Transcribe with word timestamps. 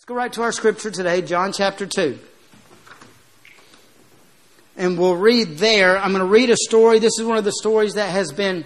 Let's 0.00 0.06
go 0.06 0.14
right 0.14 0.32
to 0.32 0.40
our 0.40 0.52
scripture 0.52 0.90
today, 0.90 1.20
John 1.20 1.52
chapter 1.52 1.84
2. 1.84 2.18
And 4.78 4.98
we'll 4.98 5.16
read 5.16 5.58
there. 5.58 5.98
I'm 5.98 6.12
going 6.12 6.24
to 6.24 6.30
read 6.30 6.48
a 6.48 6.56
story. 6.56 7.00
This 7.00 7.18
is 7.18 7.26
one 7.26 7.36
of 7.36 7.44
the 7.44 7.52
stories 7.52 7.92
that 7.94 8.08
has 8.08 8.32
been 8.32 8.64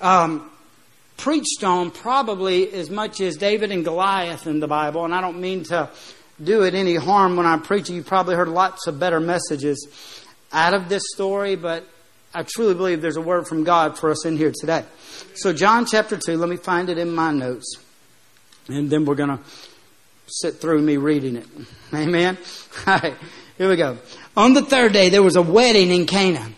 um, 0.00 0.48
preached 1.16 1.64
on 1.64 1.90
probably 1.90 2.72
as 2.72 2.90
much 2.90 3.20
as 3.20 3.38
David 3.38 3.72
and 3.72 3.84
Goliath 3.84 4.46
in 4.46 4.60
the 4.60 4.68
Bible. 4.68 5.04
And 5.04 5.12
I 5.12 5.20
don't 5.20 5.40
mean 5.40 5.64
to 5.64 5.90
do 6.40 6.62
it 6.62 6.74
any 6.74 6.94
harm 6.94 7.36
when 7.36 7.44
I'm 7.44 7.62
preaching. 7.62 7.96
You've 7.96 8.06
probably 8.06 8.36
heard 8.36 8.46
lots 8.46 8.86
of 8.86 9.00
better 9.00 9.18
messages 9.18 10.24
out 10.52 10.74
of 10.74 10.88
this 10.88 11.02
story, 11.12 11.56
but 11.56 11.84
I 12.32 12.44
truly 12.44 12.74
believe 12.74 13.02
there's 13.02 13.16
a 13.16 13.20
word 13.20 13.48
from 13.48 13.64
God 13.64 13.98
for 13.98 14.12
us 14.12 14.24
in 14.24 14.36
here 14.36 14.52
today. 14.56 14.84
So, 15.34 15.52
John 15.52 15.86
chapter 15.86 16.16
2, 16.16 16.36
let 16.36 16.48
me 16.48 16.56
find 16.56 16.88
it 16.88 16.98
in 16.98 17.12
my 17.12 17.32
notes. 17.32 17.78
And 18.68 18.90
then 18.90 19.04
we're 19.04 19.16
going 19.16 19.30
to 19.30 19.40
sit 20.28 20.60
through 20.60 20.82
me 20.82 20.96
reading 20.96 21.36
it. 21.36 21.46
Amen? 21.94 22.38
All 22.86 22.98
right, 22.98 23.14
here 23.56 23.68
we 23.68 23.76
go. 23.76 23.98
On 24.36 24.54
the 24.54 24.62
third 24.62 24.92
day, 24.92 25.08
there 25.08 25.22
was 25.22 25.36
a 25.36 25.42
wedding 25.42 25.90
in 25.90 26.06
Cana 26.06 26.50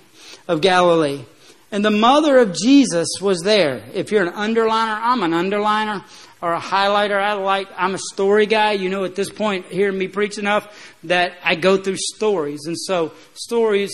of 0.49 0.61
Galilee. 0.61 1.25
And 1.73 1.85
the 1.85 1.91
mother 1.91 2.39
of 2.39 2.53
Jesus 2.53 3.09
was 3.21 3.43
there. 3.43 3.83
If 3.95 4.11
you're 4.11 4.27
an 4.27 4.33
underliner, 4.33 4.99
I'm 5.01 5.23
an 5.23 5.31
underliner 5.31 6.05
or 6.43 6.53
a 6.53 6.61
highlighter. 6.61 7.21
I 7.21 7.35
like, 7.35 7.69
I'm 7.77 7.95
a 7.95 8.01
story 8.13 8.47
guy. 8.47 8.73
You 8.73 8.89
know, 8.89 9.05
at 9.05 9.15
this 9.15 9.31
point, 9.31 9.67
hearing 9.67 9.97
me 9.97 10.09
preach 10.09 10.37
enough 10.37 10.97
that 11.05 11.35
I 11.45 11.55
go 11.55 11.77
through 11.77 11.99
stories. 11.99 12.67
And 12.67 12.77
so 12.77 13.13
stories 13.35 13.93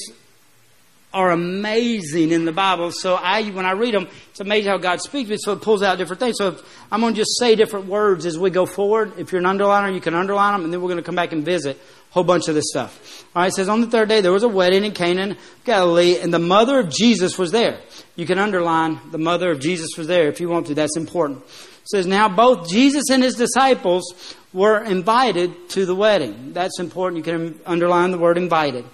are 1.12 1.30
amazing 1.30 2.30
in 2.30 2.44
the 2.44 2.52
Bible. 2.52 2.90
So 2.92 3.14
I, 3.14 3.44
when 3.50 3.64
I 3.64 3.72
read 3.72 3.94
them, 3.94 4.08
it's 4.30 4.40
amazing 4.40 4.70
how 4.70 4.78
God 4.78 5.00
speaks 5.00 5.30
me. 5.30 5.36
So 5.38 5.52
it 5.52 5.62
pulls 5.62 5.82
out 5.82 5.98
different 5.98 6.20
things. 6.20 6.36
So 6.38 6.58
I'm 6.92 7.00
going 7.00 7.14
to 7.14 7.20
just 7.20 7.38
say 7.38 7.56
different 7.56 7.86
words 7.86 8.26
as 8.26 8.38
we 8.38 8.50
go 8.50 8.66
forward. 8.66 9.14
If 9.18 9.32
you're 9.32 9.40
an 9.40 9.46
underliner, 9.46 9.94
you 9.94 10.00
can 10.00 10.14
underline 10.14 10.52
them, 10.52 10.64
and 10.64 10.72
then 10.72 10.82
we're 10.82 10.88
going 10.88 10.98
to 10.98 11.04
come 11.04 11.14
back 11.14 11.32
and 11.32 11.44
visit 11.44 11.76
a 11.76 12.12
whole 12.12 12.24
bunch 12.24 12.48
of 12.48 12.54
this 12.54 12.66
stuff. 12.68 13.24
All 13.34 13.42
right. 13.42 13.48
It 13.48 13.54
says 13.54 13.68
on 13.68 13.80
the 13.80 13.86
third 13.86 14.08
day 14.08 14.20
there 14.20 14.32
was 14.32 14.42
a 14.42 14.48
wedding 14.48 14.84
in 14.84 14.92
Canaan, 14.92 15.36
Galilee, 15.64 16.18
and 16.18 16.34
the 16.34 16.38
mother 16.38 16.78
of 16.78 16.90
Jesus 16.90 17.38
was 17.38 17.50
there. 17.50 17.80
You 18.14 18.26
can 18.26 18.38
underline 18.38 19.00
the 19.10 19.18
mother 19.18 19.50
of 19.50 19.60
Jesus 19.60 19.96
was 19.96 20.06
there 20.06 20.28
if 20.28 20.40
you 20.40 20.48
want 20.48 20.66
to. 20.66 20.74
That's 20.74 20.96
important. 20.96 21.42
It 21.42 21.88
says 21.88 22.06
now 22.06 22.28
both 22.28 22.68
Jesus 22.68 23.04
and 23.10 23.22
his 23.22 23.36
disciples 23.36 24.36
were 24.52 24.82
invited 24.82 25.68
to 25.70 25.86
the 25.86 25.94
wedding. 25.94 26.52
That's 26.52 26.80
important. 26.80 27.18
You 27.18 27.32
can 27.32 27.60
underline 27.64 28.10
the 28.10 28.18
word 28.18 28.38
invited. 28.38 28.84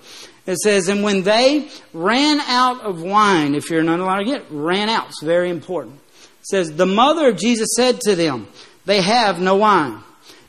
It 0.46 0.56
says, 0.58 0.88
and 0.88 1.02
when 1.02 1.22
they 1.22 1.68
ran 1.92 2.40
out 2.40 2.80
of 2.80 3.02
wine, 3.02 3.54
if 3.54 3.70
you're 3.70 3.80
an 3.80 3.86
underliner 3.86 4.22
again, 4.22 4.42
ran 4.50 4.88
out. 4.88 5.08
It's 5.08 5.22
very 5.22 5.50
important. 5.50 6.00
It 6.40 6.46
says, 6.46 6.72
the 6.72 6.86
mother 6.86 7.28
of 7.28 7.38
Jesus 7.38 7.68
said 7.76 8.00
to 8.00 8.16
them, 8.16 8.48
they 8.84 9.00
have 9.00 9.40
no 9.40 9.56
wine. 9.56 10.00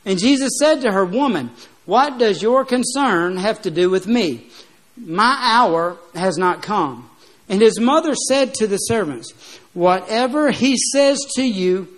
And 0.04 0.18
Jesus 0.18 0.58
said 0.58 0.80
to 0.80 0.92
her, 0.92 1.04
woman, 1.04 1.50
what 1.84 2.18
does 2.18 2.42
your 2.42 2.64
concern 2.64 3.36
have 3.36 3.62
to 3.62 3.70
do 3.70 3.88
with 3.88 4.06
me? 4.06 4.48
My 4.96 5.38
hour 5.40 5.96
has 6.14 6.36
not 6.38 6.62
come. 6.62 7.08
And 7.48 7.60
his 7.60 7.78
mother 7.78 8.14
said 8.14 8.54
to 8.54 8.66
the 8.66 8.78
servants, 8.78 9.32
whatever 9.74 10.50
he 10.50 10.76
says 10.92 11.20
to 11.36 11.42
you, 11.42 11.88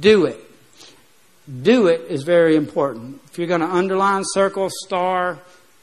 do 0.00 0.24
it. 0.26 0.40
Do 1.62 1.86
it 1.86 2.02
is 2.08 2.24
very 2.24 2.56
important. 2.56 3.20
If 3.30 3.38
you're 3.38 3.46
going 3.46 3.60
to 3.60 3.66
underline, 3.66 4.22
circle, 4.24 4.68
star, 4.84 5.38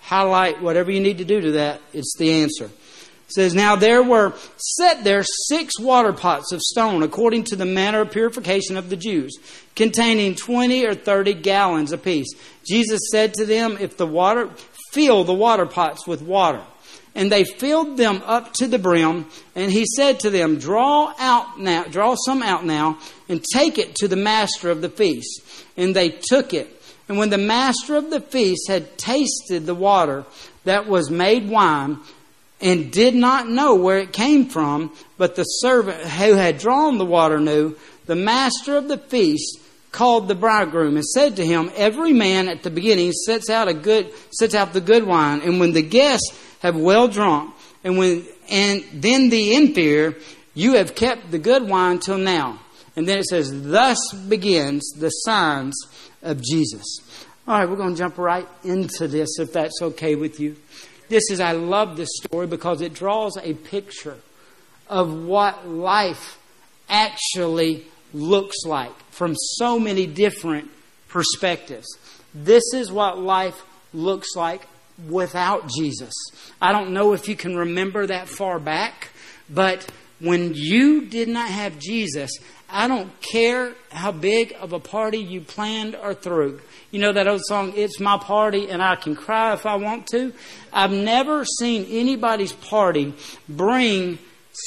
highlight 0.06 0.62
whatever 0.62 0.92
you 0.92 1.00
need 1.00 1.18
to 1.18 1.26
do 1.26 1.42
to 1.42 1.52
that, 1.54 1.82
it's 1.92 2.16
the 2.18 2.44
answer. 2.44 2.66
It 2.66 3.34
says, 3.34 3.56
Now 3.56 3.76
there 3.76 4.04
were 4.04 4.34
set 4.56 5.04
there 5.04 5.24
six 5.24 5.80
water 5.80 6.14
pots 6.14 6.52
of 6.52 6.62
stone, 6.62 7.02
according 7.02 7.46
to 7.46 7.56
the 7.56 7.66
manner 7.66 8.02
of 8.02 8.12
purification 8.12 8.78
of 8.78 8.92
the 8.92 8.96
Jews, 8.96 9.36
containing 9.76 10.36
twenty 10.36 10.86
or 10.86 10.94
thirty 10.94 11.34
gallons 11.34 11.92
apiece. 11.92 12.28
Jesus 12.70 13.02
said 13.12 13.34
to 13.34 13.46
them, 13.46 13.78
If 13.80 13.98
the 13.98 14.06
water, 14.06 14.52
fill 14.92 15.24
the 15.24 15.34
water 15.34 15.66
pots 15.66 16.06
with 16.06 16.22
water. 16.22 16.62
And 17.16 17.32
they 17.32 17.46
filled 17.46 17.98
them 17.98 18.22
up 18.26 18.54
to 18.56 18.68
the 18.68 18.78
brim, 18.78 19.26
and 19.56 19.72
he 19.72 19.86
said 19.86 20.20
to 20.20 20.30
them, 20.30 20.60
Draw 20.60 21.14
out 21.18 21.60
now, 21.60 21.86
draw 21.86 22.16
some 22.26 22.44
out 22.44 22.64
now, 22.66 23.00
and 23.28 23.44
take 23.54 23.80
it 23.80 23.96
to 23.96 24.08
the 24.08 24.18
master 24.18 24.70
of 24.70 24.82
the 24.82 24.90
feast. 24.90 25.42
And 25.78 25.96
they 25.96 26.10
took 26.10 26.54
it. 26.54 26.84
And 27.08 27.18
when 27.18 27.30
the 27.30 27.38
master 27.38 27.96
of 27.96 28.10
the 28.10 28.22
feast 28.22 28.68
had 28.68 28.98
tasted 28.98 29.66
the 29.66 29.76
water 29.76 30.26
that 30.64 30.88
was 30.88 31.12
made 31.12 31.50
wine, 31.50 32.00
and 32.62 32.92
did 32.92 33.14
not 33.14 33.48
know 33.48 33.76
where 33.76 34.00
it 34.00 34.14
came 34.14 34.48
from, 34.48 34.92
but 35.18 35.36
the 35.36 35.44
servant 35.44 36.02
who 36.02 36.34
had 36.34 36.58
drawn 36.58 36.98
the 36.98 37.06
water 37.06 37.40
knew, 37.40 37.76
the 38.06 38.16
master 38.16 38.78
of 38.78 38.88
the 38.88 38.98
feast 38.98 39.60
called 39.92 40.28
the 40.28 40.36
bridegroom 40.36 40.96
and 40.96 41.06
said 41.06 41.36
to 41.36 41.46
him, 41.46 41.72
Every 41.76 42.14
man 42.14 42.48
at 42.48 42.64
the 42.64 42.70
beginning 42.70 43.12
sets 43.12 43.50
out 43.50 43.68
a 43.68 43.74
good 43.74 44.12
sets 44.32 44.56
out 44.56 44.74
the 44.74 44.82
good 44.82 45.06
wine, 45.06 45.42
and 45.42 45.60
when 45.60 45.74
the 45.74 45.82
guests 45.82 46.38
have 46.60 46.76
well 46.76 47.08
drunk, 47.08 47.54
and 47.84 47.98
when 47.98 48.26
and 48.50 48.84
then 48.94 49.30
the 49.30 49.56
inferior, 49.56 50.16
you 50.54 50.76
have 50.76 50.96
kept 50.96 51.32
the 51.32 51.40
good 51.40 51.68
wine 51.68 52.00
till 52.00 52.18
now. 52.18 52.60
And 52.96 53.08
then 53.08 53.18
it 53.18 53.26
says, 53.26 53.52
Thus 53.64 53.98
begins 54.28 54.92
the 54.98 55.10
signs 55.10 55.76
of 56.26 56.42
Jesus. 56.42 57.00
All 57.48 57.60
right, 57.60 57.70
we're 57.70 57.76
going 57.78 57.94
to 57.94 57.98
jump 57.98 58.18
right 58.18 58.48
into 58.64 59.08
this 59.08 59.40
if 59.40 59.54
that's 59.54 59.82
okay 59.82 60.16
with 60.16 60.40
you. 60.40 60.58
This 61.08 61.24
is, 61.30 61.40
I 61.40 61.52
love 61.52 61.96
this 61.96 62.10
story 62.24 62.48
because 62.48 62.82
it 62.82 62.94
draws 62.94 63.38
a 63.38 63.54
picture 63.54 64.18
of 64.90 65.14
what 65.24 65.68
life 65.68 66.40
actually 66.90 67.86
looks 68.14 68.66
like 68.66 68.98
from 69.12 69.36
so 69.36 69.80
many 69.80 70.08
different 70.08 70.70
perspectives. 71.08 71.88
This 72.34 72.64
is 72.74 72.92
what 72.92 73.20
life 73.20 73.64
looks 73.94 74.36
like 74.36 74.68
without 75.08 75.70
Jesus. 75.70 76.14
I 76.62 76.72
don't 76.72 76.94
know 76.94 77.14
if 77.14 77.28
you 77.28 77.36
can 77.36 77.56
remember 77.56 78.08
that 78.08 78.28
far 78.28 78.60
back, 78.60 79.10
but 79.50 79.86
when 80.20 80.54
you 80.56 81.06
did 81.06 81.28
not 81.28 81.50
have 81.50 81.78
Jesus, 81.78 82.32
I 82.70 82.88
don't 82.88 83.12
care 83.22 83.74
how 83.92 84.12
big 84.12 84.56
of 84.60 84.74
a 84.74 84.80
party 84.80 85.20
you 85.20 85.42
planned 85.42 85.96
or 85.96 86.14
threw. 86.14 86.60
You 86.92 87.00
know 87.00 87.14
that 87.14 87.28
old 87.28 87.42
song, 87.46 87.74
It's 87.76 88.00
My 88.00 88.18
Party 88.18 88.70
and 88.70 88.82
I 88.82 88.96
Can 88.96 89.16
Cry 89.16 89.54
If 89.54 89.66
I 89.66 89.76
Want 89.76 90.08
to? 90.08 90.34
I've 90.74 90.92
never 90.92 91.46
seen 91.46 91.86
anybody's 91.90 92.54
party 92.54 93.14
bring 93.48 94.18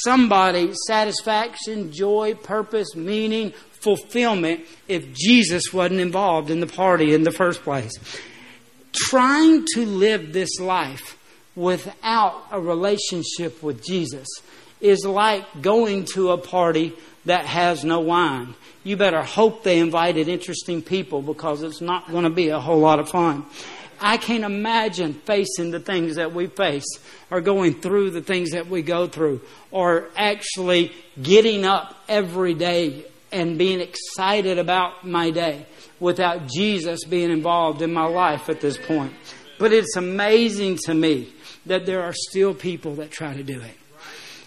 somebody 0.03 0.73
satisfaction, 0.87 1.91
joy, 1.91 2.35
purpose, 2.35 2.95
meaning, 2.95 3.53
fulfillment 3.81 4.61
if 4.87 5.13
Jesus 5.13 5.73
wasn't 5.73 5.99
involved 5.99 6.49
in 6.49 6.59
the 6.59 6.67
party 6.67 7.13
in 7.13 7.23
the 7.23 7.31
first 7.31 7.63
place. 7.63 7.91
Trying 8.93 9.65
to 9.73 9.85
live 9.85 10.33
this 10.33 10.59
life 10.59 11.17
without 11.55 12.43
a 12.51 12.59
relationship 12.59 13.61
with 13.63 13.83
Jesus 13.83 14.27
is 14.81 15.05
like 15.05 15.43
going 15.61 16.05
to 16.05 16.31
a 16.31 16.37
party 16.37 16.93
that 17.29 17.45
has 17.45 17.83
no 17.83 17.99
wine. 17.99 18.55
You 18.83 18.97
better 18.97 19.21
hope 19.21 19.63
they 19.63 19.77
invited 19.77 20.27
interesting 20.27 20.81
people 20.81 21.21
because 21.21 21.61
it's 21.61 21.79
not 21.79 22.09
going 22.09 22.23
to 22.23 22.31
be 22.31 22.49
a 22.49 22.59
whole 22.59 22.79
lot 22.79 22.99
of 22.99 23.09
fun. 23.09 23.45
I 24.01 24.17
can't 24.17 24.43
imagine 24.43 25.13
facing 25.13 25.69
the 25.69 25.79
things 25.79 26.15
that 26.15 26.33
we 26.33 26.47
face 26.47 26.87
or 27.29 27.39
going 27.41 27.81
through 27.81 28.11
the 28.11 28.21
things 28.21 28.51
that 28.51 28.67
we 28.67 28.81
go 28.81 29.05
through 29.07 29.41
or 29.69 30.09
actually 30.15 30.91
getting 31.21 31.65
up 31.65 31.95
every 32.07 32.55
day 32.55 33.05
and 33.31 33.59
being 33.59 33.79
excited 33.79 34.57
about 34.57 35.05
my 35.05 35.29
day 35.29 35.67
without 35.99 36.47
Jesus 36.47 37.03
being 37.03 37.29
involved 37.29 37.83
in 37.83 37.93
my 37.93 38.07
life 38.07 38.49
at 38.49 38.59
this 38.59 38.77
point. 38.77 39.13
But 39.59 39.71
it's 39.71 39.97
amazing 39.97 40.79
to 40.85 40.95
me 40.95 41.31
that 41.67 41.85
there 41.85 42.01
are 42.01 42.13
still 42.13 42.55
people 42.55 42.95
that 42.95 43.11
try 43.11 43.35
to 43.35 43.43
do 43.43 43.61
it. 43.61 43.77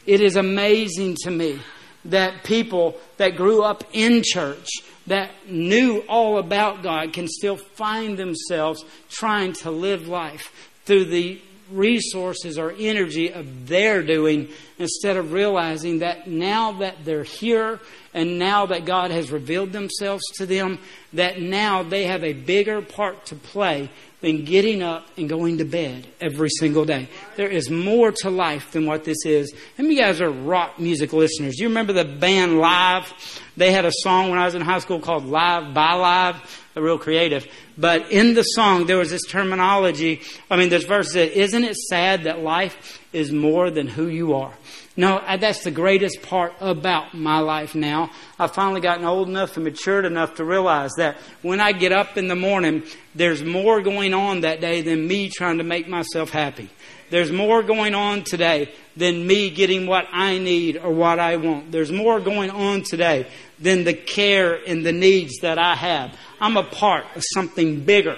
It 0.05 0.21
is 0.21 0.35
amazing 0.35 1.17
to 1.23 1.31
me 1.31 1.61
that 2.05 2.45
people 2.45 2.97
that 3.17 3.37
grew 3.37 3.63
up 3.63 3.85
in 3.93 4.23
church, 4.25 4.69
that 5.07 5.31
knew 5.49 6.01
all 6.09 6.39
about 6.39 6.83
God, 6.83 7.13
can 7.13 7.29
still 7.29 7.57
find 7.57 8.19
themselves 8.19 8.85
trying 9.09 9.53
to 9.55 9.71
live 9.71 10.09
life 10.09 10.73
through 10.85 11.07
the 11.07 11.41
resources 11.73 12.59
or 12.59 12.73
energy 12.79 13.33
of 13.33 13.69
their 13.69 14.03
doing 14.03 14.49
instead 14.79 15.17
of 15.17 15.33
realizing 15.33 16.01
that 16.01 16.29
now 16.29 16.73
that 16.73 17.05
they're 17.05 17.25
here 17.25 17.81
and 18.15 18.39
now 18.39 18.67
that 18.67 18.85
God 18.85 19.11
has 19.11 19.31
revealed 19.31 19.73
themselves 19.73 20.23
to 20.37 20.47
them, 20.47 20.79
that 21.13 21.41
now 21.41 21.83
they 21.83 22.05
have 22.05 22.25
a 22.25 22.33
bigger 22.33 22.83
part 22.83 23.27
to 23.27 23.37
play 23.37 23.91
than 24.23 24.45
getting 24.45 24.83
up 24.83 25.07
and 25.17 25.29
going 25.29 25.59
to 25.59 25.65
bed 25.65 26.07
every 26.21 26.49
single 26.49 26.85
day. 26.85 27.09
There 27.37 27.49
is 27.49 27.69
more 27.69 28.13
to 28.23 28.31
life 28.31 28.71
than 28.71 28.87
what 28.87 29.05
this 29.05 29.27
is. 29.27 29.53
And 29.77 29.89
you 29.89 29.99
guys 29.99 30.21
are 30.21 30.31
rock 30.31 30.79
music 30.79 31.13
listeners? 31.13 31.59
You 31.59 31.69
remember 31.69 31.93
the 31.93 32.05
band 32.05 32.59
Live? 32.59 33.13
They 33.57 33.73
had 33.73 33.85
a 33.85 33.93
song 33.93 34.31
when 34.31 34.39
I 34.39 34.45
was 34.45 34.55
in 34.55 34.63
high 34.63 34.79
school 34.79 35.01
called 35.01 35.27
Live 35.27 35.75
by 35.75 35.95
Live. 35.95 36.62
Real 36.81 36.99
creative. 36.99 37.47
But 37.77 38.11
in 38.11 38.35
the 38.35 38.43
song, 38.43 38.87
there 38.87 38.99
was 38.99 39.11
this 39.11 39.25
terminology. 39.29 40.23
I 40.51 40.57
mean, 40.57 40.69
this 40.69 40.85
verse 40.85 41.13
that, 41.13 41.39
isn't 41.39 41.65
it 41.65 41.77
sad 41.77 42.25
that 42.25 42.41
life 42.41 43.01
is 43.13 43.33
more 43.33 43.71
than 43.71 43.87
who 43.87 44.09
you 44.09 44.35
are? 44.35 44.55
No, 44.95 45.23
that's 45.41 45.65
the 45.65 45.71
greatest 45.71 46.21
part 46.21 46.53
about 46.61 47.15
my 47.15 47.39
life 47.39 47.75
now. 47.75 48.11
I've 48.39 48.53
finally 48.53 48.83
gotten 48.83 49.07
old 49.07 49.27
enough 49.27 49.57
and 49.57 49.65
matured 49.65 50.05
enough 50.05 50.35
to 50.35 50.45
realize 50.45 50.91
that 50.99 51.17
when 51.41 51.61
I 51.61 51.73
get 51.73 51.93
up 51.93 52.19
in 52.19 52.29
the 52.29 52.37
morning, 52.37 52.83
there's 53.15 53.43
more 53.43 53.81
going 53.81 54.13
on 54.13 54.43
that 54.43 54.61
day 54.61 54.83
than 54.83 55.07
me 55.07 55.31
trying 55.31 55.59
to 55.59 55.65
make 55.65 55.89
myself 55.89 56.29
happy. 56.29 56.69
There's 57.09 57.33
more 57.33 57.63
going 57.63 57.95
on 57.95 58.25
today 58.25 58.73
than 58.97 59.27
me 59.27 59.51
getting 59.51 59.87
what 59.87 60.07
I 60.13 60.39
need 60.39 60.77
or 60.77 60.93
what 60.93 61.19
I 61.19 61.37
want. 61.37 61.73
There's 61.73 61.93
more 61.93 62.21
going 62.21 62.51
on 62.51 62.83
today 62.83 63.27
than 63.63 63.85
the 63.85 63.95
care 63.95 64.55
and 64.55 64.85
the 64.85 64.93
needs 64.93 65.39
that 65.41 65.59
I 65.59 65.75
have. 65.75 66.17
I'm 66.41 66.57
a 66.57 66.65
part 66.65 67.05
of 67.15 67.23
something 67.33 67.85
bigger 67.85 68.17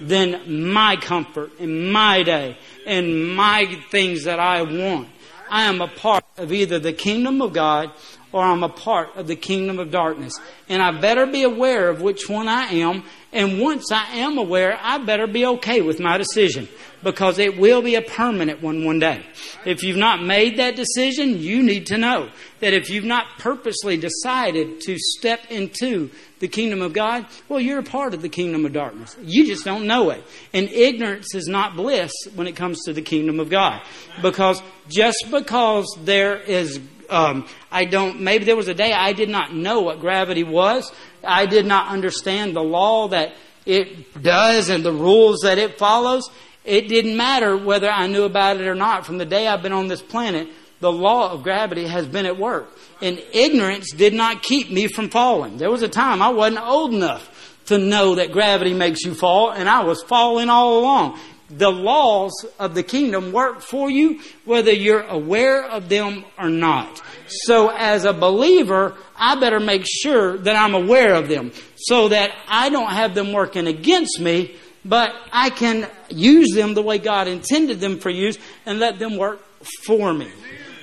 than 0.00 0.70
my 0.72 0.96
comfort 0.96 1.52
and 1.58 1.92
my 1.92 2.22
day 2.22 2.56
and 2.86 3.34
my 3.34 3.80
things 3.90 4.24
that 4.24 4.38
I 4.38 4.62
want. 4.62 5.08
I 5.48 5.64
am 5.64 5.80
a 5.80 5.88
part 5.88 6.24
of 6.36 6.52
either 6.52 6.78
the 6.78 6.92
kingdom 6.92 7.42
of 7.42 7.52
God 7.52 7.92
or 8.32 8.42
I'm 8.42 8.62
a 8.62 8.68
part 8.68 9.14
of 9.16 9.26
the 9.26 9.36
kingdom 9.36 9.78
of 9.78 9.90
darkness. 9.90 10.38
And 10.68 10.82
I 10.82 10.98
better 10.98 11.26
be 11.26 11.42
aware 11.42 11.88
of 11.90 12.00
which 12.00 12.28
one 12.28 12.48
I 12.48 12.64
am. 12.64 13.04
And 13.32 13.60
once 13.60 13.90
I 13.90 14.18
am 14.18 14.36
aware, 14.36 14.78
I 14.80 14.98
better 14.98 15.26
be 15.26 15.46
okay 15.46 15.80
with 15.80 15.98
my 15.98 16.18
decision 16.18 16.68
because 17.02 17.38
it 17.38 17.58
will 17.58 17.80
be 17.80 17.94
a 17.94 18.02
permanent 18.02 18.62
one 18.62 18.84
one 18.84 18.98
day. 18.98 19.24
If 19.64 19.82
you've 19.82 19.96
not 19.96 20.22
made 20.22 20.58
that 20.58 20.76
decision, 20.76 21.38
you 21.38 21.62
need 21.62 21.86
to 21.86 21.98
know 21.98 22.30
that 22.60 22.74
if 22.74 22.90
you've 22.90 23.04
not 23.04 23.26
purposely 23.38 23.96
decided 23.96 24.82
to 24.82 24.98
step 24.98 25.50
into 25.50 26.10
the 26.40 26.48
kingdom 26.48 26.82
of 26.82 26.92
God, 26.92 27.26
well, 27.48 27.60
you're 27.60 27.78
a 27.78 27.84
part 27.84 28.12
of 28.12 28.20
the 28.20 28.28
kingdom 28.28 28.66
of 28.66 28.72
darkness. 28.72 29.16
You 29.22 29.46
just 29.46 29.64
don't 29.64 29.86
know 29.86 30.10
it. 30.10 30.22
And 30.52 30.68
ignorance 30.68 31.34
is 31.34 31.46
not 31.46 31.74
bliss 31.74 32.12
when 32.34 32.46
it 32.46 32.54
comes 32.54 32.82
to 32.84 32.92
the 32.92 33.02
kingdom 33.02 33.40
of 33.40 33.48
God. 33.48 33.80
Because 34.20 34.62
just 34.88 35.24
because 35.30 35.86
there 36.04 36.38
is 36.38 36.80
um, 37.12 37.46
I 37.70 37.84
don't, 37.84 38.22
maybe 38.22 38.44
there 38.44 38.56
was 38.56 38.68
a 38.68 38.74
day 38.74 38.92
I 38.92 39.12
did 39.12 39.28
not 39.28 39.54
know 39.54 39.82
what 39.82 40.00
gravity 40.00 40.44
was. 40.44 40.90
I 41.24 41.46
did 41.46 41.66
not 41.66 41.88
understand 41.88 42.56
the 42.56 42.62
law 42.62 43.08
that 43.08 43.34
it 43.64 44.22
does 44.22 44.68
and 44.68 44.84
the 44.84 44.92
rules 44.92 45.40
that 45.42 45.58
it 45.58 45.78
follows. 45.78 46.30
It 46.64 46.88
didn't 46.88 47.16
matter 47.16 47.56
whether 47.56 47.90
I 47.90 48.06
knew 48.06 48.24
about 48.24 48.60
it 48.60 48.66
or 48.66 48.74
not. 48.74 49.06
From 49.06 49.18
the 49.18 49.24
day 49.24 49.46
I've 49.46 49.62
been 49.62 49.72
on 49.72 49.88
this 49.88 50.02
planet, 50.02 50.48
the 50.80 50.92
law 50.92 51.32
of 51.32 51.42
gravity 51.42 51.86
has 51.86 52.06
been 52.06 52.26
at 52.26 52.38
work. 52.38 52.68
And 53.00 53.22
ignorance 53.32 53.92
did 53.92 54.14
not 54.14 54.42
keep 54.42 54.70
me 54.70 54.88
from 54.88 55.08
falling. 55.08 55.56
There 55.56 55.70
was 55.70 55.82
a 55.82 55.88
time 55.88 56.22
I 56.22 56.28
wasn't 56.28 56.64
old 56.64 56.92
enough 56.92 57.60
to 57.66 57.78
know 57.78 58.16
that 58.16 58.32
gravity 58.32 58.74
makes 58.74 59.02
you 59.04 59.14
fall, 59.14 59.50
and 59.50 59.68
I 59.68 59.84
was 59.84 60.02
falling 60.02 60.50
all 60.50 60.80
along. 60.80 61.18
The 61.48 61.70
laws 61.70 62.32
of 62.58 62.74
the 62.74 62.82
kingdom 62.82 63.32
work 63.32 63.60
for 63.60 63.90
you 63.90 64.20
whether 64.44 64.72
you're 64.72 65.02
aware 65.02 65.64
of 65.64 65.88
them 65.88 66.24
or 66.38 66.48
not. 66.48 67.00
So 67.44 67.70
as 67.70 68.04
a 68.04 68.12
believer, 68.12 68.94
I 69.16 69.38
better 69.38 69.60
make 69.60 69.84
sure 69.86 70.36
that 70.38 70.56
I'm 70.56 70.74
aware 70.74 71.14
of 71.14 71.28
them 71.28 71.52
so 71.76 72.08
that 72.08 72.32
I 72.48 72.68
don't 72.68 72.90
have 72.90 73.14
them 73.14 73.32
working 73.32 73.66
against 73.66 74.20
me, 74.20 74.56
but 74.84 75.14
I 75.32 75.50
can 75.50 75.88
use 76.08 76.50
them 76.54 76.74
the 76.74 76.82
way 76.82 76.98
God 76.98 77.28
intended 77.28 77.80
them 77.80 77.98
for 77.98 78.10
use 78.10 78.38
and 78.66 78.78
let 78.78 78.98
them 78.98 79.16
work 79.16 79.40
for 79.84 80.12
me. 80.12 80.30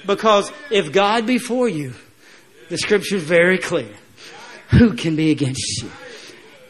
Because 0.05 0.51
if 0.71 0.91
God 0.91 1.27
be 1.27 1.37
for 1.37 1.67
you, 1.67 1.93
the 2.69 2.77
scripture 2.77 3.17
is 3.17 3.23
very 3.23 3.57
clear. 3.57 3.93
Who 4.69 4.93
can 4.93 5.15
be 5.15 5.31
against 5.31 5.81
you? 5.81 5.91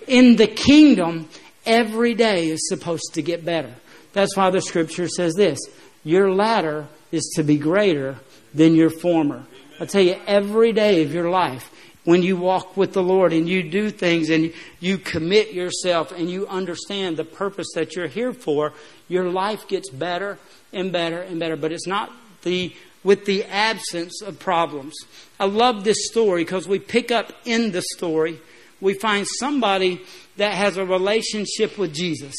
In 0.08 0.36
the 0.38 0.48
kingdom, 0.48 1.30
every 1.66 2.16
day 2.16 2.50
is 2.50 2.68
supposed 2.68 3.14
to 3.14 3.22
get 3.22 3.46
better. 3.46 3.74
That's 4.14 4.36
why 4.36 4.50
the 4.50 4.62
scripture 4.62 5.08
says 5.08 5.36
this 5.36 5.60
Your 6.04 6.34
latter 6.34 6.88
is 7.12 7.32
to 7.36 7.44
be 7.44 7.58
greater 7.58 8.18
than 8.54 8.76
your 8.76 8.90
former. 8.90 9.46
I 9.80 9.86
tell 9.86 10.02
you, 10.02 10.18
every 10.28 10.74
day 10.74 11.04
of 11.04 11.14
your 11.14 11.30
life, 11.30 11.72
when 12.04 12.24
you 12.24 12.38
walk 12.38 12.76
with 12.76 12.94
the 12.94 13.04
Lord 13.04 13.34
and 13.34 13.48
you 13.48 13.64
do 13.64 13.90
things 13.90 14.30
and 14.30 14.54
you 14.80 14.98
commit 14.98 15.54
yourself 15.54 16.12
and 16.12 16.30
you 16.30 16.48
understand 16.48 17.18
the 17.18 17.24
purpose 17.24 17.68
that 17.76 17.96
you're 17.96 18.08
here 18.08 18.34
for, 18.34 18.74
your 19.08 19.30
life 19.30 19.68
gets 19.68 19.90
better 19.90 20.38
and 20.74 20.92
better 20.92 21.22
and 21.22 21.40
better. 21.40 21.56
But 21.56 21.72
it's 21.72 21.88
not 21.88 22.12
the 22.44 22.74
with 23.04 23.26
the 23.26 23.46
absence 23.46 24.22
of 24.22 24.40
problems. 24.40 24.94
I 25.40 25.46
love 25.46 25.84
this 25.84 26.08
story 26.08 26.44
because 26.44 26.68
we 26.68 26.80
pick 26.80 27.12
up 27.12 27.32
in 27.46 27.72
the 27.72 27.82
story, 27.96 28.40
we 28.82 28.94
find 28.94 29.26
somebody 29.40 30.02
that 30.38 30.54
has 30.54 30.78
a 30.78 30.86
relationship 30.86 31.78
with 31.78 31.94
Jesus. 31.94 32.36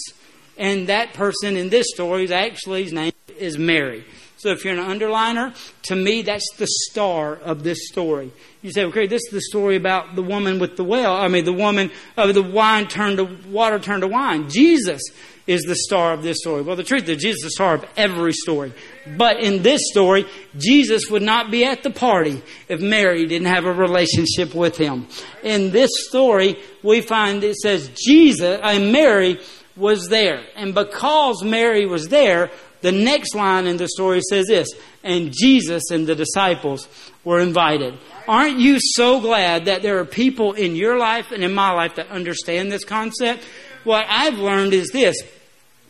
And 0.58 0.88
that 0.88 1.14
person 1.14 1.56
in 1.56 1.70
this 1.70 1.86
story 1.94 2.24
is 2.24 2.30
actually 2.30 2.84
his 2.84 2.92
name 2.92 3.12
is 3.38 3.56
Mary. 3.56 4.04
So 4.40 4.48
if 4.48 4.64
you're 4.64 4.72
an 4.72 4.98
underliner, 4.98 5.54
to 5.82 5.94
me, 5.94 6.22
that's 6.22 6.48
the 6.56 6.66
star 6.66 7.34
of 7.34 7.62
this 7.62 7.88
story. 7.88 8.32
You 8.62 8.72
say, 8.72 8.84
okay, 8.86 9.06
this 9.06 9.20
is 9.26 9.32
the 9.32 9.40
story 9.42 9.76
about 9.76 10.16
the 10.16 10.22
woman 10.22 10.58
with 10.58 10.78
the 10.78 10.84
well. 10.84 11.14
I 11.14 11.28
mean, 11.28 11.44
the 11.44 11.52
woman 11.52 11.90
of 12.16 12.32
the 12.32 12.42
wine 12.42 12.88
turned 12.88 13.18
to 13.18 13.24
water 13.50 13.78
turned 13.78 14.00
to 14.00 14.08
wine. 14.08 14.48
Jesus 14.48 15.02
is 15.46 15.64
the 15.64 15.76
star 15.76 16.14
of 16.14 16.22
this 16.22 16.38
story. 16.40 16.62
Well, 16.62 16.74
the 16.74 16.84
truth 16.84 17.06
is, 17.10 17.20
Jesus 17.20 17.40
is 17.40 17.44
the 17.44 17.50
star 17.50 17.74
of 17.74 17.84
every 17.98 18.32
story. 18.32 18.72
But 19.18 19.40
in 19.40 19.62
this 19.62 19.82
story, 19.90 20.24
Jesus 20.56 21.10
would 21.10 21.22
not 21.22 21.50
be 21.50 21.66
at 21.66 21.82
the 21.82 21.90
party 21.90 22.42
if 22.66 22.80
Mary 22.80 23.26
didn't 23.26 23.48
have 23.48 23.66
a 23.66 23.72
relationship 23.74 24.54
with 24.54 24.78
him. 24.78 25.06
In 25.42 25.70
this 25.70 25.90
story, 26.08 26.58
we 26.82 27.02
find 27.02 27.44
it 27.44 27.56
says 27.56 27.90
Jesus 27.94 28.58
and 28.62 28.90
Mary 28.90 29.38
was 29.76 30.08
there. 30.08 30.42
And 30.56 30.74
because 30.74 31.42
Mary 31.44 31.84
was 31.84 32.08
there, 32.08 32.50
the 32.82 32.92
next 32.92 33.34
line 33.34 33.66
in 33.66 33.76
the 33.76 33.88
story 33.88 34.20
says 34.28 34.46
this 34.46 34.68
and 35.02 35.32
Jesus 35.32 35.90
and 35.90 36.06
the 36.06 36.14
disciples 36.14 36.88
were 37.24 37.40
invited. 37.40 37.98
Aren't 38.26 38.58
you 38.58 38.78
so 38.80 39.20
glad 39.20 39.66
that 39.66 39.82
there 39.82 39.98
are 39.98 40.04
people 40.04 40.52
in 40.52 40.76
your 40.76 40.98
life 40.98 41.32
and 41.32 41.42
in 41.42 41.52
my 41.52 41.72
life 41.72 41.96
that 41.96 42.08
understand 42.08 42.70
this 42.70 42.84
concept? 42.84 43.44
What 43.84 44.06
I've 44.08 44.38
learned 44.38 44.72
is 44.72 44.90
this 44.90 45.16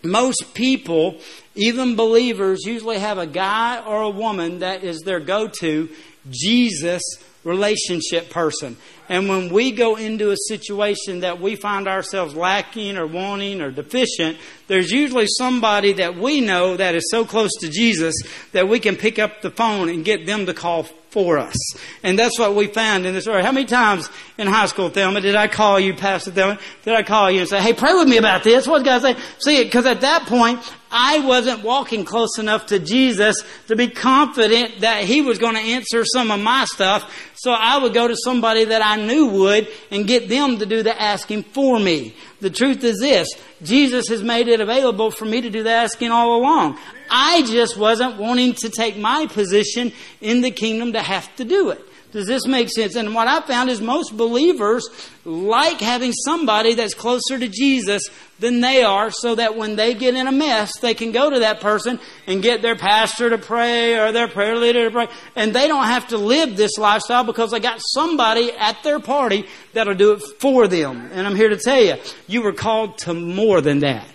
most 0.02 0.54
people, 0.54 1.18
even 1.54 1.96
believers, 1.96 2.60
usually 2.64 2.98
have 2.98 3.18
a 3.18 3.26
guy 3.26 3.80
or 3.84 4.02
a 4.02 4.10
woman 4.10 4.60
that 4.60 4.82
is 4.82 5.00
their 5.00 5.20
go 5.20 5.48
to 5.60 5.88
Jesus 6.30 7.02
relationship 7.44 8.30
person. 8.30 8.76
And 9.08 9.28
when 9.28 9.52
we 9.52 9.72
go 9.72 9.96
into 9.96 10.30
a 10.30 10.36
situation 10.46 11.20
that 11.20 11.40
we 11.40 11.56
find 11.56 11.88
ourselves 11.88 12.34
lacking 12.34 12.96
or 12.96 13.06
wanting 13.06 13.60
or 13.60 13.70
deficient, 13.70 14.38
there's 14.68 14.90
usually 14.90 15.26
somebody 15.26 15.94
that 15.94 16.16
we 16.16 16.40
know 16.40 16.76
that 16.76 16.94
is 16.94 17.10
so 17.10 17.24
close 17.24 17.50
to 17.60 17.68
Jesus 17.68 18.14
that 18.52 18.68
we 18.68 18.78
can 18.78 18.96
pick 18.96 19.18
up 19.18 19.40
the 19.40 19.50
phone 19.50 19.88
and 19.88 20.04
get 20.04 20.26
them 20.26 20.46
to 20.46 20.54
call 20.54 20.84
for 21.10 21.38
us. 21.38 21.56
And 22.02 22.18
that's 22.18 22.38
what 22.38 22.54
we 22.54 22.68
found 22.68 23.04
in 23.04 23.14
this 23.14 23.24
story. 23.24 23.42
How 23.42 23.52
many 23.52 23.66
times 23.66 24.08
in 24.38 24.46
high 24.46 24.66
school, 24.66 24.90
Thelma, 24.90 25.20
did 25.20 25.34
I 25.34 25.48
call 25.48 25.80
you, 25.80 25.94
Pastor 25.94 26.30
Thelma? 26.30 26.58
Did 26.84 26.94
I 26.94 27.02
call 27.02 27.30
you 27.30 27.40
and 27.40 27.48
say, 27.48 27.60
hey, 27.60 27.72
pray 27.72 27.94
with 27.94 28.06
me 28.06 28.16
about 28.16 28.44
this? 28.44 28.68
What 28.68 28.84
God 28.84 29.02
say? 29.02 29.16
See, 29.38 29.64
because 29.64 29.86
at 29.86 30.02
that 30.02 30.26
point, 30.26 30.60
I 30.90 31.20
wasn't 31.20 31.62
walking 31.62 32.04
close 32.04 32.38
enough 32.38 32.66
to 32.66 32.78
Jesus 32.78 33.36
to 33.68 33.76
be 33.76 33.88
confident 33.88 34.80
that 34.80 35.04
He 35.04 35.22
was 35.22 35.38
going 35.38 35.54
to 35.54 35.60
answer 35.60 36.04
some 36.04 36.30
of 36.30 36.40
my 36.40 36.64
stuff. 36.64 37.30
So 37.34 37.52
I 37.52 37.78
would 37.78 37.94
go 37.94 38.08
to 38.08 38.16
somebody 38.24 38.64
that 38.64 38.82
I 38.84 38.96
knew 38.96 39.26
would 39.26 39.68
and 39.90 40.06
get 40.06 40.28
them 40.28 40.58
to 40.58 40.66
do 40.66 40.82
the 40.82 41.00
asking 41.00 41.44
for 41.44 41.78
me. 41.78 42.14
The 42.40 42.50
truth 42.50 42.82
is 42.84 42.98
this 42.98 43.28
Jesus 43.62 44.08
has 44.08 44.22
made 44.22 44.48
it 44.48 44.60
available 44.60 45.10
for 45.10 45.24
me 45.24 45.40
to 45.40 45.50
do 45.50 45.62
the 45.62 45.70
asking 45.70 46.10
all 46.10 46.36
along. 46.36 46.78
I 47.10 47.42
just 47.42 47.76
wasn't 47.76 48.16
wanting 48.16 48.54
to 48.54 48.68
take 48.68 48.96
my 48.96 49.26
position 49.26 49.92
in 50.20 50.40
the 50.40 50.50
kingdom 50.50 50.92
to 50.94 51.02
have 51.02 51.34
to 51.36 51.44
do 51.44 51.70
it. 51.70 51.84
Does 52.12 52.26
this 52.26 52.46
make 52.46 52.68
sense? 52.70 52.96
And 52.96 53.14
what 53.14 53.28
I 53.28 53.40
found 53.40 53.70
is 53.70 53.80
most 53.80 54.16
believers 54.16 54.88
like 55.24 55.80
having 55.80 56.12
somebody 56.12 56.74
that's 56.74 56.94
closer 56.94 57.38
to 57.38 57.48
Jesus 57.48 58.02
than 58.40 58.60
they 58.60 58.82
are 58.82 59.10
so 59.10 59.36
that 59.36 59.56
when 59.56 59.76
they 59.76 59.94
get 59.94 60.16
in 60.16 60.26
a 60.26 60.32
mess, 60.32 60.72
they 60.80 60.94
can 60.94 61.12
go 61.12 61.30
to 61.30 61.40
that 61.40 61.60
person 61.60 62.00
and 62.26 62.42
get 62.42 62.62
their 62.62 62.74
pastor 62.74 63.30
to 63.30 63.38
pray 63.38 63.98
or 63.98 64.10
their 64.10 64.26
prayer 64.26 64.56
leader 64.56 64.86
to 64.86 64.90
pray. 64.90 65.08
And 65.36 65.54
they 65.54 65.68
don't 65.68 65.84
have 65.84 66.08
to 66.08 66.18
live 66.18 66.56
this 66.56 66.78
lifestyle 66.78 67.22
because 67.22 67.52
they 67.52 67.60
got 67.60 67.80
somebody 67.80 68.50
at 68.52 68.82
their 68.82 68.98
party 68.98 69.46
that'll 69.72 69.94
do 69.94 70.12
it 70.12 70.22
for 70.40 70.66
them. 70.66 71.10
And 71.12 71.26
I'm 71.26 71.36
here 71.36 71.50
to 71.50 71.56
tell 71.56 71.80
you, 71.80 71.94
you 72.26 72.42
were 72.42 72.52
called 72.52 72.98
to 72.98 73.14
more 73.14 73.60
than 73.60 73.80
that. 73.80 74.06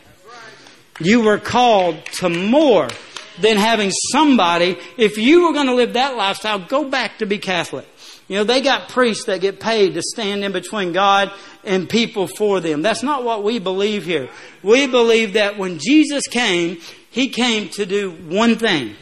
You 1.00 1.22
were 1.22 1.38
called 1.38 2.06
to 2.14 2.30
more 2.30 2.90
than 3.40 3.58
having 3.58 3.92
somebody. 4.12 4.78
If 4.98 5.18
you 5.18 5.46
were 5.46 5.54
going 5.54 5.68
to 5.68 5.76
live 5.76 5.94
that 5.94 6.16
lifestyle, 6.16 6.60
go 6.60 6.90
back 6.90 7.20
to 7.20 7.26
be 7.26 7.38
Catholic. 7.38 7.88
You 8.28 8.38
know, 8.38 8.44
they 8.44 8.62
got 8.62 8.90
priests 8.90 9.26
that 9.26 9.42
get 9.42 9.60
paid 9.60 9.94
to 9.94 10.02
stand 10.02 10.44
in 10.44 10.52
between 10.52 10.94
God 10.94 11.32
and 11.64 11.88
people 11.88 12.28
for 12.28 12.60
them. 12.60 12.82
That's 12.82 13.04
not 13.04 13.24
what 13.24 13.44
we 13.44 13.60
believe 13.60 14.06
here. 14.06 14.30
We 14.64 14.88
believe 14.88 15.34
that 15.34 15.58
when 15.58 15.78
Jesus 15.78 16.26
came, 16.28 16.80
He 17.12 17.30
came 17.30 17.70
to 17.70 17.86
do 17.86 18.12
one 18.12 18.56
thing. 18.58 18.96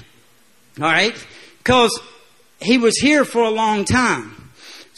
Alright? 0.78 1.25
Because 1.58 1.98
He 2.60 2.78
was 2.78 2.98
here 2.98 3.24
for 3.24 3.44
a 3.44 3.50
long 3.50 3.86
time. 3.86 4.33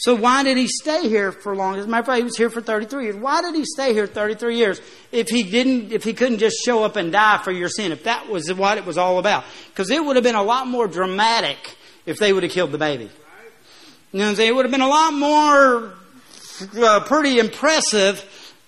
So 0.06 0.14
why 0.14 0.44
did 0.44 0.56
he 0.56 0.68
stay 0.68 1.10
here 1.10 1.32
for 1.32 1.56
long? 1.56 1.78
As 1.78 1.86
a 1.86 1.88
matter 1.88 2.02
of 2.02 2.06
fact, 2.06 2.18
he 2.18 2.24
was 2.24 2.38
here 2.38 2.52
for 2.52 2.62
33 2.62 3.06
years. 3.06 3.16
Why 3.16 3.42
did 3.42 3.56
he 3.56 3.66
stay 3.66 3.92
here 3.92 4.06
33 4.06 4.56
years 4.56 4.80
if 5.12 5.30
he 5.30 5.42
didn't, 5.42 5.92
if 5.92 6.04
he 6.04 6.14
couldn't 6.14 6.38
just 6.38 6.58
show 6.64 6.84
up 6.84 6.96
and 6.96 7.12
die 7.12 7.40
for 7.40 7.52
your 7.52 7.70
sin? 7.70 7.92
If 7.92 8.04
that 8.04 8.30
was 8.30 8.54
what 8.54 8.78
it 8.78 8.86
was 8.86 9.00
all 9.00 9.18
about, 9.18 9.46
because 9.72 9.90
it 9.90 10.06
would 10.06 10.16
have 10.16 10.22
been 10.22 10.36
a 10.36 10.44
lot 10.44 10.68
more 10.68 10.88
dramatic 10.88 11.58
if 12.06 12.20
they 12.20 12.34
would 12.34 12.44
have 12.44 12.52
killed 12.52 12.72
the 12.72 12.78
baby. 12.78 13.06
You 13.06 14.20
know 14.20 14.26
what 14.26 14.30
I'm 14.30 14.36
saying? 14.36 14.50
It 14.50 14.56
would 14.56 14.66
have 14.66 14.72
been 14.72 14.82
a 14.82 14.88
lot 14.88 15.12
more 15.12 15.94
uh, 16.78 17.00
pretty 17.00 17.40
impressive 17.40 18.24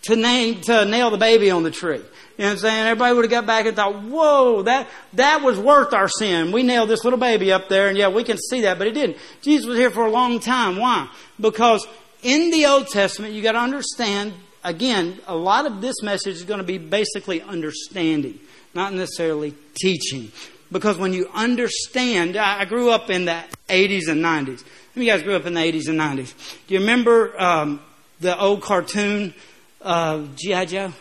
to 0.08 0.16
name 0.16 0.62
to 0.62 0.86
nail 0.86 1.12
the 1.12 1.20
baby 1.20 1.52
on 1.52 1.62
the 1.62 1.70
tree. 1.70 2.02
You 2.38 2.44
know 2.44 2.50
what 2.50 2.54
I'm 2.54 2.60
saying? 2.60 2.86
Everybody 2.86 3.16
would 3.16 3.26
have 3.26 3.32
got 3.32 3.46
back 3.48 3.66
and 3.66 3.76
thought, 3.76 4.04
whoa, 4.04 4.62
that, 4.64 4.88
that 5.14 5.42
was 5.42 5.58
worth 5.58 5.92
our 5.92 6.08
sin. 6.08 6.52
We 6.52 6.62
nailed 6.62 6.88
this 6.88 7.04
little 7.04 7.18
baby 7.18 7.52
up 7.52 7.68
there, 7.68 7.88
and 7.88 7.98
yeah, 7.98 8.10
we 8.10 8.24
can 8.24 8.38
see 8.38 8.62
that, 8.62 8.78
but 8.78 8.86
it 8.86 8.92
didn't. 8.92 9.18
Jesus 9.42 9.66
was 9.66 9.80
here 9.80 9.90
for 9.90 10.06
a 10.06 10.12
long 10.12 10.40
time. 10.40 10.78
Why? 10.78 11.10
Because 11.40 11.88
in 12.22 12.52
the 12.52 12.68
Old 12.68 12.90
Testament, 12.90 13.34
you 13.34 13.42
got 13.42 13.54
to 13.54 13.60
understand, 13.60 14.34
again, 14.64 15.20
a 15.26 15.36
lot 15.36 15.66
of 15.66 15.82
this 15.82 16.04
message 16.04 16.36
is 16.36 16.44
going 16.44 16.60
to 16.60 16.64
be 16.64 16.78
basically 16.78 17.42
understanding, 17.42 18.40
not 18.76 18.94
necessarily 18.94 19.56
teaching. 19.74 20.32
Because 20.72 21.00
when 21.00 21.14
you 21.14 21.32
understand, 21.34 22.38
I 22.38 22.66
grew 22.66 22.92
up 22.92 23.10
in 23.10 23.26
the 23.26 23.44
80s 23.68 24.10
and 24.10 24.24
90s. 24.24 24.60
Some 24.60 24.66
of 24.98 25.04
you 25.04 25.12
guys 25.12 25.24
grew 25.24 25.36
up 25.36 25.48
in 25.48 25.56
the 25.56 25.62
80s 25.62 25.90
and 25.90 26.00
90s. 26.00 26.36
Do 26.68 26.76
you 26.76 26.82
remember 26.82 27.42
um, 27.42 27.80
the 28.20 28.40
old 28.40 28.62
cartoon, 28.62 29.34
G.I. 29.84 30.66
Joe? 30.66 30.94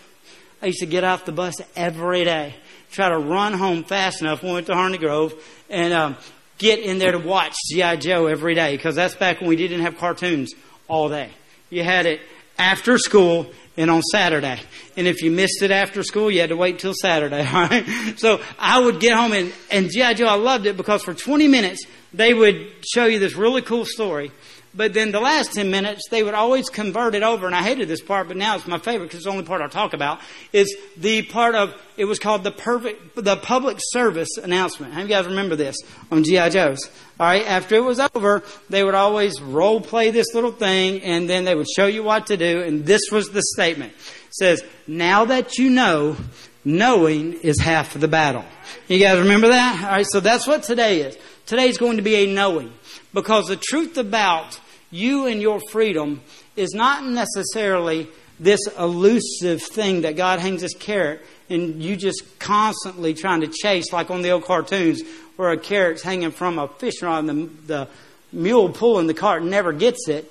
I 0.67 0.71
used 0.71 0.81
to 0.81 0.87
get 0.87 1.05
off 1.05 1.25
the 1.25 1.31
bus 1.31 1.55
every 1.77 2.25
day, 2.25 2.53
try 2.91 3.09
to 3.09 3.17
run 3.17 3.53
home 3.53 3.85
fast 3.85 4.21
enough. 4.21 4.43
We 4.43 4.51
went 4.51 4.67
to 4.67 4.75
Harmony 4.75 4.99
Grove 4.99 5.33
and 5.71 5.93
um, 5.93 6.17
get 6.59 6.81
in 6.81 6.99
there 6.99 7.13
to 7.13 7.21
watch 7.21 7.55
GI 7.71 7.99
Joe 7.99 8.27
every 8.27 8.57
day 8.57 8.77
because 8.77 8.97
that's 8.97 9.15
back 9.15 9.39
when 9.39 9.49
we 9.49 9.55
didn't 9.55 9.83
have 9.83 9.97
cartoons 9.97 10.55
all 10.89 11.09
day. 11.09 11.31
You 11.71 11.85
had 11.85 12.07
it 12.07 12.21
after 12.59 12.99
school 12.99 13.49
and 13.77 13.93
on 13.93 14.03
Saturday. 14.03 14.59
And 14.97 15.07
if 15.07 15.23
you 15.23 15.31
missed 15.31 15.63
it 15.63 15.71
after 15.71 16.03
school, 16.03 16.33
you 16.33 16.41
had 16.41 16.49
to 16.49 16.57
wait 16.57 16.81
till 16.81 16.95
Saturday, 17.01 17.47
all 17.47 17.53
right? 17.69 17.87
So 18.17 18.41
I 18.59 18.81
would 18.81 18.99
get 18.99 19.17
home 19.17 19.35
and, 19.35 19.53
and 19.71 19.89
G.I. 19.89 20.15
Joe, 20.15 20.27
I 20.27 20.35
loved 20.35 20.67
it 20.67 20.77
because 20.77 21.05
for 21.05 21.15
20 21.15 21.47
minutes, 21.47 21.87
they 22.17 22.35
would 22.35 22.69
show 22.83 23.05
you 23.05 23.19
this 23.19 23.35
really 23.35 23.63
cool 23.63 23.85
story 23.85 24.33
but 24.77 24.93
then 24.93 25.11
the 25.11 25.21
last 25.21 25.55
10 25.55 25.71
minutes, 25.71 26.03
they 26.11 26.23
would 26.23 26.35
always 26.35 26.69
convert 26.69 27.15
it 27.15 27.23
over, 27.23 27.47
and 27.47 27.55
I 27.55 27.63
hated 27.63 27.89
this 27.89 28.03
part, 28.03 28.29
but 28.29 28.37
now 28.37 28.57
it's 28.57 28.67
my 28.67 28.79
favorite 28.79 29.07
because 29.07 29.21
it's 29.21 29.25
the 29.25 29.31
only 29.31 29.45
part 29.45 29.63
I'll 29.63 29.71
talk 29.71 29.95
about, 29.95 30.21
is 30.53 30.77
the 30.99 31.23
part 31.23 31.55
of, 31.55 31.75
it 31.97 32.05
was 32.05 32.19
called 32.19 32.45
the 32.45 32.51
perfect, 32.51 33.17
the 33.17 33.37
public 33.37 33.79
service 33.81 34.37
announcement. 34.37 34.93
How 34.93 35.01
you 35.01 35.09
guys 35.09 35.27
remember 35.27 35.57
this 35.57 35.77
on 36.11 36.25
G.I. 36.25 36.51
Joe's? 36.51 36.91
Alright, 37.19 37.47
after 37.47 37.77
it 37.77 37.85
was 37.85 37.99
over, 37.99 38.43
they 38.69 38.85
would 38.85 38.95
always 38.95 39.41
role 39.41 39.81
play 39.81 40.11
this 40.11 40.35
little 40.35 40.53
thing, 40.53 41.01
and 41.03 41.29
then 41.29 41.47
they 41.47 41.55
would 41.55 41.69
show 41.75 41.87
you 41.87 42.03
what 42.03 42.27
to 42.27 42.37
do, 42.37 42.61
and 42.61 42.85
this 42.85 43.03
was 43.11 43.31
the 43.31 43.43
statement. 43.55 43.95
It 43.95 44.35
says, 44.35 44.63
now 44.87 45.25
that 45.25 45.57
you 45.57 45.71
know, 45.71 46.19
knowing 46.67 47.33
is 47.33 47.59
half 47.61 47.95
of 47.95 48.03
the 48.03 48.09
battle. 48.09 48.45
You 48.89 48.99
guys 48.99 49.21
remember 49.21 49.49
that? 49.49 49.83
Alright, 49.83 50.07
so 50.11 50.21
that's 50.21 50.47
what 50.47 50.65
today 50.65 51.01
is. 51.01 51.17
Today 51.47 51.69
is 51.69 51.79
going 51.79 51.97
to 51.97 52.03
be 52.03 52.17
a 52.17 52.27
knowing. 52.27 52.73
Because 53.15 53.47
the 53.47 53.57
truth 53.57 53.97
about 53.97 54.61
you 54.91 55.27
and 55.27 55.41
your 55.41 55.61
freedom 55.71 56.21
is 56.57 56.75
not 56.75 57.05
necessarily 57.05 58.09
this 58.39 58.61
elusive 58.79 59.63
thing 59.63 60.03
that 60.03 60.17
God 60.17 60.41
hangs 60.41 60.61
this 60.61 60.75
carrot 60.75 61.25
and 61.49 61.83
you 61.83 61.97
just 61.97 62.39
constantly 62.39 63.15
trying 63.15 63.41
to 63.41 63.47
chase, 63.47 63.93
like 63.93 64.11
on 64.11 64.23
the 64.23 64.31
old 64.31 64.45
cartoons 64.45 65.03
where 65.37 65.51
a 65.51 65.57
carrot's 65.57 66.03
hanging 66.03 66.33
from 66.33 66.59
a 66.59 66.69
fishing 66.69 67.07
rod 67.07 67.25
and 67.25 67.29
the, 67.29 67.45
the 67.67 67.89
mule 68.33 68.69
pulling 68.69 69.07
the 69.07 69.15
cart 69.15 69.43
never 69.43 69.73
gets 69.73 70.09
it. 70.09 70.31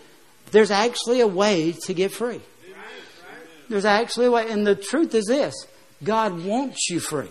There's 0.52 0.72
actually 0.72 1.22
a 1.22 1.28
way 1.28 1.72
to 1.72 1.94
get 1.94 2.12
free. 2.12 2.42
There's 3.70 3.86
actually 3.86 4.28
a 4.28 4.32
way. 4.32 4.50
And 4.50 4.68
the 4.68 4.76
truth 4.76 5.16
is 5.16 5.26
this 5.26 5.56
God 6.04 6.44
wants 6.44 6.90
you 6.90 7.00
free. 7.00 7.30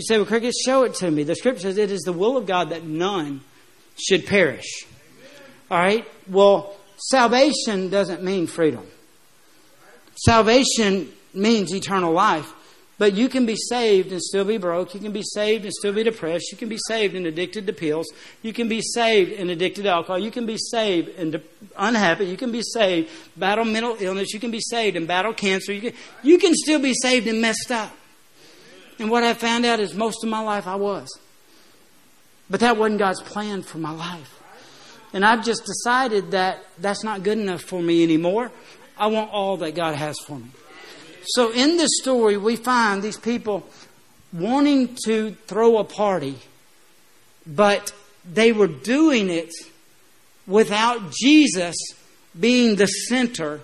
You 0.00 0.04
say, 0.06 0.16
well, 0.16 0.24
Cricket, 0.24 0.54
show 0.54 0.84
it 0.84 0.94
to 0.94 1.10
me. 1.10 1.24
The 1.24 1.34
scripture 1.34 1.60
says 1.60 1.76
it 1.76 1.90
is 1.90 2.00
the 2.00 2.12
will 2.14 2.38
of 2.38 2.46
God 2.46 2.70
that 2.70 2.84
none 2.84 3.42
should 3.98 4.24
perish. 4.24 4.86
All 5.70 5.76
right? 5.76 6.08
Well, 6.26 6.74
salvation 6.96 7.90
doesn't 7.90 8.22
mean 8.22 8.46
freedom. 8.46 8.86
Salvation 10.16 11.12
means 11.34 11.74
eternal 11.74 12.14
life. 12.14 12.50
But 12.96 13.12
you 13.12 13.28
can 13.28 13.44
be 13.44 13.56
saved 13.56 14.10
and 14.10 14.22
still 14.22 14.46
be 14.46 14.56
broke. 14.56 14.94
You 14.94 15.00
can 15.00 15.12
be 15.12 15.22
saved 15.22 15.66
and 15.66 15.72
still 15.74 15.92
be 15.92 16.02
depressed. 16.02 16.50
You 16.50 16.56
can 16.56 16.70
be 16.70 16.78
saved 16.88 17.14
and 17.14 17.26
addicted 17.26 17.66
to 17.66 17.74
pills. 17.74 18.06
You 18.40 18.54
can 18.54 18.68
be 18.68 18.80
saved 18.80 19.32
and 19.32 19.50
addicted 19.50 19.82
to 19.82 19.90
alcohol. 19.90 20.18
You 20.18 20.30
can 20.30 20.46
be 20.46 20.56
saved 20.56 21.10
and 21.18 21.32
de- 21.32 21.42
unhappy. 21.76 22.24
You 22.24 22.38
can 22.38 22.52
be 22.52 22.62
saved, 22.62 23.10
battle 23.36 23.66
mental 23.66 23.98
illness. 24.00 24.32
You 24.32 24.40
can 24.40 24.50
be 24.50 24.60
saved 24.60 24.96
and 24.96 25.06
battle 25.06 25.34
cancer. 25.34 25.74
You 25.74 25.90
can, 25.90 25.92
you 26.22 26.38
can 26.38 26.54
still 26.54 26.80
be 26.80 26.94
saved 26.94 27.26
and 27.26 27.42
messed 27.42 27.70
up. 27.70 27.92
And 29.00 29.10
what 29.10 29.24
I 29.24 29.32
found 29.34 29.64
out 29.64 29.80
is 29.80 29.94
most 29.94 30.22
of 30.22 30.28
my 30.28 30.40
life 30.40 30.66
I 30.66 30.76
was. 30.76 31.08
But 32.50 32.60
that 32.60 32.76
wasn't 32.76 32.98
God's 32.98 33.22
plan 33.22 33.62
for 33.62 33.78
my 33.78 33.92
life. 33.92 34.38
And 35.12 35.24
I've 35.24 35.44
just 35.44 35.64
decided 35.64 36.32
that 36.32 36.64
that's 36.78 37.02
not 37.02 37.22
good 37.22 37.38
enough 37.38 37.62
for 37.62 37.80
me 37.82 38.02
anymore. 38.02 38.52
I 38.98 39.06
want 39.06 39.32
all 39.32 39.56
that 39.58 39.74
God 39.74 39.94
has 39.94 40.18
for 40.26 40.38
me. 40.38 40.50
So 41.24 41.50
in 41.50 41.78
this 41.78 41.90
story, 42.02 42.36
we 42.36 42.56
find 42.56 43.02
these 43.02 43.16
people 43.16 43.66
wanting 44.32 44.96
to 45.06 45.32
throw 45.46 45.78
a 45.78 45.84
party, 45.84 46.38
but 47.46 47.92
they 48.30 48.52
were 48.52 48.68
doing 48.68 49.30
it 49.30 49.50
without 50.46 51.10
Jesus 51.10 51.76
being 52.38 52.76
the 52.76 52.86
center. 52.86 53.60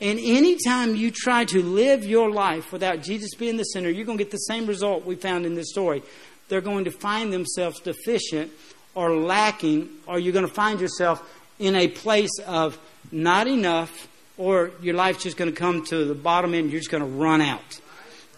And 0.00 0.18
anytime 0.18 0.96
you 0.96 1.10
try 1.10 1.44
to 1.46 1.62
live 1.62 2.04
your 2.04 2.30
life 2.30 2.72
without 2.72 3.02
Jesus 3.02 3.34
being 3.34 3.58
the 3.58 3.64
center, 3.64 3.90
you're 3.90 4.06
going 4.06 4.16
to 4.16 4.24
get 4.24 4.30
the 4.30 4.38
same 4.38 4.66
result 4.66 5.04
we 5.04 5.14
found 5.14 5.44
in 5.44 5.54
this 5.54 5.70
story. 5.70 6.02
They're 6.48 6.62
going 6.62 6.84
to 6.86 6.90
find 6.90 7.32
themselves 7.32 7.80
deficient 7.80 8.50
or 8.94 9.16
lacking, 9.16 9.88
or 10.06 10.18
you're 10.18 10.32
going 10.32 10.46
to 10.46 10.52
find 10.52 10.80
yourself 10.80 11.22
in 11.58 11.76
a 11.76 11.88
place 11.88 12.38
of 12.46 12.78
not 13.12 13.46
enough, 13.46 14.08
or 14.38 14.70
your 14.80 14.94
life's 14.94 15.22
just 15.22 15.36
going 15.36 15.50
to 15.50 15.56
come 15.56 15.84
to 15.86 16.06
the 16.06 16.14
bottom 16.14 16.54
end, 16.54 16.70
you're 16.70 16.80
just 16.80 16.90
going 16.90 17.02
to 17.02 17.08
run 17.08 17.40
out. 17.40 17.80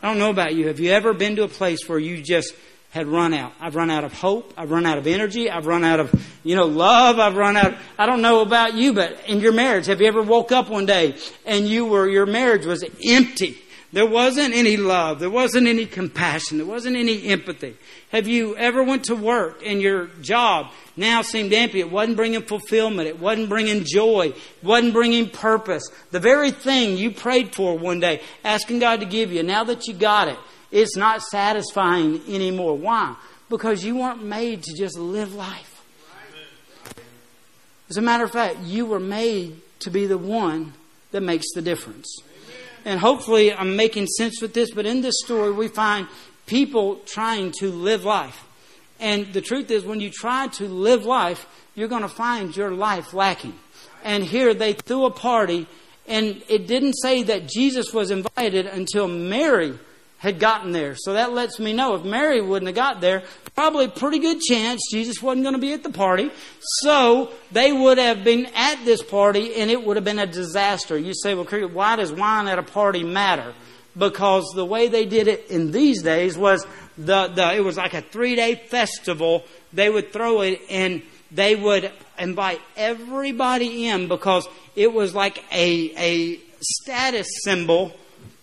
I 0.02 0.08
don't 0.08 0.18
know 0.18 0.30
about 0.30 0.54
you. 0.54 0.66
Have 0.66 0.80
you 0.80 0.90
ever 0.90 1.14
been 1.14 1.36
to 1.36 1.44
a 1.44 1.48
place 1.48 1.88
where 1.88 1.98
you 1.98 2.20
just 2.22 2.54
had 2.92 3.06
run 3.06 3.32
out? 3.32 3.54
I've 3.58 3.74
run 3.74 3.90
out 3.90 4.04
of 4.04 4.12
hope. 4.12 4.52
I've 4.54 4.70
run 4.70 4.84
out 4.84 4.98
of 4.98 5.06
energy. 5.06 5.50
I've 5.50 5.66
run 5.66 5.82
out 5.82 5.98
of, 5.98 6.14
you 6.44 6.54
know, 6.54 6.66
love. 6.66 7.18
I've 7.18 7.36
run 7.36 7.56
out. 7.56 7.74
I 7.98 8.04
don't 8.04 8.20
know 8.20 8.42
about 8.42 8.74
you, 8.74 8.92
but 8.92 9.16
in 9.26 9.40
your 9.40 9.52
marriage, 9.52 9.86
have 9.86 10.02
you 10.02 10.06
ever 10.06 10.20
woke 10.20 10.52
up 10.52 10.68
one 10.68 10.84
day 10.84 11.16
and 11.46 11.66
you 11.66 11.86
were, 11.86 12.06
your 12.06 12.26
marriage 12.26 12.66
was 12.66 12.84
empty? 13.02 13.58
There 13.94 14.06
wasn't 14.06 14.54
any 14.54 14.76
love. 14.76 15.20
There 15.20 15.30
wasn't 15.30 15.68
any 15.68 15.86
compassion. 15.86 16.58
There 16.58 16.66
wasn't 16.66 16.96
any 16.96 17.28
empathy. 17.28 17.76
Have 18.10 18.28
you 18.28 18.56
ever 18.56 18.82
went 18.82 19.04
to 19.04 19.14
work 19.14 19.62
and 19.64 19.80
your 19.80 20.08
job 20.20 20.70
now 20.94 21.22
seemed 21.22 21.54
empty? 21.54 21.80
It 21.80 21.90
wasn't 21.90 22.18
bringing 22.18 22.42
fulfillment. 22.42 23.08
It 23.08 23.18
wasn't 23.18 23.48
bringing 23.48 23.84
joy. 23.84 24.32
It 24.34 24.64
wasn't 24.64 24.92
bringing 24.92 25.30
purpose. 25.30 25.90
The 26.10 26.20
very 26.20 26.50
thing 26.50 26.98
you 26.98 27.10
prayed 27.10 27.54
for 27.54 27.78
one 27.78 28.00
day, 28.00 28.20
asking 28.44 28.80
God 28.80 29.00
to 29.00 29.06
give 29.06 29.32
you, 29.32 29.42
now 29.42 29.64
that 29.64 29.86
you 29.86 29.94
got 29.94 30.28
it, 30.28 30.38
it's 30.72 30.96
not 30.96 31.22
satisfying 31.22 32.20
anymore. 32.28 32.76
Why? 32.76 33.14
Because 33.48 33.84
you 33.84 33.96
weren't 33.98 34.24
made 34.24 34.64
to 34.64 34.76
just 34.76 34.98
live 34.98 35.34
life. 35.34 35.84
As 37.88 37.98
a 37.98 38.02
matter 38.02 38.24
of 38.24 38.32
fact, 38.32 38.58
you 38.64 38.86
were 38.86 39.00
made 39.00 39.60
to 39.80 39.90
be 39.90 40.06
the 40.06 40.18
one 40.18 40.72
that 41.12 41.20
makes 41.20 41.52
the 41.54 41.62
difference 41.62 42.22
and 42.84 43.00
hopefully 43.00 43.52
I'm 43.52 43.76
making 43.76 44.06
sense 44.06 44.40
with 44.40 44.54
this, 44.54 44.70
but 44.72 44.86
in 44.86 45.00
this 45.00 45.14
story 45.24 45.52
we 45.52 45.68
find 45.68 46.08
people 46.46 46.96
trying 47.06 47.52
to 47.60 47.70
live 47.70 48.04
life. 48.04 48.44
And 49.00 49.32
the 49.32 49.40
truth 49.40 49.70
is, 49.70 49.84
when 49.84 50.00
you 50.00 50.10
try 50.10 50.48
to 50.48 50.68
live 50.68 51.04
life, 51.04 51.46
you're 51.74 51.88
going 51.88 52.02
to 52.02 52.08
find 52.08 52.56
your 52.56 52.70
life 52.70 53.14
lacking. 53.14 53.54
And 54.04 54.22
here 54.22 54.54
they 54.54 54.74
threw 54.74 55.06
a 55.06 55.10
party, 55.10 55.66
and 56.06 56.42
it 56.48 56.66
didn't 56.66 56.94
say 56.94 57.22
that 57.24 57.48
Jesus 57.48 57.92
was 57.92 58.10
invited 58.10 58.66
until 58.66 59.08
Mary 59.08 59.78
had 60.22 60.38
gotten 60.38 60.70
there. 60.70 60.94
So 60.94 61.14
that 61.14 61.32
lets 61.32 61.58
me 61.58 61.72
know 61.72 61.96
if 61.96 62.04
Mary 62.04 62.40
wouldn't 62.40 62.68
have 62.68 62.76
got 62.76 63.00
there, 63.00 63.24
probably 63.56 63.88
pretty 63.88 64.20
good 64.20 64.40
chance 64.40 64.80
Jesus 64.88 65.20
wasn't 65.20 65.42
going 65.42 65.56
to 65.56 65.60
be 65.60 65.72
at 65.72 65.82
the 65.82 65.90
party. 65.90 66.30
So 66.80 67.32
they 67.50 67.72
would 67.72 67.98
have 67.98 68.22
been 68.22 68.46
at 68.54 68.84
this 68.84 69.02
party 69.02 69.56
and 69.56 69.68
it 69.68 69.84
would 69.84 69.96
have 69.96 70.04
been 70.04 70.20
a 70.20 70.26
disaster. 70.26 70.96
You 70.96 71.12
say, 71.12 71.34
well, 71.34 71.44
why 71.70 71.96
does 71.96 72.12
wine 72.12 72.46
at 72.46 72.60
a 72.60 72.62
party 72.62 73.02
matter? 73.02 73.52
Because 73.98 74.44
the 74.54 74.64
way 74.64 74.86
they 74.86 75.06
did 75.06 75.26
it 75.26 75.50
in 75.50 75.72
these 75.72 76.02
days 76.02 76.38
was 76.38 76.64
the, 76.96 77.26
the 77.26 77.54
it 77.54 77.64
was 77.64 77.76
like 77.76 77.92
a 77.92 78.02
three 78.02 78.36
day 78.36 78.54
festival. 78.54 79.42
They 79.72 79.90
would 79.90 80.12
throw 80.12 80.42
it 80.42 80.60
and 80.70 81.02
they 81.32 81.56
would 81.56 81.90
invite 82.16 82.60
everybody 82.76 83.88
in 83.88 84.06
because 84.06 84.46
it 84.76 84.92
was 84.92 85.16
like 85.16 85.42
a, 85.50 85.90
a 85.96 86.40
status 86.60 87.26
symbol 87.42 87.92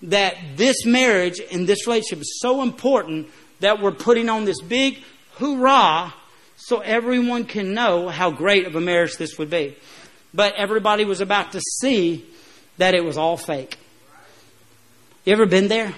that 0.04 0.36
this 0.56 0.86
marriage 0.86 1.40
and 1.52 1.68
this 1.68 1.86
relationship 1.88 2.22
is 2.22 2.40
so 2.40 2.62
important 2.62 3.28
that 3.60 3.82
we're 3.82 3.92
putting 3.92 4.30
on 4.30 4.46
this 4.46 4.62
big 4.62 5.00
hoorah 5.34 6.14
so 6.56 6.80
everyone 6.80 7.46
can 7.46 7.74
know 7.74 8.10
how 8.10 8.32
great 8.32 8.66
of 8.66 8.76
a 8.76 8.82
marriage 8.82 9.18
this 9.18 9.38
would 9.38 9.50
be. 9.50 9.76
but 10.34 10.54
everybody 10.56 11.06
was 11.06 11.22
about 11.22 11.52
to 11.54 11.62
see 11.80 12.26
that 12.78 12.94
it 12.94 13.04
was 13.04 13.18
all 13.18 13.38
fake. 13.38 13.78
You 15.26 15.34
ever 15.34 15.46
been 15.46 15.68
there? 15.68 15.94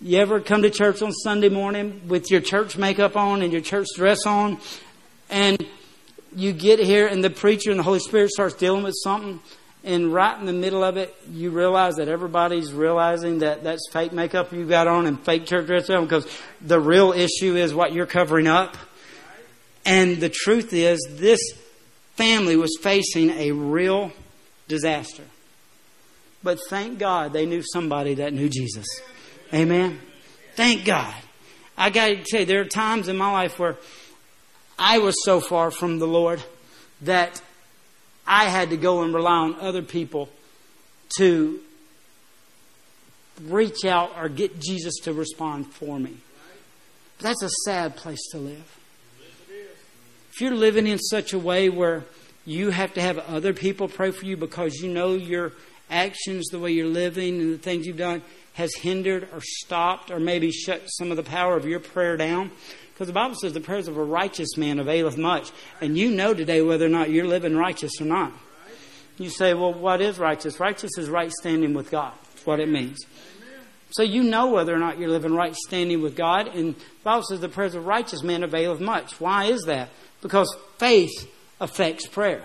You 0.00 0.18
ever 0.18 0.40
come 0.40 0.62
to 0.62 0.70
church 0.70 1.02
on 1.02 1.12
Sunday 1.12 1.48
morning 1.48 2.02
with 2.08 2.30
your 2.30 2.40
church 2.40 2.76
makeup 2.76 3.16
on 3.16 3.42
and 3.42 3.52
your 3.52 3.60
church 3.60 3.86
dress 3.94 4.26
on, 4.26 4.58
and 5.30 5.64
you 6.34 6.52
get 6.52 6.80
here 6.80 7.06
and 7.06 7.22
the 7.22 7.30
preacher 7.30 7.70
and 7.70 7.78
the 7.78 7.84
Holy 7.84 8.00
Spirit 8.00 8.30
starts 8.30 8.54
dealing 8.54 8.82
with 8.82 8.94
something, 9.04 9.40
and 9.84 10.12
right 10.12 10.38
in 10.38 10.46
the 10.46 10.52
middle 10.52 10.84
of 10.84 10.96
it, 10.96 11.14
you 11.30 11.50
realize 11.50 11.96
that 11.96 12.08
everybody's 12.08 12.72
realizing 12.72 13.40
that 13.40 13.64
that's 13.64 13.88
fake 13.90 14.12
makeup 14.12 14.52
you 14.52 14.64
got 14.64 14.86
on 14.86 15.06
and 15.06 15.18
fake 15.24 15.46
church 15.46 15.66
dress 15.66 15.90
on 15.90 16.04
because 16.04 16.26
the 16.60 16.78
real 16.78 17.12
issue 17.12 17.56
is 17.56 17.74
what 17.74 17.92
you're 17.92 18.06
covering 18.06 18.46
up. 18.46 18.76
And 19.84 20.18
the 20.18 20.28
truth 20.28 20.72
is, 20.72 21.04
this 21.10 21.40
family 22.14 22.56
was 22.56 22.78
facing 22.80 23.30
a 23.30 23.50
real 23.50 24.12
disaster. 24.68 25.24
But 26.44 26.60
thank 26.68 27.00
God 27.00 27.32
they 27.32 27.46
knew 27.46 27.62
somebody 27.62 28.14
that 28.14 28.32
knew 28.32 28.48
Jesus. 28.48 28.86
Amen. 29.52 30.00
Thank 30.54 30.84
God. 30.84 31.14
I 31.76 31.90
got 31.90 32.06
to 32.08 32.22
tell 32.22 32.40
you, 32.40 32.46
there 32.46 32.60
are 32.60 32.64
times 32.64 33.08
in 33.08 33.16
my 33.16 33.32
life 33.32 33.58
where 33.58 33.76
I 34.78 34.98
was 34.98 35.16
so 35.24 35.40
far 35.40 35.70
from 35.70 35.98
the 35.98 36.06
Lord 36.06 36.42
that 37.02 37.42
I 38.26 38.44
had 38.44 38.70
to 38.70 38.76
go 38.76 39.02
and 39.02 39.14
rely 39.14 39.36
on 39.36 39.60
other 39.60 39.82
people 39.82 40.28
to 41.18 41.60
reach 43.44 43.84
out 43.84 44.12
or 44.16 44.28
get 44.28 44.60
Jesus 44.60 44.94
to 45.02 45.12
respond 45.12 45.66
for 45.66 45.98
me. 45.98 46.16
That's 47.18 47.42
a 47.42 47.50
sad 47.64 47.96
place 47.96 48.20
to 48.30 48.38
live. 48.38 48.78
If 50.32 50.40
you're 50.40 50.54
living 50.54 50.86
in 50.86 50.98
such 50.98 51.32
a 51.32 51.38
way 51.38 51.68
where 51.68 52.04
you 52.44 52.70
have 52.70 52.94
to 52.94 53.00
have 53.00 53.18
other 53.18 53.52
people 53.52 53.88
pray 53.88 54.10
for 54.10 54.24
you 54.24 54.36
because 54.36 54.74
you 54.76 54.88
know 54.88 55.14
your 55.14 55.52
actions, 55.90 56.48
the 56.48 56.58
way 56.58 56.72
you're 56.72 56.86
living, 56.86 57.40
and 57.40 57.54
the 57.54 57.58
things 57.58 57.86
you've 57.86 57.98
done 57.98 58.22
has 58.54 58.74
hindered 58.74 59.28
or 59.32 59.40
stopped 59.40 60.10
or 60.10 60.18
maybe 60.18 60.50
shut 60.50 60.82
some 60.86 61.10
of 61.10 61.16
the 61.16 61.22
power 61.22 61.56
of 61.56 61.64
your 61.64 61.80
prayer 61.80 62.16
down. 62.16 62.50
Because 62.92 63.06
the 63.06 63.14
Bible 63.14 63.34
says 63.34 63.52
the 63.52 63.60
prayers 63.60 63.88
of 63.88 63.96
a 63.96 64.04
righteous 64.04 64.56
man 64.56 64.78
availeth 64.78 65.16
much. 65.16 65.50
And 65.80 65.96
you 65.96 66.10
know 66.10 66.34
today 66.34 66.62
whether 66.62 66.86
or 66.86 66.90
not 66.90 67.10
you're 67.10 67.26
living 67.26 67.56
righteous 67.56 68.00
or 68.00 68.04
not. 68.04 68.32
You 69.18 69.30
say, 69.30 69.54
well, 69.54 69.72
what 69.72 70.00
is 70.00 70.18
righteous? 70.18 70.60
Righteous 70.60 70.92
is 70.98 71.08
right 71.08 71.30
standing 71.30 71.74
with 71.74 71.90
God. 71.90 72.12
That's 72.34 72.46
what 72.46 72.60
it 72.60 72.68
means. 72.68 72.98
So 73.90 74.02
you 74.02 74.22
know 74.22 74.50
whether 74.50 74.74
or 74.74 74.78
not 74.78 74.98
you're 74.98 75.10
living 75.10 75.34
right 75.34 75.54
standing 75.54 76.00
with 76.00 76.16
God. 76.16 76.48
And 76.48 76.74
the 76.74 76.82
Bible 77.04 77.24
says 77.24 77.40
the 77.40 77.48
prayers 77.48 77.74
of 77.74 77.86
righteous 77.86 78.22
man 78.22 78.42
availeth 78.42 78.80
much. 78.80 79.20
Why 79.20 79.46
is 79.46 79.64
that? 79.64 79.90
Because 80.22 80.54
faith 80.78 81.30
affects 81.60 82.06
prayer. 82.06 82.42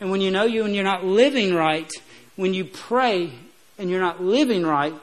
And 0.00 0.10
when 0.10 0.20
you 0.20 0.30
know 0.30 0.44
you 0.44 0.64
and 0.64 0.74
you're 0.74 0.84
not 0.84 1.04
living 1.04 1.54
right, 1.54 1.90
when 2.36 2.54
you 2.54 2.64
pray 2.64 3.32
and 3.78 3.90
you're 3.90 4.00
not 4.00 4.22
living 4.22 4.64
right, 4.64 4.94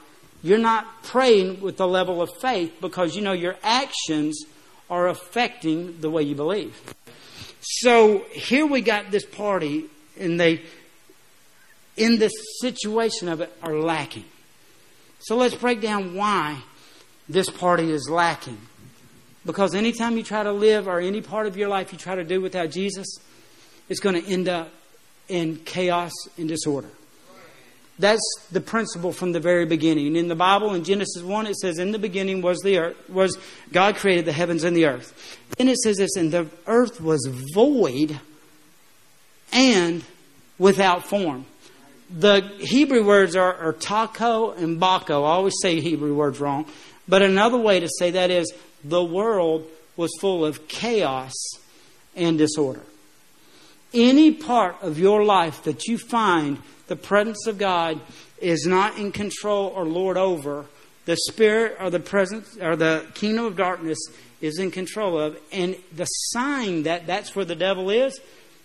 you're 0.44 0.58
not 0.58 1.03
praying 1.03 1.62
with 1.62 1.77
the 1.77 1.88
level 1.88 2.22
of 2.22 2.29
faith 2.39 2.74
because 2.79 3.15
you 3.15 3.22
know 3.22 3.34
your 3.34 3.56
actions 3.63 4.46
are 4.89 5.08
affecting 5.08 6.00
the 6.00 6.10
way 6.10 6.24
you 6.24 6.36
believe. 6.36 6.96
So 7.62 8.20
here 8.32 8.65
we 8.65 8.82
got 8.82 9.12
this 9.12 9.25
party, 9.25 9.86
and 10.17 10.39
they, 10.39 10.62
in 11.98 12.17
this 12.17 12.32
situation 12.62 13.27
of 13.27 13.41
it, 13.41 13.53
are 13.62 13.75
lacking. 13.75 14.25
So 15.20 15.36
let's 15.36 15.56
break 15.56 15.82
down 15.82 16.13
why 16.13 16.62
this 17.27 17.50
party 17.50 17.91
is 17.91 18.10
lacking. 18.10 18.60
Because 19.46 19.75
anytime 19.75 20.17
you 20.17 20.24
try 20.24 20.44
to 20.44 20.51
live 20.51 20.88
or 20.88 21.00
any 21.00 21.22
part 21.22 21.48
of 21.48 21.58
your 21.58 21.70
life 21.70 21.91
you 21.91 21.98
try 21.98 22.15
to 22.15 22.24
do 22.24 22.39
without 22.41 22.70
Jesus, 22.70 23.08
it's 23.89 24.00
going 24.00 24.22
to 24.22 24.32
end 24.32 24.48
up 24.48 24.70
in 25.27 25.58
chaos 25.58 26.12
and 26.38 26.48
disorder. 26.48 26.89
That's 28.00 28.22
the 28.51 28.62
principle 28.62 29.12
from 29.12 29.32
the 29.32 29.39
very 29.39 29.66
beginning. 29.66 30.16
In 30.16 30.27
the 30.27 30.36
Bible, 30.36 30.74
in 30.75 30.84
Genesis 30.84 31.24
1, 31.24 31.48
it 31.48 31.56
says, 31.56 31.80
In 31.80 31.92
the 31.92 32.00
beginning 32.00 32.42
was 32.42 32.60
the 32.60 32.77
earth, 32.77 33.10
was 33.10 33.38
God 33.72 33.96
created 33.96 34.25
the 34.25 34.32
heavens 34.32 34.63
and 34.63 34.77
the 34.77 34.86
earth. 34.86 35.39
Then 35.58 35.68
it 35.68 35.77
says 35.77 35.98
this, 35.98 36.16
and 36.16 36.32
the 36.32 36.48
earth 36.68 37.01
was 37.01 37.27
void 37.54 38.20
and 39.51 40.04
without 40.60 41.08
form. 41.08 41.46
The 42.10 42.42
Hebrew 42.60 43.04
words 43.04 43.36
are, 43.36 43.54
are 43.56 43.74
and 43.74 44.80
bako. 44.80 45.24
I 45.24 45.32
always 45.32 45.56
say 45.62 45.82
Hebrew 45.82 46.13
words 46.13 46.39
wrong. 46.39 46.66
But 47.08 47.22
another 47.22 47.58
way 47.58 47.80
to 47.80 47.89
say 48.00 48.12
that 48.12 48.30
is 48.30 48.54
the 48.84 49.04
world 49.04 49.65
was 49.95 50.12
full 50.19 50.45
of 50.45 50.67
chaos 50.67 51.34
and 52.15 52.38
disorder. 52.38 52.84
Any 53.93 54.32
part 54.32 54.78
of 54.82 55.00
your 55.00 55.24
life 55.24 55.63
that 55.63 55.86
you 55.88 55.98
find 55.98 56.60
the 56.88 56.95
presence 56.95 57.47
of 57.47 57.58
God 57.58 58.00
is 58.39 58.65
not 58.65 58.97
in 58.97 59.12
control 59.12 59.67
or 59.67 59.86
lord 59.86 60.17
over, 60.17 60.65
the 61.06 61.17
spirit 61.28 61.78
or 61.80 61.89
the 61.89 62.00
presence 62.00 62.58
or 62.58 62.76
the 62.76 63.06
kingdom 63.13 63.45
of 63.45 63.56
darkness 63.56 63.97
is 64.41 64.60
in 64.60 64.71
control 64.71 65.17
of. 65.19 65.38
And 65.52 65.76
the 65.95 66.06
sign 66.06 66.84
that 66.84 67.08
that's 67.08 67.36
where 67.36 67.45
the 67.45 67.56
devil 67.56 67.89
is, 67.89 68.19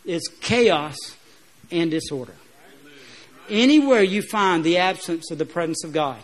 is 0.05 0.29
chaos 0.41 0.97
and 1.71 1.91
disorder. 1.91 2.35
Anywhere 3.49 4.03
you 4.03 4.23
find 4.23 4.65
the 4.65 4.79
absence 4.79 5.31
of 5.31 5.39
the 5.39 5.45
presence 5.45 5.85
of 5.85 5.93
God, 5.93 6.19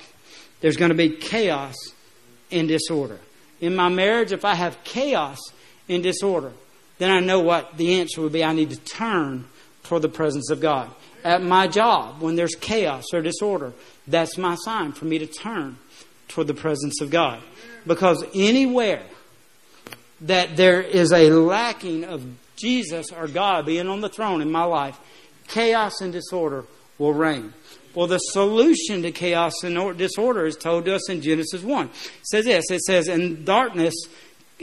there's 0.60 0.76
going 0.76 0.90
to 0.90 0.96
be 0.96 1.10
chaos 1.10 1.74
and 2.50 2.68
disorder. 2.68 3.18
In 3.60 3.74
my 3.74 3.88
marriage, 3.88 4.32
if 4.32 4.44
I 4.44 4.54
have 4.54 4.82
chaos 4.84 5.38
and 5.88 6.02
disorder, 6.02 6.52
then 6.98 7.10
I 7.10 7.20
know 7.20 7.40
what 7.40 7.76
the 7.76 8.00
answer 8.00 8.20
would 8.20 8.32
be. 8.32 8.44
I 8.44 8.52
need 8.52 8.70
to 8.70 8.76
turn 8.76 9.46
toward 9.84 10.02
the 10.02 10.08
presence 10.08 10.50
of 10.50 10.60
God 10.60 10.90
at 11.24 11.42
my 11.42 11.66
job 11.66 12.20
when 12.20 12.36
there's 12.36 12.54
chaos 12.54 13.04
or 13.12 13.22
disorder, 13.22 13.72
that's 14.06 14.38
my 14.38 14.54
sign 14.56 14.92
for 14.92 15.04
me 15.04 15.18
to 15.18 15.26
turn 15.26 15.76
toward 16.28 16.46
the 16.46 16.54
presence 16.54 17.00
of 17.00 17.10
God. 17.10 17.40
Because 17.86 18.24
anywhere 18.34 19.02
that 20.22 20.56
there 20.56 20.80
is 20.80 21.12
a 21.12 21.30
lacking 21.30 22.04
of 22.04 22.24
Jesus 22.56 23.12
or 23.12 23.28
God 23.28 23.66
being 23.66 23.88
on 23.88 24.00
the 24.00 24.08
throne 24.08 24.42
in 24.42 24.50
my 24.50 24.64
life, 24.64 24.98
chaos 25.46 26.00
and 26.00 26.12
disorder 26.12 26.64
will 26.98 27.14
reign. 27.14 27.52
Well, 27.94 28.06
the 28.06 28.18
solution 28.18 29.02
to 29.02 29.12
chaos 29.12 29.64
and 29.64 29.96
disorder 29.96 30.46
is 30.46 30.56
told 30.56 30.84
to 30.84 30.94
us 30.94 31.08
in 31.08 31.22
Genesis 31.22 31.62
1. 31.62 31.86
It 31.86 31.92
says 32.22 32.44
this 32.44 32.70
it 32.70 32.80
says, 32.82 33.08
In 33.08 33.44
darkness, 33.44 33.94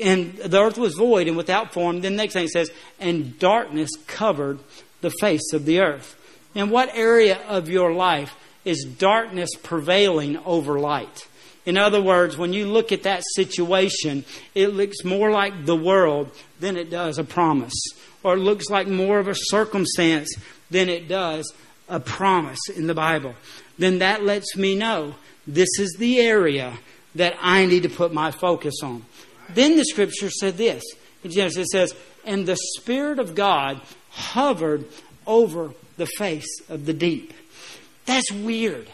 and 0.02 0.36
the 0.38 0.62
earth 0.62 0.78
was 0.78 0.96
void 0.96 1.28
and 1.28 1.38
without 1.38 1.74
form. 1.74 2.02
Then 2.02 2.14
the 2.14 2.18
next 2.18 2.34
thing 2.34 2.46
it 2.46 2.52
says, 2.52 2.72
And 3.00 3.40
darkness 3.40 3.90
covered 4.08 4.60
the 5.02 5.12
face 5.20 5.54
of 5.54 5.66
the 5.66 5.80
earth. 5.80 6.16
In 6.56 6.70
what 6.70 6.90
area 6.96 7.38
of 7.48 7.70
your 7.70 7.94
life 7.94 8.36
is 8.64 8.86
darkness 8.86 9.52
prevailing 9.62 10.38
over 10.38 10.80
light? 10.80 11.28
In 11.66 11.78
other 11.78 12.02
words, 12.02 12.38
when 12.38 12.54
you 12.54 12.68
look 12.68 12.92
at 12.92 13.04
that 13.04 13.24
situation, 13.36 14.24
it 14.54 14.70
looks 14.70 15.04
more 15.04 15.32
like 15.32 15.66
the 15.66 15.76
world 15.76 16.32
than 16.60 16.78
it 16.78 16.90
does 16.90 17.18
a 17.18 17.24
promise. 17.24 17.74
Or 18.24 18.36
it 18.36 18.40
looks 18.40 18.70
like 18.70 18.88
more 18.88 19.20
of 19.20 19.28
a 19.28 19.36
circumstance 19.36 20.34
than 20.72 20.90
it 20.90 21.08
does 21.08 21.52
a 21.90 22.00
promise 22.00 22.70
in 22.76 22.88
the 22.88 22.94
Bible. 22.94 23.36
Then 23.78 24.00
that 24.00 24.24
lets 24.24 24.56
me 24.56 24.76
know 24.76 25.16
this 25.46 25.70
is 25.80 25.96
the 26.00 26.20
area 26.20 26.78
that 27.16 27.36
I 27.42 27.66
need 27.66 27.84
to 27.84 27.90
put 27.90 28.14
my 28.14 28.32
focus 28.32 28.76
on. 28.82 29.04
Then 29.50 29.76
the 29.76 29.86
scripture 29.86 30.30
said 30.30 30.58
this. 30.58 30.84
In 31.24 31.32
Genesis 31.32 31.68
it 31.68 31.68
says, 31.68 31.96
And 32.26 32.46
the 32.46 32.58
Spirit 32.78 33.20
of 33.20 33.36
God 33.36 33.82
hovered 34.10 34.86
over 35.26 35.72
the 35.98 36.06
face 36.06 36.62
of 36.70 36.86
the 36.86 36.94
deep. 36.94 37.34
That's 38.06 38.32
weird 38.32 38.90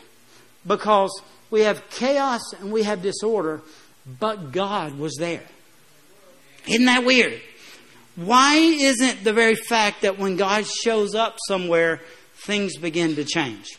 because 0.66 1.22
we 1.50 1.62
have 1.62 1.90
chaos 1.90 2.42
and 2.60 2.72
we 2.72 2.84
have 2.84 3.02
disorder, 3.02 3.62
but 4.20 4.52
God 4.52 4.98
was 4.98 5.16
there. 5.20 5.44
Isn't 6.68 6.86
that 6.86 7.04
weird? 7.04 7.42
Why 8.16 8.56
isn't 8.56 9.24
the 9.24 9.34
very 9.34 9.56
fact 9.56 10.02
that 10.02 10.20
when 10.20 10.36
God 10.36 10.66
shows 10.66 11.16
up 11.16 11.38
somewhere, 11.48 12.02
things 12.46 12.78
begin 12.78 13.16
to 13.16 13.24
change? 13.24 13.78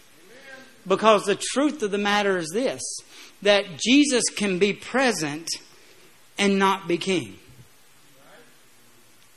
Because 0.86 1.24
the 1.24 1.36
truth 1.36 1.82
of 1.82 1.90
the 1.90 1.98
matter 1.98 2.38
is 2.38 2.50
this 2.52 2.82
that 3.42 3.64
Jesus 3.76 4.22
can 4.36 4.58
be 4.58 4.72
present 4.72 5.48
and 6.38 6.58
not 6.58 6.86
be 6.86 6.96
king. 6.96 7.36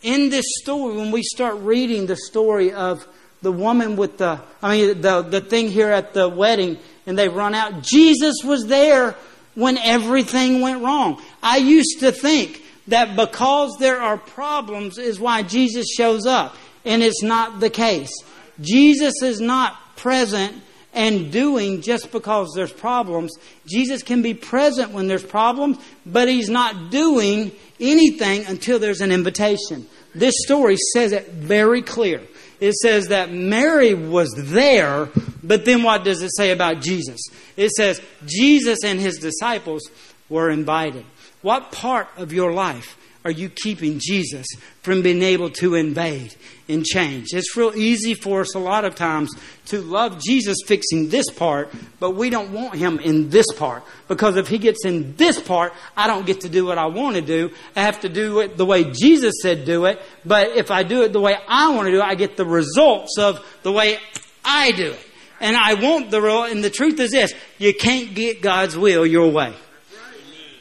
In 0.04 0.30
this 0.30 0.46
story, 0.62 0.96
when 0.96 1.10
we 1.12 1.24
start 1.24 1.56
reading 1.56 2.06
the 2.06 2.16
story 2.16 2.72
of 2.72 3.08
the 3.46 3.52
woman 3.52 3.96
with 3.96 4.18
the, 4.18 4.42
I 4.60 4.76
mean, 4.76 5.02
the, 5.02 5.22
the 5.22 5.40
thing 5.40 5.70
here 5.70 5.92
at 5.92 6.16
the 6.16 6.28
wedding, 6.28 6.80
and 7.06 7.16
they 7.16 7.30
run 7.30 7.54
out. 7.54 7.84
Jesus 7.84 8.38
was 8.44 8.66
there 8.66 9.16
when 9.54 9.78
everything 9.78 10.62
went 10.62 10.82
wrong. 10.82 11.22
I 11.44 11.58
used 11.58 12.00
to 12.00 12.12
think 12.12 12.64
that 12.88 13.16
because 13.16 13.78
there 13.80 14.02
are 14.02 14.18
problems 14.18 14.98
is 14.98 15.20
why 15.20 15.44
Jesus 15.44 15.86
shows 15.96 16.26
up, 16.26 16.56
and 16.86 17.04
it's 17.04 17.22
not 17.22 17.60
the 17.60 17.70
case. 17.70 18.12
Jesus 18.62 19.22
is 19.22 19.40
not 19.40 19.78
present 19.96 20.64
and 20.92 21.32
doing 21.32 21.84
just 21.84 22.12
because 22.12 22.52
there's 22.56 22.74
problems. 22.74 23.38
Jesus 23.68 24.02
can 24.02 24.24
be 24.24 24.34
present 24.34 24.92
when 24.92 25.08
there's 25.08 25.24
problems, 25.24 25.78
but 26.04 26.28
he's 26.28 26.50
not 26.50 26.90
doing 26.90 27.52
anything 27.80 28.44
until 28.48 28.80
there's 28.80 29.02
an 29.02 29.12
invitation. 29.12 29.86
This 30.16 30.34
story 30.46 30.78
says 30.94 31.12
it 31.12 31.30
very 31.30 31.84
clear. 31.84 32.24
It 32.60 32.74
says 32.76 33.08
that 33.08 33.32
Mary 33.32 33.94
was 33.94 34.34
there, 34.36 35.10
but 35.44 35.66
then 35.66 35.84
what 35.84 36.04
does 36.04 36.22
it 36.22 36.32
say 36.36 36.52
about 36.52 36.82
Jesus? 36.82 37.22
It 37.58 37.72
says 37.72 38.02
Jesus 38.26 38.80
and 38.84 39.00
his 39.00 39.18
disciples 39.18 39.90
were 40.30 40.50
invited. 40.50 41.06
What 41.42 41.72
part 41.72 42.08
of 42.18 42.34
your 42.34 42.52
life 42.54 42.98
are 43.26 43.32
you 43.32 43.50
keeping 43.50 43.98
Jesus 44.00 44.46
from 44.84 45.02
being 45.02 45.24
able 45.24 45.50
to 45.50 45.74
invade 45.74 46.36
and 46.70 46.86
change? 46.86 47.30
It's 47.34 47.58
real 47.58 47.76
easy 47.76 48.14
for 48.14 48.42
us 48.42 48.54
a 48.54 48.60
lot 48.60 48.86
of 48.86 48.94
times 48.94 49.32
to 49.66 49.82
love 49.82 50.22
Jesus 50.22 50.60
fixing 50.68 51.10
this 51.10 51.26
part, 51.32 51.74
but 52.00 52.12
we 52.12 52.30
don't 52.30 52.52
want 52.52 52.76
him 52.76 53.00
in 53.00 53.32
this 53.32 53.48
part. 53.58 53.84
Because 54.08 54.38
if 54.38 54.48
he 54.48 54.60
gets 54.60 54.86
in 54.86 55.16
this 55.16 55.42
part, 55.42 55.74
I 55.98 56.06
don't 56.06 56.28
get 56.28 56.42
to 56.42 56.50
do 56.50 56.68
what 56.68 56.78
I 56.78 56.86
want 56.86 57.16
to 57.16 57.22
do. 57.22 57.50
I 57.76 57.82
have 57.82 58.02
to 58.02 58.10
do 58.10 58.42
it 58.42 58.58
the 58.58 58.66
way 58.66 58.92
Jesus 58.92 59.34
said 59.42 59.66
do 59.66 59.86
it. 59.86 60.00
But 60.24 60.50
if 60.50 60.70
I 60.70 60.84
do 60.84 61.02
it 61.02 61.12
the 61.12 61.20
way 61.20 61.36
I 61.48 61.74
want 61.74 61.88
to 61.88 61.92
do 61.92 61.98
it, 61.98 62.04
I 62.04 62.14
get 62.14 62.38
the 62.38 62.46
results 62.46 63.18
of 63.18 63.44
the 63.64 63.72
way 63.72 63.98
I 64.44 64.72
do 64.72 64.92
it. 64.92 65.08
And 65.42 65.58
I 65.58 65.74
want 65.74 66.12
the 66.12 66.22
real, 66.22 66.44
and 66.44 66.64
the 66.64 66.70
truth 66.70 67.00
is 67.00 67.12
this, 67.12 67.34
you 67.58 67.74
can't 67.74 68.14
get 68.14 68.44
God's 68.44 68.78
will 68.78 69.06
your 69.06 69.32
way 69.32 69.56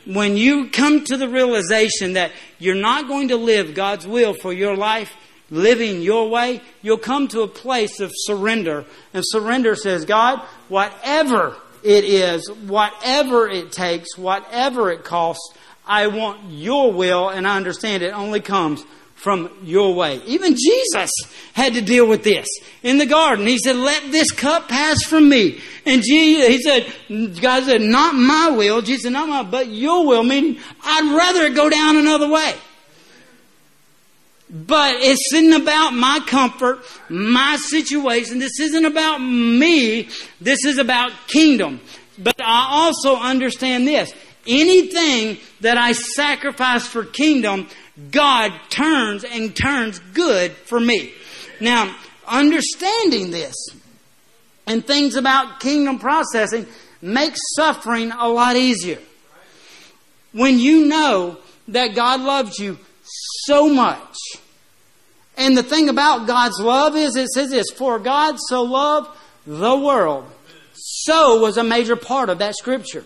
when 0.07 0.37
you 0.37 0.69
come 0.71 1.05
to 1.05 1.17
the 1.17 1.29
realization 1.29 2.15
that 2.15 2.33
you're 2.59 2.75
not 2.75 3.09
going 3.09 3.29
to 3.29 3.37
live 3.37 3.75
God's 3.75 4.07
will 4.07 4.35
for 4.35 4.53
your 4.53 4.77
life, 4.77 5.17
living 5.51 6.03
your 6.03 6.29
way, 6.29 6.61
you'll 6.83 6.99
come 6.99 7.29
to 7.29 7.43
a 7.43 7.49
place 7.49 8.01
of 8.01 8.11
surrender. 8.15 8.85
And 9.13 9.23
surrender 9.27 9.77
says, 9.77 10.05
God, 10.05 10.41
whatever 10.69 11.57
it 11.83 12.05
is, 12.05 12.51
whatever 12.51 13.49
it 13.49 13.73
takes, 13.73 14.17
whatever 14.17 14.91
it 14.91 15.05
costs, 15.05 15.55
I 15.87 16.07
want 16.07 16.51
your 16.51 16.93
will, 16.93 17.29
and 17.29 17.47
I 17.47 17.57
understand 17.57 18.03
it 18.03 18.15
only 18.15 18.41
comes 18.41 18.83
from 19.25 19.51
your 19.65 19.95
way. 19.95 20.21
Even 20.27 20.55
Jesus 20.55 21.11
had 21.55 21.73
to 21.75 21.81
deal 21.81 22.07
with 22.07 22.25
this 22.25 22.47
in 22.83 22.99
the 22.99 23.07
garden. 23.07 23.47
He 23.47 23.57
said, 23.57 23.75
Let 23.75 24.13
this 24.13 24.31
cup 24.31 24.69
pass 24.69 25.03
from 25.03 25.31
me. 25.31 25.63
And 25.87 26.03
Jesus, 26.03 26.47
he 26.47 26.63
said, 26.63 27.41
God 27.41 27.65
said, 27.65 27.81
Not 27.81 28.15
my 28.15 28.51
will. 28.51 28.83
Jesus 28.83 29.05
said, 29.05 29.13
Not 29.15 29.31
my, 29.31 29.43
but 29.43 29.69
your 29.69 30.07
will, 30.07 30.23
meaning 30.23 30.61
I'd 30.83 31.17
rather 31.17 31.49
go 31.55 31.71
down 31.71 31.97
another 31.97 32.29
way. 32.29 32.55
But 34.51 34.97
it's 34.99 35.33
isn't 35.33 35.63
about 35.63 35.95
my 35.95 36.21
comfort, 36.27 36.81
my 37.09 37.57
situation. 37.57 38.41
This 38.41 38.61
isn't 38.61 38.85
about 38.85 39.19
me. 39.19 40.11
This 40.39 40.67
is 40.67 40.77
about 40.77 41.13
kingdom. 41.29 41.81
But 42.19 42.37
I 42.41 42.69
also 42.71 43.17
understand 43.17 43.89
this. 43.89 44.13
Anything 44.47 45.39
that 45.63 45.79
I 45.79 45.93
sacrifice 45.93 46.87
for 46.87 47.05
kingdom, 47.05 47.69
God 48.11 48.53
turns 48.71 49.25
and 49.25 49.55
turns 49.55 49.99
good 50.13 50.53
for 50.53 50.81
me. 50.81 51.13
Now, 51.61 51.95
understanding 52.27 53.31
this 53.31 53.55
and 54.67 54.85
things 54.85 55.15
about 55.15 55.61
kingdom 55.61 55.99
processing 55.99 56.67
makes 57.01 57.39
suffering 57.55 58.11
a 58.13 58.29
lot 58.29 58.57
easier. 58.57 58.99
When 60.33 60.59
you 60.59 60.87
know 60.87 61.39
that 61.69 61.95
God 61.95 62.21
loves 62.21 62.59
you 62.59 62.79
so 63.03 63.69
much. 63.69 64.17
And 65.37 65.57
the 65.57 65.63
thing 65.63 65.89
about 65.89 66.27
God's 66.27 66.59
love 66.61 66.97
is 66.97 67.17
it 67.17 67.29
says 67.29 67.51
this, 67.51 67.71
for 67.75 67.99
God 67.99 68.37
so 68.39 68.63
loved 68.63 69.11
the 69.47 69.77
world. 69.77 70.25
So 70.73 71.41
was 71.41 71.57
a 71.57 71.65
major 71.65 71.97
part 71.97 72.29
of 72.29 72.39
that 72.39 72.57
scripture. 72.57 73.05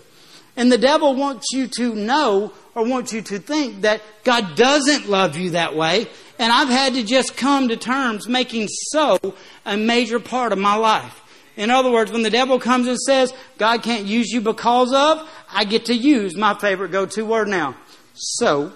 And 0.57 0.71
the 0.71 0.79
devil 0.79 1.15
wants 1.15 1.47
you 1.53 1.69
to 1.79 1.95
know 1.95 2.53
or 2.79 2.85
want 2.85 3.13
you 3.13 3.21
to 3.21 3.41
think 3.41 3.81
that 3.81 4.01
God 4.23 4.55
doesn't 4.55 5.09
love 5.09 5.37
you 5.37 5.51
that 5.51 5.75
way. 5.75 6.07
And 6.39 6.53
I've 6.53 6.69
had 6.69 6.95
to 6.95 7.03
just 7.03 7.37
come 7.37 7.69
to 7.69 7.77
terms 7.77 8.29
making 8.29 8.69
so 8.69 9.19
a 9.67 9.77
major 9.77 10.21
part 10.21 10.53
of 10.53 10.59
my 10.59 10.77
life. 10.77 11.21
In 11.57 11.71
other 11.71 11.91
words, 11.91 12.13
when 12.13 12.23
the 12.23 12.31
devil 12.31 12.61
comes 12.61 12.87
and 12.87 12.97
says, 12.97 13.35
God 13.59 13.83
can't 13.83 14.05
use 14.05 14.31
you 14.31 14.41
because 14.41 14.95
of, 14.95 15.29
I 15.53 15.65
get 15.65 15.87
to 15.87 15.95
use 15.95 16.37
my 16.37 16.55
favorite 16.55 16.93
go-to 16.93 17.27
word 17.27 17.49
now. 17.49 17.75
So, 18.15 18.73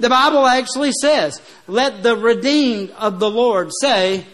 the 0.00 0.08
Bible 0.08 0.46
actually 0.46 0.92
says, 0.92 1.42
let 1.66 2.02
the 2.02 2.16
redeemed 2.16 2.90
of 2.92 3.20
the 3.20 3.28
Lord 3.28 3.70
say, 3.82 4.24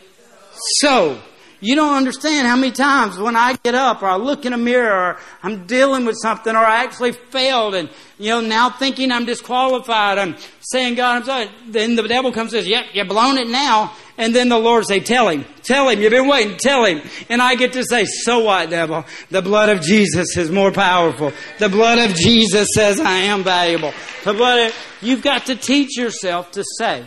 so. 0.79 1.21
You 1.65 1.77
don't 1.77 1.95
understand 1.95 2.49
how 2.49 2.57
many 2.57 2.73
times 2.73 3.19
when 3.19 3.37
I 3.37 3.55
get 3.63 3.77
up 3.77 4.03
or 4.03 4.07
I 4.07 4.17
look 4.17 4.45
in 4.45 4.53
a 4.53 4.59
mirror 4.59 5.11
or 5.13 5.19
I'm 5.45 5.65
dealing 5.65 6.05
with 6.05 6.17
something 6.21 6.53
or 6.53 6.59
I 6.59 6.83
actually 6.83 7.13
failed 7.13 7.77
and, 7.77 7.89
you 8.19 8.31
know, 8.31 8.41
now 8.41 8.69
thinking 8.69 9.13
I'm 9.13 9.27
disqualified, 9.27 10.19
I'm 10.19 10.35
saying, 10.59 10.97
God, 10.97 11.19
I'm 11.19 11.25
sorry. 11.25 11.51
Then 11.69 11.95
the 11.95 12.03
devil 12.03 12.33
comes 12.33 12.53
and 12.53 12.65
says, 12.65 12.69
yep, 12.69 12.87
you've 12.95 13.07
blown 13.07 13.39
it 13.39 13.47
now. 13.47 13.95
And 14.19 14.35
then 14.35 14.49
the 14.49 14.59
Lord 14.59 14.87
say, 14.89 14.99
tell 14.99 15.29
him, 15.29 15.45
tell 15.63 15.89
him, 15.89 16.01
you've 16.01 16.11
been 16.11 16.27
waiting, 16.27 16.57
tell 16.57 16.85
him. 16.85 17.01
And 17.29 17.41
I 17.41 17.55
get 17.55 17.75
to 17.75 17.85
say, 17.85 18.07
so 18.07 18.41
what, 18.41 18.69
devil? 18.69 19.05
The 19.31 19.41
blood 19.41 19.69
of 19.69 19.83
Jesus 19.83 20.37
is 20.37 20.51
more 20.51 20.73
powerful. 20.73 21.33
The 21.61 21.69
blood 21.69 21.99
of 21.99 22.17
Jesus 22.17 22.67
says 22.75 22.99
I 22.99 23.19
am 23.19 23.45
valuable. 23.45 23.95
The 24.25 24.35
blood 24.35 24.67
of, 24.67 24.77
you've 25.01 25.23
got 25.23 25.47
to 25.47 25.55
teach 25.55 25.97
yourself 25.97 26.51
to 26.53 26.65
say, 26.77 27.05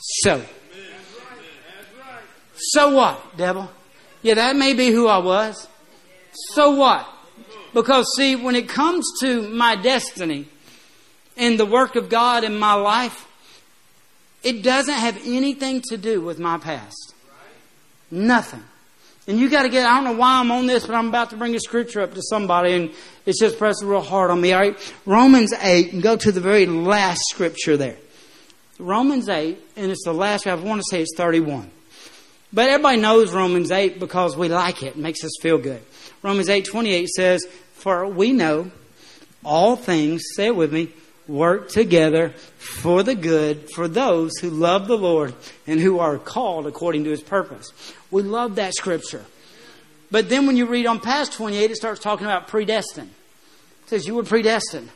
so. 0.00 0.42
So 2.58 2.96
what, 2.96 3.36
devil? 3.36 3.70
Yeah, 4.26 4.34
that 4.34 4.56
may 4.56 4.74
be 4.74 4.90
who 4.90 5.06
I 5.06 5.18
was. 5.18 5.68
So 6.54 6.70
what? 6.70 7.06
Because, 7.72 8.12
see, 8.16 8.34
when 8.34 8.56
it 8.56 8.68
comes 8.68 9.06
to 9.20 9.48
my 9.50 9.76
destiny 9.76 10.48
and 11.36 11.60
the 11.60 11.64
work 11.64 11.94
of 11.94 12.08
God 12.08 12.42
in 12.42 12.58
my 12.58 12.74
life, 12.74 13.24
it 14.42 14.64
doesn't 14.64 14.92
have 14.92 15.16
anything 15.24 15.80
to 15.90 15.96
do 15.96 16.20
with 16.20 16.40
my 16.40 16.58
past. 16.58 17.14
Nothing. 18.10 18.64
And 19.28 19.38
you 19.38 19.48
got 19.48 19.62
to 19.62 19.68
get, 19.68 19.86
I 19.86 19.94
don't 19.94 20.16
know 20.16 20.20
why 20.20 20.40
I'm 20.40 20.50
on 20.50 20.66
this, 20.66 20.84
but 20.84 20.96
I'm 20.96 21.06
about 21.06 21.30
to 21.30 21.36
bring 21.36 21.54
a 21.54 21.60
scripture 21.60 22.00
up 22.00 22.14
to 22.14 22.22
somebody, 22.22 22.72
and 22.72 22.90
it's 23.26 23.38
just 23.38 23.58
pressing 23.58 23.86
real 23.86 24.00
hard 24.00 24.32
on 24.32 24.40
me. 24.40 24.52
All 24.52 24.58
right? 24.58 24.94
Romans 25.06 25.52
8, 25.52 25.92
and 25.92 26.02
go 26.02 26.16
to 26.16 26.32
the 26.32 26.40
very 26.40 26.66
last 26.66 27.20
scripture 27.30 27.76
there. 27.76 27.98
Romans 28.80 29.28
8, 29.28 29.56
and 29.76 29.92
it's 29.92 30.02
the 30.04 30.12
last, 30.12 30.48
I 30.48 30.56
want 30.56 30.80
to 30.80 30.86
say 30.90 31.02
it's 31.02 31.14
31. 31.16 31.70
But 32.52 32.68
everybody 32.68 33.00
knows 33.00 33.32
Romans 33.32 33.70
8 33.70 33.98
because 33.98 34.36
we 34.36 34.48
like 34.48 34.82
it. 34.82 34.88
It 34.88 34.96
makes 34.96 35.24
us 35.24 35.32
feel 35.40 35.58
good. 35.58 35.82
Romans 36.22 36.48
8 36.48 36.64
28 36.64 37.08
says, 37.08 37.46
For 37.74 38.06
we 38.06 38.32
know 38.32 38.70
all 39.44 39.76
things, 39.76 40.22
say 40.34 40.46
it 40.46 40.56
with 40.56 40.72
me, 40.72 40.92
work 41.28 41.68
together 41.68 42.30
for 42.58 43.02
the 43.02 43.14
good 43.14 43.70
for 43.70 43.88
those 43.88 44.38
who 44.38 44.50
love 44.50 44.86
the 44.86 44.98
Lord 44.98 45.34
and 45.66 45.80
who 45.80 45.98
are 45.98 46.18
called 46.18 46.66
according 46.66 47.04
to 47.04 47.10
his 47.10 47.22
purpose. 47.22 47.72
We 48.10 48.22
love 48.22 48.56
that 48.56 48.74
scripture. 48.74 49.24
But 50.10 50.28
then 50.28 50.46
when 50.46 50.56
you 50.56 50.66
read 50.66 50.86
on 50.86 51.00
past 51.00 51.32
28, 51.32 51.70
it 51.70 51.76
starts 51.76 52.00
talking 52.00 52.26
about 52.26 52.48
predestined. 52.48 53.10
It 53.84 53.90
says 53.90 54.06
you 54.06 54.14
were 54.14 54.24
predestined. 54.24 54.88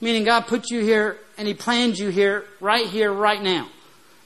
Meaning 0.00 0.24
God 0.24 0.46
put 0.46 0.70
you 0.70 0.80
here 0.80 1.18
and 1.36 1.48
he 1.48 1.54
planned 1.54 1.98
you 1.98 2.08
here, 2.08 2.44
right 2.60 2.86
here, 2.86 3.12
right 3.12 3.42
now. 3.42 3.68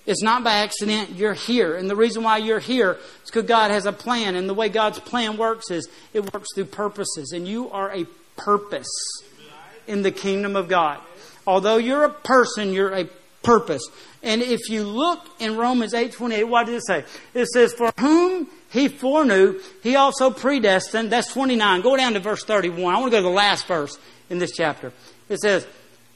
It's 0.08 0.22
not 0.22 0.42
by 0.42 0.54
accident. 0.54 1.10
You're 1.16 1.34
here. 1.34 1.76
And 1.76 1.88
the 1.88 1.94
reason 1.94 2.22
why 2.22 2.38
you're 2.38 2.60
here 2.60 2.92
is 2.92 3.30
because 3.30 3.44
God 3.44 3.70
has 3.70 3.84
a 3.84 3.92
plan. 3.92 4.36
And 4.36 4.48
the 4.48 4.54
way 4.54 4.70
God's 4.70 4.98
plan 4.98 5.36
works 5.36 5.70
is 5.70 5.86
it 6.14 6.32
works 6.32 6.48
through 6.54 6.64
purposes. 6.64 7.32
And 7.32 7.46
you 7.46 7.70
are 7.70 7.94
a 7.94 8.06
purpose 8.34 8.88
in 9.86 10.00
the 10.00 10.10
kingdom 10.10 10.56
of 10.56 10.66
God. 10.66 10.98
Although 11.46 11.76
you're 11.76 12.04
a 12.04 12.10
person, 12.10 12.72
you're 12.72 12.94
a 12.94 13.06
purpose. 13.42 13.86
And 14.22 14.40
if 14.40 14.70
you 14.70 14.84
look 14.84 15.26
in 15.40 15.58
Romans 15.58 15.92
8 15.92 16.12
28, 16.12 16.44
what 16.44 16.66
does 16.66 16.76
it 16.76 16.86
say? 16.86 17.04
It 17.34 17.46
says, 17.48 17.74
For 17.74 17.92
whom 18.00 18.48
he 18.70 18.88
foreknew, 18.88 19.60
he 19.82 19.94
also 19.96 20.30
predestined. 20.30 21.12
That's 21.12 21.30
29. 21.34 21.82
Go 21.82 21.98
down 21.98 22.14
to 22.14 22.20
verse 22.20 22.44
31. 22.44 22.94
I 22.94 22.98
want 22.98 23.12
to 23.12 23.16
go 23.18 23.22
to 23.22 23.28
the 23.28 23.34
last 23.34 23.66
verse 23.66 23.98
in 24.30 24.38
this 24.38 24.52
chapter. 24.52 24.90
It 25.28 25.38
says, 25.40 25.66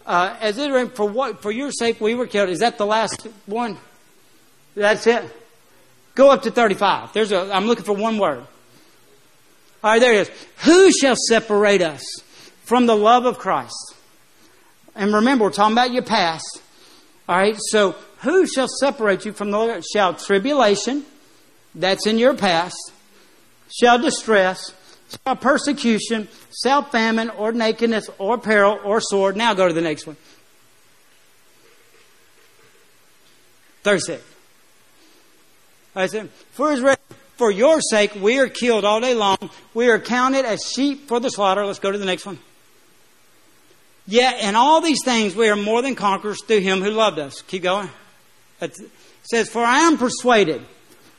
uh, 0.07 0.37
as 0.41 0.59
it 0.59 0.97
for 0.97 1.09
what 1.09 1.43
for 1.43 1.51
your 1.51 1.71
sake 1.71 2.01
we 2.01 2.15
were 2.15 2.27
killed. 2.27 2.49
Is 2.49 2.61
that 2.61 2.79
the 2.79 2.87
last 2.87 3.27
one? 3.47 3.79
That's 4.75 5.07
it. 5.07 5.25
Go 6.15 6.31
up 6.31 6.43
to 6.43 6.51
thirty-five. 6.51 7.13
There's 7.13 7.33
a. 7.33 7.55
I'm 7.55 7.67
looking 7.67 7.85
for 7.85 7.95
one 7.95 8.19
word. 8.19 8.45
All 9.85 9.91
right, 9.91 9.99
there 9.99 10.15
it 10.15 10.29
is. 10.29 10.31
Who 10.65 10.93
shall 10.93 11.17
separate 11.17 11.83
us 11.83 12.03
from 12.65 12.87
the 12.87 12.97
love 12.97 13.27
of 13.27 13.39
Christ? 13.39 13.95
And 14.95 15.13
remember, 15.13 15.45
we're 15.45 15.51
talking 15.51 15.73
about 15.73 15.91
your 15.91 16.03
past. 16.03 16.63
All 17.29 17.37
right, 17.37 17.57
so 17.59 17.97
who 18.19 18.47
shall 18.47 18.69
separate 18.69 19.25
you 19.25 19.33
from 19.33 19.51
the 19.51 19.59
Lord? 19.59 19.85
Shall 19.85 20.15
tribulation, 20.15 21.05
that's 21.75 22.07
in 22.07 22.19
your 22.19 22.35
past, 22.35 22.93
shall 23.81 23.99
distress, 23.99 24.75
shall 25.25 25.37
persecution, 25.37 26.29
shall 26.63 26.83
famine, 26.83 27.31
or 27.31 27.53
nakedness, 27.53 28.09
or 28.19 28.39
peril, 28.39 28.79
or 28.85 29.01
sword. 29.01 29.37
Now 29.37 29.55
go 29.55 29.69
to 29.69 29.75
the 29.75 29.81
next 29.81 30.07
one. 30.07 30.17
36. 33.83 34.23
I 35.95 36.07
said, 36.07 36.31
for, 36.53 36.71
his, 36.71 36.97
for 37.37 37.51
your 37.51 37.81
sake 37.81 38.15
we 38.15 38.39
are 38.39 38.49
killed 38.49 38.85
all 38.85 39.01
day 39.01 39.15
long. 39.15 39.37
We 39.75 39.89
are 39.89 39.99
counted 39.99 40.45
as 40.45 40.63
sheep 40.65 41.09
for 41.09 41.21
the 41.21 41.31
slaughter. 41.31 41.67
Let's 41.67 41.79
go 41.79 41.93
to 41.93 41.99
the 41.99 42.07
next 42.07 42.25
one. 42.25 42.39
Yet 44.07 44.41
in 44.41 44.57
all 44.57 44.81
these 44.81 45.01
things 45.05 45.37
we 45.37 45.49
are 45.49 45.57
more 45.57 45.83
than 45.83 45.95
conquerors 45.95 46.43
through 46.45 46.61
him 46.61 46.81
who 46.81 46.91
loved 46.91 47.19
us. 47.19 47.43
Keep 47.43 47.65
going. 47.65 47.91
It 48.61 48.77
says, 49.25 49.49
For 49.49 49.63
I 49.63 49.81
am 49.81 49.99
persuaded 49.99 50.63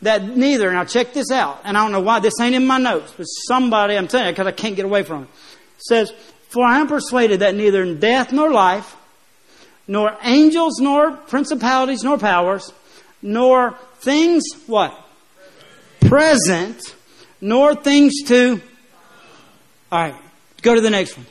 that 0.04 0.24
neither, 0.24 0.72
now 0.72 0.86
check 0.86 1.13
this 1.13 1.32
out, 1.32 1.62
and 1.63 1.78
I 1.78 1.84
don't 1.84 1.92
know 1.92 2.02
why 2.02 2.20
this 2.20 2.39
ain't 2.39 2.56
in 2.56 2.66
my 2.66 2.78
notes, 2.78 3.13
but 3.16 3.24
somebody, 3.24 3.96
I'm 3.96 4.08
telling 4.08 4.28
you, 4.28 4.32
because 4.32 4.48
I 4.48 4.52
can't 4.52 4.76
get 4.76 4.86
away 4.86 5.04
from 5.04 5.24
it, 5.24 5.30
says, 5.78 6.13
For 6.50 6.63
I 6.66 6.80
am 6.80 6.88
persuaded 6.88 7.39
that 7.39 7.56
neither 7.56 7.94
death 7.96 8.32
nor 8.32 8.52
life, 8.52 8.96
nor 9.88 10.16
angels, 10.24 10.80
nor 10.80 11.12
principalities, 11.12 12.04
nor 12.04 12.18
powers, 12.18 12.72
nor 13.22 13.78
things, 14.00 14.44
what? 14.68 14.98
Present, 16.02 16.96
nor 17.42 17.76
things 17.76 18.24
to. 18.28 18.62
Alright, 19.92 20.16
go 20.62 20.76
to 20.76 20.82
the 20.82 20.89
next 20.89 21.18
one. 21.18 21.26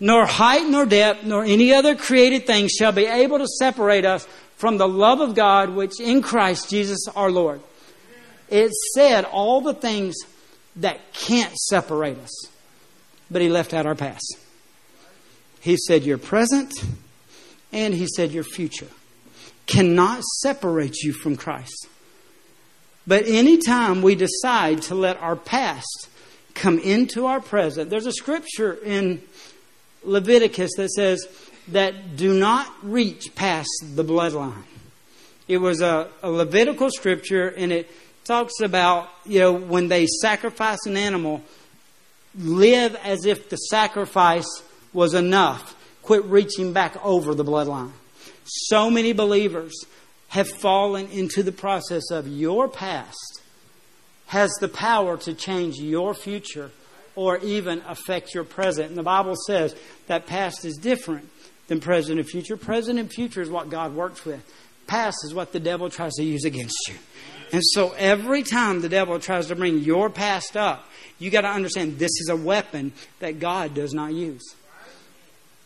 Nor 0.00 0.26
height, 0.26 0.68
nor 0.68 0.84
depth, 0.84 1.24
nor 1.24 1.44
any 1.44 1.72
other 1.72 1.94
created 1.94 2.46
thing 2.46 2.68
shall 2.68 2.90
be 2.90 3.06
able 3.06 3.38
to 3.38 3.46
separate 3.46 4.04
us 4.04 4.26
from 4.56 4.76
the 4.76 4.86
love 4.86 5.20
of 5.20 5.34
God 5.34 5.70
which 5.70 6.00
in 6.00 6.22
Christ 6.22 6.70
Jesus 6.70 7.06
our 7.14 7.30
Lord. 7.30 7.60
It 8.52 8.70
said 8.94 9.24
all 9.24 9.62
the 9.62 9.74
things 9.74 10.14
that 10.76 11.12
can't 11.12 11.56
separate 11.56 12.18
us, 12.18 12.46
but 13.30 13.42
He 13.42 13.48
left 13.48 13.74
out 13.74 13.86
our 13.86 13.94
past. 13.94 14.36
He 15.62 15.76
said, 15.76 16.04
Your 16.04 16.18
present 16.18 16.74
and 17.72 17.94
he 17.94 18.06
said, 18.06 18.32
Your 18.32 18.44
future 18.44 18.88
cannot 19.66 20.22
separate 20.40 20.98
you 21.02 21.12
from 21.12 21.36
Christ. 21.36 21.86
But 23.06 23.26
anytime 23.26 24.02
we 24.02 24.14
decide 24.14 24.82
to 24.82 24.94
let 24.94 25.16
our 25.18 25.36
past 25.36 26.08
come 26.54 26.78
into 26.78 27.26
our 27.26 27.40
present, 27.40 27.90
there's 27.90 28.06
a 28.06 28.12
scripture 28.12 28.74
in 28.74 29.22
Leviticus 30.02 30.72
that 30.76 30.90
says 30.90 31.26
that 31.68 32.16
do 32.16 32.34
not 32.34 32.66
reach 32.82 33.34
past 33.34 33.70
the 33.94 34.04
bloodline. 34.04 34.64
It 35.46 35.58
was 35.58 35.80
a, 35.80 36.08
a 36.22 36.30
Levitical 36.30 36.90
scripture 36.90 37.48
and 37.48 37.72
it 37.72 37.90
talks 38.24 38.60
about, 38.60 39.10
you 39.24 39.40
know, 39.40 39.52
when 39.52 39.88
they 39.88 40.06
sacrifice 40.06 40.86
an 40.86 40.96
animal, 40.96 41.42
live 42.38 42.94
as 42.96 43.26
if 43.26 43.48
the 43.48 43.56
sacrifice 43.56 44.62
was 44.92 45.14
enough 45.14 45.76
Quit 46.02 46.24
reaching 46.24 46.72
back 46.72 46.96
over 47.04 47.34
the 47.34 47.44
bloodline. 47.44 47.92
So 48.44 48.90
many 48.90 49.12
believers 49.12 49.72
have 50.28 50.48
fallen 50.48 51.08
into 51.08 51.42
the 51.42 51.52
process 51.52 52.10
of 52.10 52.26
your 52.26 52.68
past 52.68 53.40
has 54.26 54.50
the 54.60 54.68
power 54.68 55.16
to 55.18 55.34
change 55.34 55.76
your 55.76 56.14
future 56.14 56.70
or 57.14 57.36
even 57.38 57.82
affect 57.86 58.34
your 58.34 58.44
present. 58.44 58.88
And 58.88 58.96
the 58.96 59.02
Bible 59.02 59.36
says 59.46 59.76
that 60.06 60.26
past 60.26 60.64
is 60.64 60.76
different 60.78 61.28
than 61.68 61.80
present 61.80 62.18
and 62.18 62.28
future. 62.28 62.56
Present 62.56 62.98
and 62.98 63.12
future 63.12 63.42
is 63.42 63.50
what 63.50 63.68
God 63.68 63.94
works 63.94 64.24
with. 64.24 64.42
Past 64.92 65.24
is 65.24 65.32
what 65.32 65.52
the 65.52 65.58
devil 65.58 65.88
tries 65.88 66.12
to 66.16 66.22
use 66.22 66.44
against 66.44 66.76
you. 66.86 66.96
And 67.50 67.62
so 67.64 67.94
every 67.96 68.42
time 68.42 68.82
the 68.82 68.90
devil 68.90 69.18
tries 69.18 69.46
to 69.46 69.56
bring 69.56 69.78
your 69.78 70.10
past 70.10 70.54
up, 70.54 70.86
you 71.18 71.30
got 71.30 71.40
to 71.40 71.48
understand 71.48 71.98
this 71.98 72.10
is 72.20 72.28
a 72.28 72.36
weapon 72.36 72.92
that 73.18 73.40
God 73.40 73.72
does 73.72 73.94
not 73.94 74.12
use. 74.12 74.54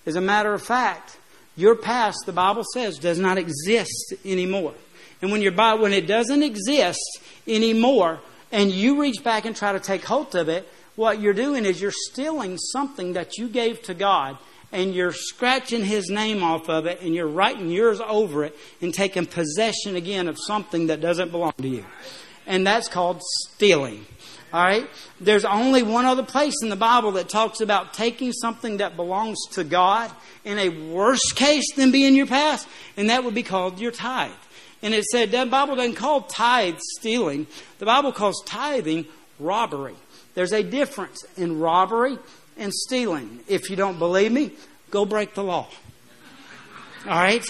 As 0.07 0.15
a 0.15 0.21
matter 0.21 0.55
of 0.55 0.63
fact, 0.63 1.19
your 1.57 1.75
past, 1.75 2.19
the 2.25 2.33
Bible 2.33 2.63
says, 2.73 3.01
does 3.01 3.19
not 3.19 3.37
exist 3.37 4.15
anymore. 4.25 4.75
And 5.21 5.33
when, 5.33 5.43
your, 5.43 5.51
when 5.77 5.93
it 5.93 6.07
doesn't 6.07 6.45
exist 6.45 7.19
anymore, 7.49 8.21
and 8.53 8.71
you 8.71 9.01
reach 9.03 9.25
back 9.25 9.45
and 9.45 9.57
try 9.57 9.73
to 9.73 9.81
take 9.81 10.05
hold 10.05 10.37
of 10.37 10.49
it, 10.49 10.69
what 10.95 11.21
you're 11.21 11.35
doing 11.35 11.65
is 11.65 11.83
you're 11.83 11.91
stealing 11.91 12.59
something 12.59 13.15
that 13.15 13.39
you 13.39 13.49
gave 13.49 13.83
to 13.83 13.95
God 13.95 14.39
and 14.77 14.95
you're 14.95 15.13
scratching 15.13 15.83
his 15.83 16.11
name 16.11 16.43
off 16.43 16.69
of 16.69 16.85
it 16.85 17.01
and 17.01 17.15
you're 17.15 17.27
writing 17.27 17.71
yours 17.71 17.99
over 17.99 18.45
it 18.45 18.55
and 18.83 18.93
taking 18.93 19.25
possession 19.25 19.97
again 19.97 20.29
of 20.29 20.37
something 20.39 20.89
that 20.89 21.01
doesn't 21.01 21.31
belong 21.31 21.55
to 21.57 21.67
you. 21.67 21.85
And 22.47 22.67
that's 22.67 22.87
called 22.87 23.23
stealing. 23.23 24.05
All 24.53 24.63
right? 24.63 24.87
There's 25.19 25.47
only 25.47 25.83
one 25.83 26.05
other 26.05 26.23
place 26.23 26.55
in 26.63 26.69
the 26.69 26.77
Bible 26.77 27.13
that 27.13 27.31
talks 27.31 27.63
about 27.63 27.95
taking 27.95 28.33
something 28.33 28.77
that 28.77 28.97
belongs 28.97 29.39
to 29.53 29.65
God 29.65 30.13
in 30.45 30.59
a 30.59 30.69
worse 30.69 31.33
case 31.33 31.75
than 31.75 31.91
being 31.91 32.15
your 32.15 32.27
past, 32.27 32.69
and 32.99 33.09
that 33.09 33.25
would 33.25 33.35
be 33.35 33.43
called 33.43 33.81
your 33.81 33.93
tithe. 33.93 34.31
And 34.83 34.93
it 34.93 35.05
said 35.05 35.31
the 35.31 35.47
Bible 35.47 35.77
doesn't 35.77 35.95
call 35.95 36.21
tithe 36.21 36.79
stealing. 36.99 37.47
The 37.79 37.87
Bible 37.87 38.13
calls 38.13 38.43
tithing 38.45 39.07
robbery. 39.41 39.97
There's 40.35 40.53
a 40.53 40.63
difference 40.63 41.25
in 41.39 41.61
robbery 41.61 42.19
and 42.57 42.73
stealing. 42.73 43.41
If 43.49 43.71
you 43.71 43.77
don't 43.77 43.99
believe 43.99 44.33
me, 44.33 44.53
go 44.91 45.05
break 45.05 45.35
the 45.35 45.45
law. 45.45 45.69
All 47.07 47.13
right? 47.13 47.45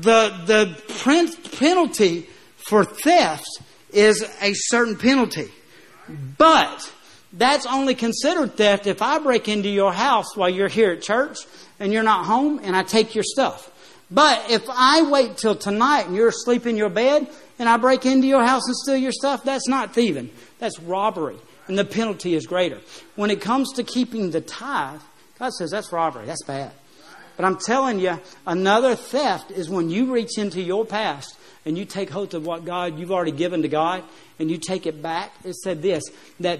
The 0.00 0.32
the 0.46 1.46
penalty 1.58 2.26
for 2.56 2.84
theft 2.84 3.46
is 3.92 4.22
a 4.40 4.52
certain 4.54 4.96
penalty. 4.96 5.50
But 6.38 6.92
that's 7.32 7.66
only 7.66 7.94
considered 7.94 8.56
theft 8.56 8.86
if 8.86 9.02
I 9.02 9.18
break 9.18 9.48
into 9.48 9.68
your 9.68 9.92
house 9.92 10.36
while 10.36 10.48
you're 10.50 10.68
here 10.68 10.92
at 10.92 11.02
church 11.02 11.38
and 11.78 11.92
you're 11.92 12.02
not 12.02 12.26
home 12.26 12.60
and 12.62 12.74
I 12.76 12.82
take 12.82 13.14
your 13.14 13.24
stuff. 13.24 13.70
But 14.10 14.50
if 14.50 14.64
I 14.68 15.02
wait 15.02 15.36
till 15.36 15.54
tonight 15.54 16.06
and 16.06 16.16
you're 16.16 16.28
asleep 16.28 16.66
in 16.66 16.76
your 16.76 16.88
bed 16.88 17.28
and 17.58 17.68
I 17.68 17.76
break 17.76 18.04
into 18.06 18.26
your 18.26 18.44
house 18.44 18.66
and 18.66 18.74
steal 18.76 18.96
your 18.96 19.12
stuff, 19.12 19.44
that's 19.44 19.68
not 19.68 19.94
thieving. 19.94 20.30
That's 20.58 20.80
robbery. 20.80 21.36
And 21.70 21.78
the 21.78 21.84
penalty 21.84 22.34
is 22.34 22.48
greater. 22.48 22.80
When 23.14 23.30
it 23.30 23.40
comes 23.40 23.74
to 23.74 23.84
keeping 23.84 24.32
the 24.32 24.40
tithe, 24.40 25.00
God 25.38 25.52
says 25.52 25.70
that's 25.70 25.92
robbery. 25.92 26.26
That's 26.26 26.42
bad. 26.42 26.72
But 27.36 27.44
I'm 27.44 27.58
telling 27.58 28.00
you, 28.00 28.18
another 28.44 28.96
theft 28.96 29.52
is 29.52 29.70
when 29.70 29.88
you 29.88 30.12
reach 30.12 30.36
into 30.36 30.60
your 30.60 30.84
past 30.84 31.38
and 31.64 31.78
you 31.78 31.84
take 31.84 32.10
hold 32.10 32.34
of 32.34 32.44
what 32.44 32.64
God 32.64 32.98
you've 32.98 33.12
already 33.12 33.30
given 33.30 33.62
to 33.62 33.68
God 33.68 34.02
and 34.40 34.50
you 34.50 34.58
take 34.58 34.84
it 34.84 35.00
back, 35.00 35.32
it 35.44 35.54
said 35.54 35.80
this 35.80 36.02
that 36.40 36.58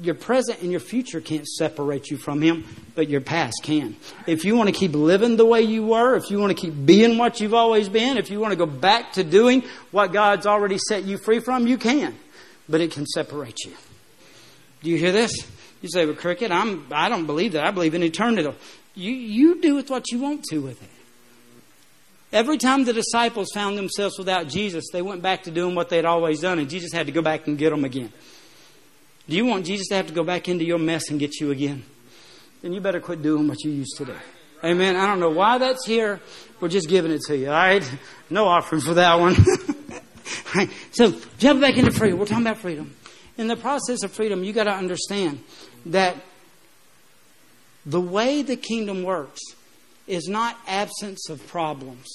your 0.00 0.16
present 0.16 0.62
and 0.62 0.72
your 0.72 0.80
future 0.80 1.20
can't 1.20 1.46
separate 1.46 2.10
you 2.10 2.16
from 2.16 2.42
Him, 2.42 2.64
but 2.96 3.08
your 3.08 3.20
past 3.20 3.60
can. 3.62 3.94
If 4.26 4.44
you 4.44 4.56
want 4.56 4.68
to 4.68 4.74
keep 4.74 4.94
living 4.94 5.36
the 5.36 5.46
way 5.46 5.62
you 5.62 5.86
were, 5.86 6.16
if 6.16 6.28
you 6.28 6.40
want 6.40 6.58
to 6.58 6.60
keep 6.60 6.74
being 6.84 7.18
what 7.18 7.40
you've 7.40 7.54
always 7.54 7.88
been, 7.88 8.18
if 8.18 8.30
you 8.30 8.40
want 8.40 8.50
to 8.50 8.56
go 8.56 8.66
back 8.66 9.12
to 9.12 9.22
doing 9.22 9.62
what 9.92 10.12
God's 10.12 10.44
already 10.44 10.78
set 10.88 11.04
you 11.04 11.18
free 11.18 11.38
from, 11.38 11.68
you 11.68 11.78
can. 11.78 12.18
But 12.68 12.80
it 12.80 12.90
can 12.90 13.06
separate 13.06 13.60
you. 13.64 13.74
Do 14.82 14.90
you 14.90 14.96
hear 14.96 15.12
this? 15.12 15.32
You 15.82 15.88
say, 15.88 16.04
well, 16.06 16.14
Cricket, 16.14 16.50
I'm, 16.50 16.86
I 16.90 17.08
don't 17.08 17.26
believe 17.26 17.52
that. 17.52 17.64
I 17.64 17.70
believe 17.70 17.94
in 17.94 18.02
eternity. 18.02 18.52
You, 18.94 19.12
you 19.12 19.60
do 19.60 19.74
with 19.74 19.90
what 19.90 20.10
you 20.10 20.18
want 20.18 20.44
to 20.50 20.58
with 20.58 20.82
it. 20.82 20.90
Every 22.32 22.58
time 22.58 22.84
the 22.84 22.92
disciples 22.92 23.48
found 23.52 23.76
themselves 23.76 24.16
without 24.18 24.46
Jesus, 24.48 24.84
they 24.92 25.02
went 25.02 25.20
back 25.20 25.44
to 25.44 25.50
doing 25.50 25.74
what 25.74 25.88
they'd 25.88 26.04
always 26.04 26.40
done, 26.40 26.58
and 26.58 26.70
Jesus 26.70 26.92
had 26.92 27.06
to 27.06 27.12
go 27.12 27.22
back 27.22 27.46
and 27.46 27.58
get 27.58 27.70
them 27.70 27.84
again. 27.84 28.12
Do 29.28 29.36
you 29.36 29.46
want 29.46 29.66
Jesus 29.66 29.88
to 29.88 29.96
have 29.96 30.06
to 30.06 30.12
go 30.12 30.22
back 30.22 30.48
into 30.48 30.64
your 30.64 30.78
mess 30.78 31.10
and 31.10 31.18
get 31.18 31.40
you 31.40 31.50
again? 31.50 31.84
Then 32.62 32.72
you 32.72 32.80
better 32.80 33.00
quit 33.00 33.22
doing 33.22 33.48
what 33.48 33.62
you 33.64 33.70
used 33.70 33.96
to 33.98 34.04
do. 34.04 34.14
Amen. 34.62 34.96
I 34.96 35.06
don't 35.06 35.20
know 35.20 35.30
why 35.30 35.58
that's 35.58 35.86
here. 35.86 36.20
We're 36.60 36.68
just 36.68 36.88
giving 36.88 37.10
it 37.10 37.22
to 37.22 37.36
you. 37.36 37.46
All 37.46 37.52
right. 37.52 37.98
No 38.28 38.46
offering 38.46 38.82
for 38.82 38.94
that 38.94 39.18
one. 39.18 39.34
right. 40.54 40.70
So 40.92 41.18
jump 41.38 41.62
back 41.62 41.78
into 41.78 41.92
freedom. 41.92 42.18
We're 42.18 42.26
talking 42.26 42.46
about 42.46 42.58
freedom. 42.58 42.94
In 43.40 43.48
the 43.48 43.56
process 43.56 44.02
of 44.02 44.12
freedom, 44.12 44.44
you 44.44 44.52
got 44.52 44.64
to 44.64 44.74
understand 44.74 45.42
that 45.86 46.14
the 47.86 47.98
way 47.98 48.42
the 48.42 48.54
kingdom 48.54 49.02
works 49.02 49.40
is 50.06 50.28
not 50.28 50.58
absence 50.66 51.30
of 51.30 51.46
problems. 51.46 52.06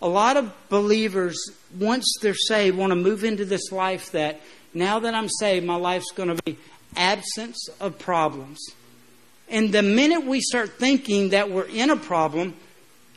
A 0.00 0.08
lot 0.08 0.38
of 0.38 0.50
believers, 0.70 1.36
once 1.78 2.06
they're 2.22 2.32
saved, 2.32 2.78
want 2.78 2.92
to 2.92 2.96
move 2.96 3.22
into 3.22 3.44
this 3.44 3.70
life 3.70 4.12
that 4.12 4.40
now 4.72 4.98
that 5.00 5.12
I'm 5.12 5.28
saved, 5.28 5.66
my 5.66 5.76
life's 5.76 6.10
going 6.12 6.34
to 6.34 6.42
be 6.42 6.56
absence 6.96 7.68
of 7.78 7.98
problems. 7.98 8.60
And 9.50 9.74
the 9.74 9.82
minute 9.82 10.24
we 10.24 10.40
start 10.40 10.70
thinking 10.78 11.28
that 11.28 11.50
we're 11.50 11.68
in 11.68 11.90
a 11.90 11.96
problem, 11.96 12.54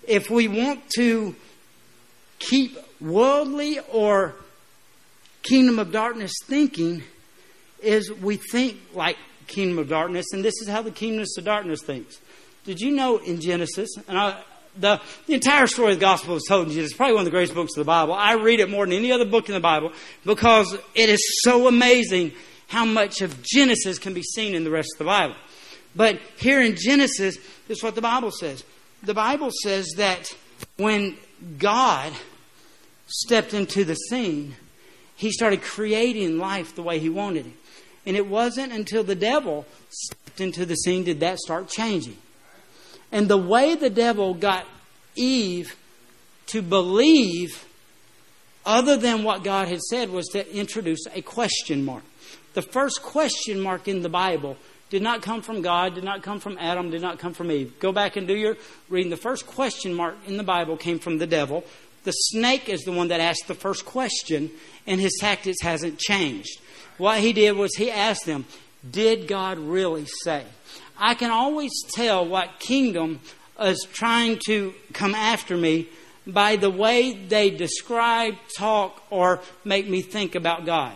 if 0.05 0.29
we 0.29 0.49
want 0.49 0.81
to 0.97 1.37
keep 2.37 2.77
worldly 2.99 3.79
or 3.93 4.35
kingdom 5.45 5.79
of 5.79 5.91
darkness 5.91 6.33
thinking, 6.45 7.03
is 7.81 8.11
we 8.11 8.37
think 8.37 8.77
like 8.93 9.17
kingdom 9.47 9.79
of 9.79 9.87
darkness, 9.87 10.25
and 10.33 10.43
this 10.43 10.55
is 10.61 10.67
how 10.67 10.81
the 10.81 10.91
kingdom 10.91 11.25
of 11.37 11.45
darkness 11.45 11.81
thinks. 11.83 12.19
Did 12.65 12.79
you 12.79 12.91
know 12.91 13.17
in 13.17 13.39
Genesis, 13.39 13.89
and 14.07 14.17
I, 14.17 14.41
the, 14.77 14.99
the 15.27 15.33
entire 15.33 15.67
story 15.67 15.93
of 15.93 15.99
the 15.99 16.01
gospel 16.01 16.35
is 16.35 16.45
told 16.47 16.67
in 16.67 16.73
Genesis, 16.73 16.97
probably 16.97 17.13
one 17.13 17.21
of 17.21 17.25
the 17.25 17.31
greatest 17.31 17.53
books 17.53 17.73
of 17.75 17.81
the 17.81 17.87
Bible. 17.87 18.13
I 18.13 18.33
read 18.33 18.59
it 18.59 18.69
more 18.69 18.85
than 18.85 18.95
any 18.95 19.11
other 19.11 19.25
book 19.25 19.47
in 19.47 19.53
the 19.53 19.61
Bible 19.61 19.93
because 20.25 20.75
it 20.95 21.09
is 21.09 21.41
so 21.43 21.67
amazing 21.67 22.33
how 22.67 22.85
much 22.85 23.21
of 23.21 23.41
Genesis 23.43 23.99
can 23.99 24.13
be 24.13 24.23
seen 24.23 24.55
in 24.55 24.63
the 24.63 24.71
rest 24.71 24.89
of 24.95 24.99
the 24.99 25.05
Bible. 25.05 25.35
But 25.95 26.19
here 26.37 26.61
in 26.61 26.75
Genesis, 26.75 27.37
this 27.67 27.77
is 27.77 27.83
what 27.83 27.95
the 27.95 28.01
Bible 28.01 28.31
says. 28.31 28.63
The 29.03 29.13
Bible 29.13 29.51
says 29.63 29.87
that 29.97 30.35
when 30.77 31.15
God 31.57 32.11
stepped 33.07 33.53
into 33.53 33.85
the 33.85 33.95
scene, 33.95 34.55
he 35.15 35.31
started 35.31 35.61
creating 35.61 36.37
life 36.37 36.75
the 36.75 36.83
way 36.83 36.99
he 36.99 37.09
wanted 37.09 37.47
it. 37.47 37.53
And 38.05 38.15
it 38.15 38.27
wasn't 38.27 38.71
until 38.71 39.03
the 39.03 39.15
devil 39.15 39.65
stepped 39.89 40.41
into 40.41 40.65
the 40.65 40.75
scene 40.75 41.03
did 41.03 41.21
that 41.21 41.39
start 41.39 41.69
changing. 41.69 42.17
And 43.11 43.27
the 43.27 43.37
way 43.37 43.75
the 43.75 43.89
devil 43.89 44.33
got 44.33 44.65
Eve 45.15 45.75
to 46.47 46.61
believe 46.61 47.65
other 48.65 48.97
than 48.97 49.23
what 49.23 49.43
God 49.43 49.67
had 49.67 49.81
said, 49.81 50.09
was 50.09 50.27
to 50.29 50.55
introduce 50.55 51.05
a 51.13 51.21
question 51.21 51.85
mark. 51.85 52.03
The 52.53 52.61
first 52.61 53.03
question 53.03 53.59
mark 53.59 53.87
in 53.87 54.01
the 54.01 54.09
Bible 54.09 54.57
did 54.89 55.01
not 55.01 55.21
come 55.21 55.41
from 55.41 55.61
God, 55.61 55.95
did 55.95 56.03
not 56.03 56.23
come 56.23 56.39
from 56.39 56.57
Adam, 56.59 56.89
did 56.89 57.01
not 57.01 57.19
come 57.19 57.33
from 57.33 57.51
Eve. 57.51 57.79
Go 57.79 57.91
back 57.91 58.15
and 58.15 58.27
do 58.27 58.35
your 58.35 58.57
reading. 58.89 59.09
The 59.09 59.17
first 59.17 59.45
question 59.45 59.93
mark 59.93 60.15
in 60.25 60.37
the 60.37 60.43
Bible 60.43 60.77
came 60.77 60.99
from 60.99 61.17
the 61.17 61.27
devil. 61.27 61.63
The 62.05 62.11
snake 62.11 62.69
is 62.69 62.83
the 62.83 62.91
one 62.91 63.09
that 63.09 63.19
asked 63.19 63.47
the 63.47 63.55
first 63.55 63.85
question, 63.85 64.51
and 64.87 65.01
his 65.01 65.17
tactics 65.19 65.61
hasn't 65.61 65.99
changed. 65.99 66.59
What 66.97 67.19
he 67.19 67.33
did 67.33 67.57
was 67.57 67.75
he 67.75 67.91
asked 67.91 68.25
them, 68.25 68.45
Did 68.89 69.27
God 69.27 69.57
really 69.57 70.05
say? 70.23 70.45
I 70.97 71.15
can 71.15 71.31
always 71.31 71.71
tell 71.93 72.25
what 72.25 72.59
kingdom 72.59 73.19
is 73.59 73.85
trying 73.91 74.39
to 74.45 74.73
come 74.93 75.15
after 75.15 75.57
me 75.57 75.89
by 76.27 76.55
the 76.55 76.69
way 76.69 77.13
they 77.13 77.49
describe, 77.49 78.35
talk, 78.55 79.03
or 79.09 79.41
make 79.63 79.87
me 79.87 80.01
think 80.01 80.35
about 80.35 80.65
God. 80.65 80.95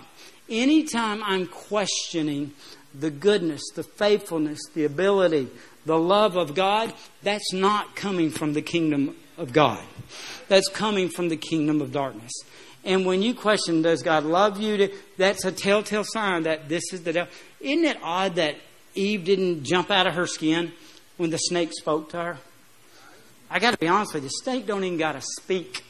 Anytime 0.50 1.22
I'm 1.24 1.48
questioning 1.48 2.54
the 2.98 3.12
goodness, 3.12 3.62
the 3.76 3.84
faithfulness, 3.84 4.60
the 4.74 4.86
ability, 4.86 5.48
the 5.86 6.00
love 6.00 6.38
of 6.38 6.56
God, 6.56 6.93
that's 7.24 7.54
not 7.54 7.95
coming 7.95 8.30
from 8.32 8.54
the 8.54 8.62
kingdom 8.62 9.15
of 9.39 9.54
God. 9.54 9.84
That's 10.47 10.67
coming 10.67 11.10
from 11.10 11.30
the 11.30 11.38
kingdom 11.38 11.82
of 11.82 11.91
darkness. 11.91 12.32
And 12.84 13.06
when 13.06 13.21
you 13.21 13.34
question, 13.34 13.82
does 13.82 14.04
God 14.04 14.23
love 14.23 14.60
you? 14.60 14.89
That's 15.17 15.45
a 15.45 15.52
telltale 15.52 16.04
sign 16.04 16.43
that 16.43 16.69
this 16.69 16.93
is 16.93 17.04
the 17.04 17.13
devil. 17.13 17.34
Isn't 17.60 17.86
it 17.86 17.97
odd 18.02 18.36
that 18.36 18.56
Eve 18.95 19.25
didn't 19.25 19.63
jump 19.63 19.91
out 19.91 20.08
of 20.08 20.13
her 20.13 20.28
skin 20.28 20.71
when 21.17 21.30
the 21.30 21.38
snake 21.38 21.71
spoke 21.73 22.10
to 22.12 22.17
her? 22.17 22.38
I 23.49 23.60
got 23.60 23.71
to 23.71 23.78
be 23.78 23.88
honest 23.88 24.13
with 24.13 24.23
you, 24.23 24.30
the 24.30 24.34
snake 24.43 24.67
don't 24.67 24.84
even 24.84 24.97
got 24.97 25.13
to 25.13 25.21
speak. 25.21 25.84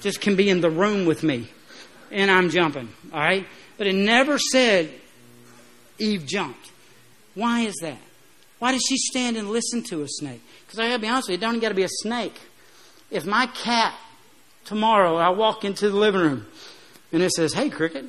Just 0.00 0.20
can 0.20 0.36
be 0.36 0.48
in 0.48 0.60
the 0.60 0.70
room 0.70 1.06
with 1.06 1.22
me, 1.22 1.48
and 2.12 2.30
I'm 2.30 2.50
jumping. 2.50 2.88
All 3.12 3.18
right, 3.18 3.46
but 3.76 3.86
it 3.86 3.94
never 3.94 4.38
said 4.38 4.92
Eve 5.98 6.24
jumped. 6.24 6.70
Why 7.34 7.62
is 7.62 7.74
that? 7.82 7.98
Why 8.58 8.72
did 8.72 8.82
she 8.86 8.96
stand 8.96 9.36
and 9.36 9.50
listen 9.50 9.82
to 9.84 10.02
a 10.02 10.08
snake? 10.08 10.42
Because 10.64 10.78
I 10.78 10.88
got 10.88 10.96
to 10.96 11.00
be 11.00 11.08
honest 11.08 11.28
with 11.28 11.32
you, 11.32 11.38
it 11.38 11.40
don't 11.40 11.54
even 11.54 11.60
got 11.60 11.70
to 11.70 11.74
be 11.74 11.84
a 11.84 11.88
snake. 11.88 12.38
If 13.10 13.24
my 13.24 13.46
cat 13.46 13.94
tomorrow 14.64 15.16
I 15.16 15.30
walk 15.30 15.64
into 15.64 15.88
the 15.88 15.96
living 15.96 16.20
room 16.20 16.46
and 17.12 17.22
it 17.22 17.32
says, 17.32 17.54
"Hey, 17.54 17.70
cricket," 17.70 18.04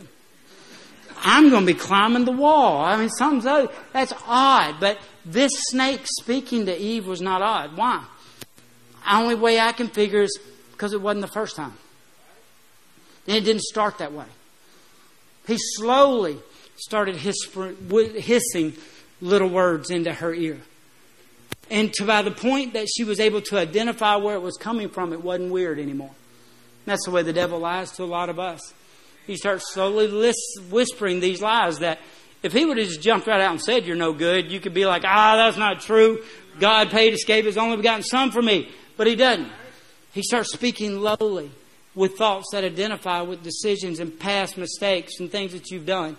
I'm 1.21 1.49
going 1.49 1.65
to 1.65 1.73
be 1.73 1.77
climbing 1.77 2.25
the 2.25 2.31
wall. 2.31 2.83
I 2.83 2.97
mean, 2.97 3.09
something's 3.09 3.69
that's 3.93 4.13
odd, 4.27 4.79
but 4.79 4.99
this 5.25 5.51
snake 5.69 6.01
speaking 6.19 6.65
to 6.67 6.77
Eve 6.77 7.07
was 7.07 7.21
not 7.21 7.41
odd. 7.41 7.75
Why? 7.75 8.03
The 9.03 9.15
only 9.15 9.35
way 9.35 9.59
I 9.59 9.71
can 9.71 9.87
figure 9.87 10.21
is 10.21 10.39
because 10.71 10.93
it 10.93 11.01
wasn't 11.01 11.21
the 11.21 11.31
first 11.31 11.55
time. 11.55 11.73
And 13.27 13.37
it 13.37 13.43
didn't 13.43 13.63
start 13.63 13.97
that 13.97 14.13
way. 14.13 14.25
He 15.47 15.57
slowly 15.57 16.37
started 16.77 17.15
hissing 17.15 18.73
little 19.21 19.49
words 19.49 19.89
into 19.89 20.13
her 20.13 20.33
ear. 20.33 20.59
And 21.69 21.93
to 21.93 22.05
by 22.05 22.21
the 22.21 22.31
point 22.31 22.73
that 22.73 22.87
she 22.95 23.03
was 23.03 23.19
able 23.19 23.41
to 23.43 23.57
identify 23.57 24.15
where 24.15 24.35
it 24.35 24.41
was 24.41 24.57
coming 24.57 24.89
from, 24.89 25.13
it 25.13 25.23
wasn't 25.23 25.51
weird 25.51 25.79
anymore. 25.79 26.11
That's 26.85 27.05
the 27.05 27.11
way 27.11 27.21
the 27.21 27.33
devil 27.33 27.59
lies 27.59 27.91
to 27.93 28.03
a 28.03 28.05
lot 28.05 28.29
of 28.29 28.39
us. 28.39 28.73
He 29.27 29.35
starts 29.35 29.71
slowly 29.73 30.07
list, 30.07 30.39
whispering 30.71 31.19
these 31.19 31.41
lies 31.41 31.79
that 31.79 31.99
if 32.41 32.53
he 32.53 32.65
would 32.65 32.77
have 32.77 32.87
just 32.87 33.01
jumped 33.01 33.27
right 33.27 33.39
out 33.39 33.51
and 33.51 33.61
said, 33.61 33.85
You're 33.85 33.95
no 33.95 34.13
good, 34.13 34.51
you 34.51 34.59
could 34.59 34.73
be 34.73 34.85
like, 34.85 35.03
Ah, 35.05 35.35
that's 35.35 35.57
not 35.57 35.81
true. 35.81 36.23
God 36.59 36.89
paid 36.89 37.13
escape 37.13 37.45
his 37.45 37.57
only 37.57 37.77
begotten 37.77 38.03
Son 38.03 38.31
for 38.31 38.41
me. 38.41 38.71
But 38.97 39.07
he 39.07 39.15
doesn't. 39.15 39.49
He 40.13 40.23
starts 40.23 40.51
speaking 40.51 40.99
lowly 40.99 41.51
with 41.93 42.17
thoughts 42.17 42.47
that 42.51 42.63
identify 42.63 43.21
with 43.21 43.43
decisions 43.43 43.99
and 43.99 44.17
past 44.19 44.57
mistakes 44.57 45.19
and 45.19 45.31
things 45.31 45.51
that 45.51 45.69
you've 45.69 45.85
done 45.85 46.17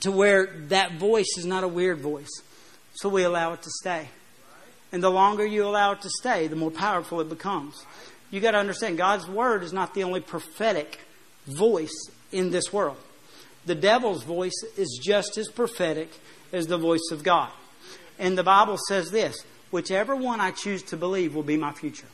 to 0.00 0.12
where 0.12 0.46
that 0.68 0.92
voice 0.98 1.36
is 1.38 1.44
not 1.46 1.64
a 1.64 1.68
weird 1.68 1.98
voice. 1.98 2.30
So 2.94 3.08
we 3.08 3.24
allow 3.24 3.52
it 3.54 3.62
to 3.62 3.70
stay. 3.70 4.08
And 4.92 5.02
the 5.02 5.10
longer 5.10 5.44
you 5.44 5.64
allow 5.64 5.92
it 5.92 6.02
to 6.02 6.10
stay, 6.10 6.46
the 6.46 6.56
more 6.56 6.70
powerful 6.70 7.20
it 7.20 7.28
becomes. 7.28 7.84
You 8.30 8.40
got 8.40 8.52
to 8.52 8.58
understand 8.58 8.98
God's 8.98 9.26
word 9.26 9.62
is 9.62 9.72
not 9.72 9.94
the 9.94 10.04
only 10.04 10.20
prophetic 10.20 11.00
voice 11.46 12.10
in 12.32 12.50
this 12.50 12.72
world. 12.72 12.96
The 13.66 13.74
devil's 13.74 14.22
voice 14.22 14.62
is 14.76 15.00
just 15.02 15.36
as 15.38 15.48
prophetic 15.48 16.10
as 16.52 16.66
the 16.66 16.78
voice 16.78 17.10
of 17.10 17.24
God. 17.24 17.50
And 18.18 18.38
the 18.38 18.44
Bible 18.44 18.78
says 18.88 19.10
this 19.10 19.44
whichever 19.70 20.14
one 20.14 20.40
I 20.40 20.52
choose 20.52 20.82
to 20.84 20.96
believe 20.96 21.34
will 21.34 21.42
be 21.42 21.56
my 21.56 21.72
future. 21.72 22.06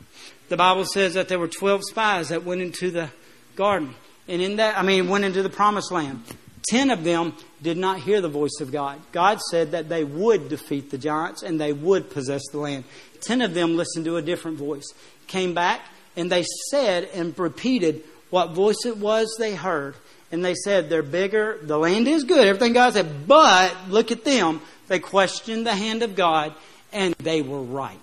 The 0.48 0.56
Bible 0.56 0.84
says 0.84 1.14
that 1.14 1.28
there 1.28 1.38
were 1.38 1.48
12 1.48 1.82
spies 1.88 2.30
that 2.30 2.44
went 2.44 2.60
into 2.60 2.90
the 2.90 3.10
garden. 3.56 3.94
And 4.28 4.40
in 4.40 4.56
that, 4.56 4.78
I 4.78 4.82
mean, 4.82 5.08
went 5.08 5.24
into 5.24 5.42
the 5.42 5.50
promised 5.50 5.92
land. 5.92 6.22
Ten 6.68 6.90
of 6.90 7.02
them 7.04 7.34
did 7.60 7.76
not 7.76 8.00
hear 8.00 8.20
the 8.20 8.28
voice 8.28 8.60
of 8.60 8.70
God. 8.70 9.00
God 9.10 9.40
said 9.40 9.72
that 9.72 9.88
they 9.88 10.04
would 10.04 10.48
defeat 10.48 10.90
the 10.90 10.98
giants 10.98 11.42
and 11.42 11.60
they 11.60 11.72
would 11.72 12.10
possess 12.10 12.42
the 12.52 12.58
land. 12.58 12.84
Ten 13.20 13.42
of 13.42 13.54
them 13.54 13.76
listened 13.76 14.04
to 14.04 14.16
a 14.16 14.22
different 14.22 14.58
voice, 14.58 14.92
came 15.26 15.54
back, 15.54 15.80
and 16.16 16.30
they 16.30 16.44
said 16.70 17.08
and 17.14 17.36
repeated 17.38 18.02
what 18.30 18.52
voice 18.52 18.84
it 18.86 18.96
was 18.96 19.34
they 19.38 19.54
heard. 19.54 19.94
And 20.30 20.44
they 20.44 20.54
said, 20.54 20.88
They're 20.88 21.02
bigger, 21.02 21.58
the 21.62 21.78
land 21.78 22.08
is 22.08 22.24
good, 22.24 22.46
everything 22.46 22.72
God 22.72 22.94
said, 22.94 23.26
but 23.26 23.74
look 23.88 24.10
at 24.10 24.24
them. 24.24 24.60
They 24.88 24.98
questioned 24.98 25.66
the 25.66 25.74
hand 25.74 26.02
of 26.02 26.14
God 26.14 26.54
and 26.92 27.14
they 27.14 27.42
were 27.42 27.62
right. 27.62 27.98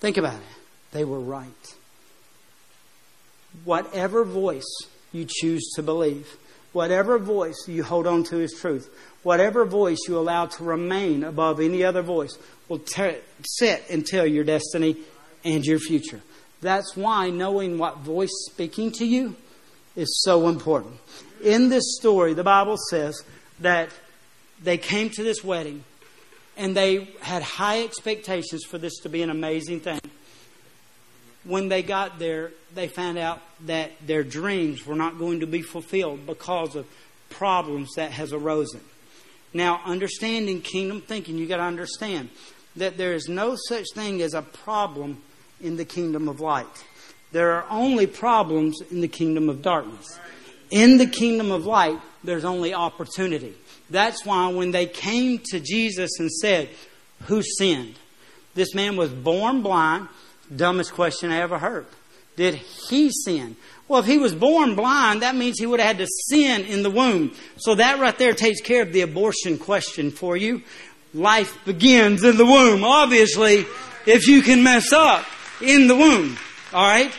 Think 0.00 0.16
about 0.16 0.34
it. 0.34 0.40
They 0.92 1.04
were 1.04 1.20
right. 1.20 1.74
Whatever 3.64 4.24
voice 4.24 4.86
you 5.14 5.26
choose 5.28 5.72
to 5.76 5.82
believe, 5.82 6.36
whatever 6.72 7.18
voice 7.18 7.66
you 7.68 7.82
hold 7.84 8.06
on 8.06 8.24
to 8.24 8.40
is 8.40 8.52
truth, 8.52 8.90
whatever 9.22 9.64
voice 9.64 9.98
you 10.08 10.18
allow 10.18 10.46
to 10.46 10.64
remain 10.64 11.24
above 11.24 11.60
any 11.60 11.84
other 11.84 12.02
voice, 12.02 12.36
will 12.68 12.80
set 12.86 13.82
and 13.90 14.04
tell 14.04 14.26
your 14.26 14.44
destiny 14.44 14.96
and 15.44 15.64
your 15.64 15.78
future. 15.78 16.20
That's 16.60 16.96
why 16.96 17.30
knowing 17.30 17.78
what 17.78 17.98
voice 17.98 18.32
speaking 18.50 18.90
to 18.92 19.04
you 19.04 19.36
is 19.96 20.22
so 20.24 20.48
important. 20.48 20.94
In 21.42 21.68
this 21.68 21.96
story, 21.98 22.34
the 22.34 22.44
Bible 22.44 22.76
says 22.90 23.22
that 23.60 23.90
they 24.62 24.78
came 24.78 25.10
to 25.10 25.22
this 25.22 25.44
wedding 25.44 25.84
and 26.56 26.76
they 26.76 27.08
had 27.20 27.42
high 27.42 27.82
expectations 27.82 28.64
for 28.64 28.78
this 28.78 28.98
to 29.00 29.08
be 29.08 29.22
an 29.22 29.30
amazing 29.30 29.80
thing. 29.80 30.00
When 31.44 31.68
they 31.68 31.82
got 31.82 32.18
there, 32.18 32.52
they 32.74 32.88
found 32.88 33.18
out 33.18 33.40
that 33.66 33.92
their 34.04 34.24
dreams 34.24 34.86
were 34.86 34.96
not 34.96 35.18
going 35.18 35.40
to 35.40 35.46
be 35.46 35.62
fulfilled 35.62 36.26
because 36.26 36.74
of 36.74 36.86
problems 37.30 37.90
that 37.96 38.12
has 38.12 38.32
arisen. 38.32 38.80
Now, 39.52 39.80
understanding 39.84 40.62
kingdom 40.62 41.00
thinking, 41.00 41.38
you 41.38 41.46
got 41.46 41.58
to 41.58 41.62
understand 41.62 42.30
that 42.76 42.96
there 42.96 43.12
is 43.12 43.28
no 43.28 43.56
such 43.68 43.86
thing 43.94 44.20
as 44.22 44.34
a 44.34 44.42
problem 44.42 45.22
in 45.60 45.76
the 45.76 45.84
kingdom 45.84 46.28
of 46.28 46.40
light. 46.40 46.84
There 47.32 47.52
are 47.52 47.66
only 47.70 48.06
problems 48.06 48.80
in 48.90 49.00
the 49.00 49.08
kingdom 49.08 49.48
of 49.48 49.62
darkness. 49.62 50.18
In 50.70 50.98
the 50.98 51.06
kingdom 51.06 51.52
of 51.52 51.66
light, 51.66 52.00
there's 52.24 52.44
only 52.44 52.74
opportunity. 52.74 53.54
That's 53.90 54.24
why 54.24 54.48
when 54.48 54.72
they 54.72 54.86
came 54.86 55.38
to 55.50 55.60
Jesus 55.60 56.18
and 56.18 56.30
said, 56.30 56.68
Who 57.24 57.42
sinned? 57.42 57.96
This 58.54 58.74
man 58.74 58.96
was 58.96 59.10
born 59.10 59.62
blind. 59.62 60.08
Dumbest 60.54 60.92
question 60.92 61.30
I 61.30 61.38
ever 61.38 61.58
heard. 61.58 61.86
Did 62.36 62.54
he 62.54 63.10
sin? 63.10 63.56
Well, 63.86 64.00
if 64.00 64.06
he 64.06 64.18
was 64.18 64.34
born 64.34 64.74
blind, 64.74 65.22
that 65.22 65.36
means 65.36 65.58
he 65.58 65.66
would 65.66 65.80
have 65.80 65.96
had 65.96 65.98
to 65.98 66.06
sin 66.28 66.64
in 66.64 66.82
the 66.82 66.90
womb. 66.90 67.32
So 67.56 67.74
that 67.76 68.00
right 68.00 68.16
there 68.18 68.32
takes 68.32 68.60
care 68.60 68.82
of 68.82 68.92
the 68.92 69.02
abortion 69.02 69.58
question 69.58 70.10
for 70.10 70.36
you. 70.36 70.62
Life 71.12 71.64
begins 71.64 72.24
in 72.24 72.36
the 72.36 72.46
womb. 72.46 72.82
Obviously, 72.82 73.66
if 74.06 74.26
you 74.26 74.42
can 74.42 74.62
mess 74.62 74.92
up 74.92 75.24
in 75.60 75.86
the 75.86 75.94
womb. 75.94 76.36
All 76.72 76.86
right? 76.86 77.12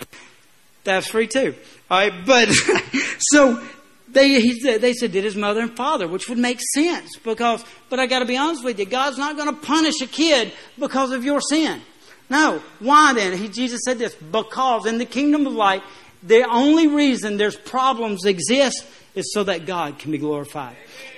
That's 0.84 1.08
free 1.08 1.28
too. 1.28 1.56
All 1.90 2.00
right? 2.00 2.26
But, 2.26 2.50
so 3.20 3.64
they, 4.10 4.42
he, 4.42 4.78
they 4.78 4.94
said, 4.94 5.12
did 5.12 5.24
his 5.24 5.36
mother 5.36 5.62
and 5.62 5.76
father, 5.76 6.08
which 6.08 6.28
would 6.28 6.38
make 6.38 6.60
sense 6.74 7.18
because, 7.24 7.64
but 7.90 8.00
I 8.00 8.08
got 8.08 8.20
to 8.20 8.26
be 8.26 8.38
honest 8.38 8.64
with 8.64 8.80
you, 8.80 8.86
God's 8.86 9.18
not 9.18 9.38
going 9.38 9.50
to 9.50 9.62
punish 9.62 10.02
a 10.02 10.08
kid 10.08 10.52
because 10.80 11.12
of 11.12 11.24
your 11.24 11.42
sin. 11.42 11.82
No. 12.30 12.62
Why 12.80 13.14
then? 13.14 13.38
He, 13.38 13.48
Jesus 13.50 13.82
said 13.86 14.00
this, 14.00 14.16
because 14.16 14.86
in 14.86 14.98
the 14.98 15.06
kingdom 15.06 15.46
of 15.46 15.54
light, 15.54 15.84
the 16.24 16.44
only 16.50 16.88
reason 16.88 17.38
there's 17.38 17.56
problems 17.56 18.26
exist 18.26 18.86
is 19.14 19.32
so 19.34 19.44
that 19.44 19.66
God 19.66 20.00
can 20.00 20.12
be 20.12 20.18
glorified. 20.18 20.76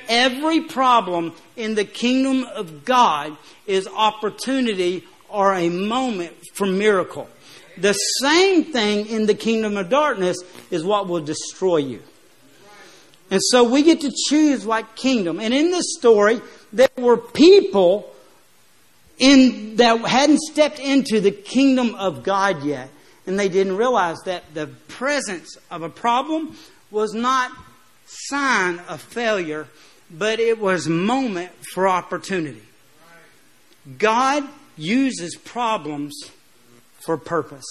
Every 0.09 0.61
problem 0.61 1.33
in 1.55 1.75
the 1.75 1.85
kingdom 1.85 2.43
of 2.43 2.85
God 2.85 3.35
is 3.65 3.87
opportunity 3.87 5.03
or 5.29 5.53
a 5.53 5.69
moment 5.69 6.33
for 6.53 6.65
miracle. 6.65 7.29
The 7.77 7.93
same 7.93 8.65
thing 8.65 9.07
in 9.07 9.25
the 9.25 9.35
kingdom 9.35 9.77
of 9.77 9.89
darkness 9.89 10.37
is 10.71 10.83
what 10.83 11.07
will 11.07 11.21
destroy 11.21 11.77
you. 11.77 12.01
And 13.29 13.41
so 13.43 13.63
we 13.63 13.83
get 13.83 14.01
to 14.01 14.11
choose 14.29 14.65
what 14.65 14.95
kingdom. 14.95 15.39
And 15.39 15.53
in 15.53 15.71
this 15.71 15.97
story, 15.97 16.41
there 16.71 16.89
were 16.97 17.17
people 17.17 18.13
in, 19.17 19.77
that 19.77 19.99
hadn't 20.01 20.39
stepped 20.39 20.79
into 20.79 21.19
the 21.19 21.31
kingdom 21.31 21.95
of 21.95 22.23
God 22.23 22.63
yet. 22.63 22.89
and 23.25 23.37
they 23.37 23.49
didn't 23.49 23.75
realize 23.75 24.17
that 24.23 24.53
the 24.53 24.67
presence 24.87 25.57
of 25.69 25.81
a 25.81 25.89
problem 25.89 26.55
was 26.89 27.13
not 27.13 27.51
sign 28.05 28.79
of 28.87 29.01
failure, 29.01 29.67
but 30.09 30.39
it 30.39 30.59
was 30.59 30.87
moment 30.87 31.51
for 31.73 31.89
opportunity. 31.89 32.63
God 33.97 34.47
uses 34.77 35.35
problems 35.35 36.31
for 37.05 37.17
purpose. 37.17 37.65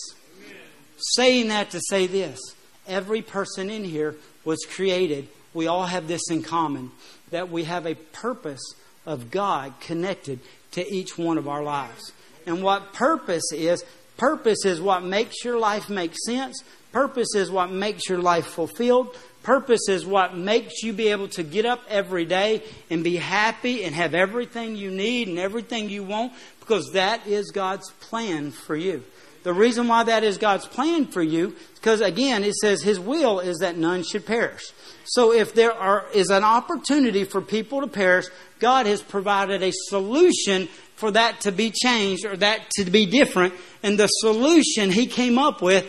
Saying 0.99 1.49
that 1.49 1.71
to 1.71 1.81
say 1.89 2.07
this 2.07 2.39
every 2.87 3.23
person 3.23 3.71
in 3.71 3.85
here 3.85 4.15
was 4.45 4.59
created. 4.69 5.29
We 5.55 5.67
all 5.67 5.87
have 5.87 6.07
this 6.07 6.31
in 6.31 6.43
common 6.43 6.91
that 7.31 7.51
we 7.51 7.65
have 7.65 7.87
a 7.87 7.95
purpose 7.95 8.75
of 9.07 9.31
God 9.31 9.75
connected 9.81 10.41
to 10.73 10.93
each 10.93 11.17
one 11.17 11.39
of 11.39 11.49
our 11.49 11.63
lives. 11.63 12.13
And 12.47 12.63
what 12.63 12.93
purpose 12.93 13.53
is, 13.53 13.85
purpose 14.17 14.65
is 14.65 14.81
what 14.81 15.03
makes 15.03 15.45
your 15.45 15.59
life 15.59 15.89
make 15.91 16.13
sense. 16.27 16.63
Purpose 16.93 17.35
is 17.35 17.51
what 17.51 17.71
makes 17.71 18.09
your 18.09 18.19
life 18.19 18.47
fulfilled. 18.47 19.15
Purpose 19.43 19.89
is 19.89 20.05
what 20.05 20.37
makes 20.37 20.83
you 20.83 20.93
be 20.93 21.09
able 21.09 21.29
to 21.29 21.43
get 21.43 21.67
up 21.67 21.83
every 21.89 22.25
day 22.25 22.63
and 22.91 23.05
be 23.05 23.17
happy 23.17 23.85
and 23.85 23.95
have 23.95 24.15
everything 24.15 24.77
you 24.77 24.91
need 24.91 25.29
and 25.29 25.39
everything 25.39 25.89
you 25.89 26.03
want 26.03 26.33
because 26.59 26.93
that 26.93 27.27
is 27.27 27.51
God's 27.53 27.91
plan 28.01 28.51
for 28.51 28.75
you. 28.75 29.05
The 29.47 29.55
reason 29.55 29.87
why 29.87 30.03
that 30.03 30.25
is 30.25 30.39
God's 30.39 30.67
plan 30.67 31.07
for 31.07 31.23
you 31.23 31.55
because, 31.77 32.01
again, 32.01 32.43
it 32.43 32.57
says 32.57 32.83
His 32.83 32.99
will 32.99 33.39
is 33.39 33.59
that 33.59 33.77
none 33.77 34.03
should 34.03 34.27
perish. 34.27 34.73
So 35.05 35.33
if 35.33 35.55
there 35.55 35.73
are, 35.73 36.05
is 36.13 36.31
an 36.31 36.43
opportunity 36.43 37.23
for 37.23 37.41
people 37.41 37.83
to 37.83 37.87
perish, 37.87 38.27
God 38.59 38.87
has 38.87 39.03
provided 39.03 39.63
a 39.63 39.71
solution 39.73 40.67
for 40.97 41.13
that 41.13 41.43
to 41.43 41.53
be 41.53 41.71
changed 41.71 42.27
or 42.27 42.37
that 42.39 42.69
to 42.71 42.87
be 42.87 43.07
different. 43.07 43.55
And 43.85 43.97
the 43.97 44.09
solution 44.09 44.91
He 44.91 45.07
came 45.07 45.39
up 45.39 45.63
with 45.63 45.87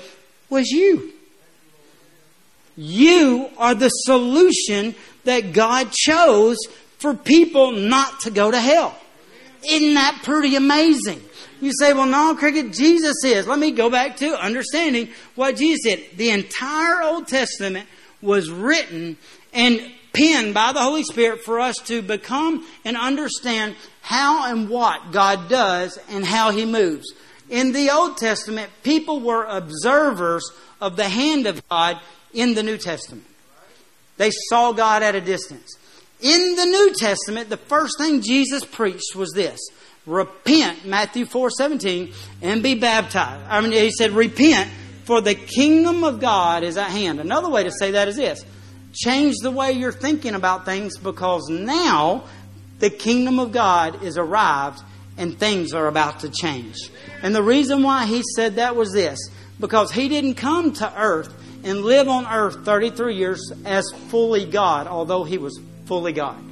was 0.51 0.69
you. 0.69 1.13
You 2.75 3.49
are 3.57 3.73
the 3.73 3.89
solution 3.89 4.93
that 5.23 5.53
God 5.53 5.91
chose 5.91 6.57
for 6.99 7.15
people 7.15 7.71
not 7.71 8.19
to 8.19 8.29
go 8.29 8.51
to 8.51 8.61
hell. 8.61 8.95
Isn't 9.67 9.95
that 9.95 10.21
pretty 10.21 10.55
amazing? 10.55 11.23
You 11.59 11.71
say, 11.79 11.93
well, 11.93 12.05
no, 12.05 12.35
Cricket, 12.35 12.73
Jesus 12.73 13.23
is. 13.23 13.47
Let 13.47 13.59
me 13.59 13.71
go 13.71 13.89
back 13.89 14.17
to 14.17 14.39
understanding 14.39 15.09
what 15.35 15.55
Jesus 15.55 15.79
said. 15.83 16.17
The 16.17 16.29
entire 16.29 17.01
Old 17.01 17.27
Testament 17.27 17.87
was 18.21 18.49
written 18.49 19.17
and 19.53 19.81
penned 20.13 20.53
by 20.53 20.71
the 20.71 20.81
Holy 20.81 21.03
Spirit 21.03 21.43
for 21.43 21.59
us 21.59 21.77
to 21.85 22.01
become 22.01 22.65
and 22.85 22.97
understand 22.97 23.75
how 24.01 24.51
and 24.51 24.69
what 24.69 25.11
God 25.11 25.49
does 25.49 25.97
and 26.09 26.25
how 26.25 26.51
He 26.51 26.65
moves. 26.65 27.13
In 27.49 27.71
the 27.71 27.89
Old 27.91 28.17
Testament, 28.17 28.69
people 28.83 29.19
were 29.19 29.45
observers 29.45 30.49
of 30.81 30.95
the 30.95 31.09
hand 31.09 31.47
of 31.47 31.67
God 31.69 31.99
in 32.33 32.53
the 32.53 32.63
New 32.63 32.77
Testament. 32.77 33.25
They 34.17 34.31
saw 34.49 34.73
God 34.73 35.03
at 35.03 35.15
a 35.15 35.21
distance. 35.21 35.77
In 36.19 36.55
the 36.55 36.65
New 36.65 36.93
Testament, 36.95 37.49
the 37.49 37.57
first 37.57 37.97
thing 37.99 38.21
Jesus 38.21 38.65
preached 38.65 39.15
was 39.15 39.31
this 39.33 39.59
repent, 40.07 40.85
Matthew 40.85 41.25
4 41.25 41.51
17, 41.51 42.13
and 42.41 42.63
be 42.63 42.75
baptized. 42.75 43.45
I 43.47 43.61
mean, 43.61 43.73
he 43.73 43.91
said, 43.91 44.11
repent, 44.11 44.71
for 45.03 45.21
the 45.21 45.35
kingdom 45.35 46.03
of 46.03 46.19
God 46.19 46.63
is 46.63 46.77
at 46.77 46.89
hand. 46.89 47.19
Another 47.19 47.49
way 47.49 47.63
to 47.63 47.71
say 47.71 47.91
that 47.91 48.07
is 48.07 48.15
this 48.15 48.43
change 48.93 49.35
the 49.43 49.51
way 49.51 49.73
you're 49.73 49.91
thinking 49.91 50.33
about 50.33 50.65
things 50.65 50.97
because 50.97 51.47
now 51.49 52.23
the 52.79 52.89
kingdom 52.89 53.37
of 53.37 53.51
God 53.51 54.03
is 54.03 54.17
arrived 54.17 54.81
and 55.17 55.37
things 55.37 55.73
are 55.73 55.87
about 55.87 56.21
to 56.21 56.29
change. 56.29 56.75
And 57.21 57.35
the 57.35 57.43
reason 57.43 57.83
why 57.83 58.05
he 58.05 58.23
said 58.35 58.55
that 58.55 58.75
was 58.75 58.91
this 58.93 59.19
because 59.59 59.91
he 59.91 60.09
didn't 60.09 60.35
come 60.35 60.73
to 60.73 60.93
earth 60.99 61.33
and 61.63 61.81
live 61.81 62.07
on 62.07 62.25
earth 62.27 62.63
33 62.65 63.15
years 63.15 63.51
as 63.65 63.85
fully 64.09 64.45
God, 64.45 64.87
although 64.87 65.23
he 65.23 65.37
was 65.37 65.59
fully 65.85 66.13
God. 66.13 66.43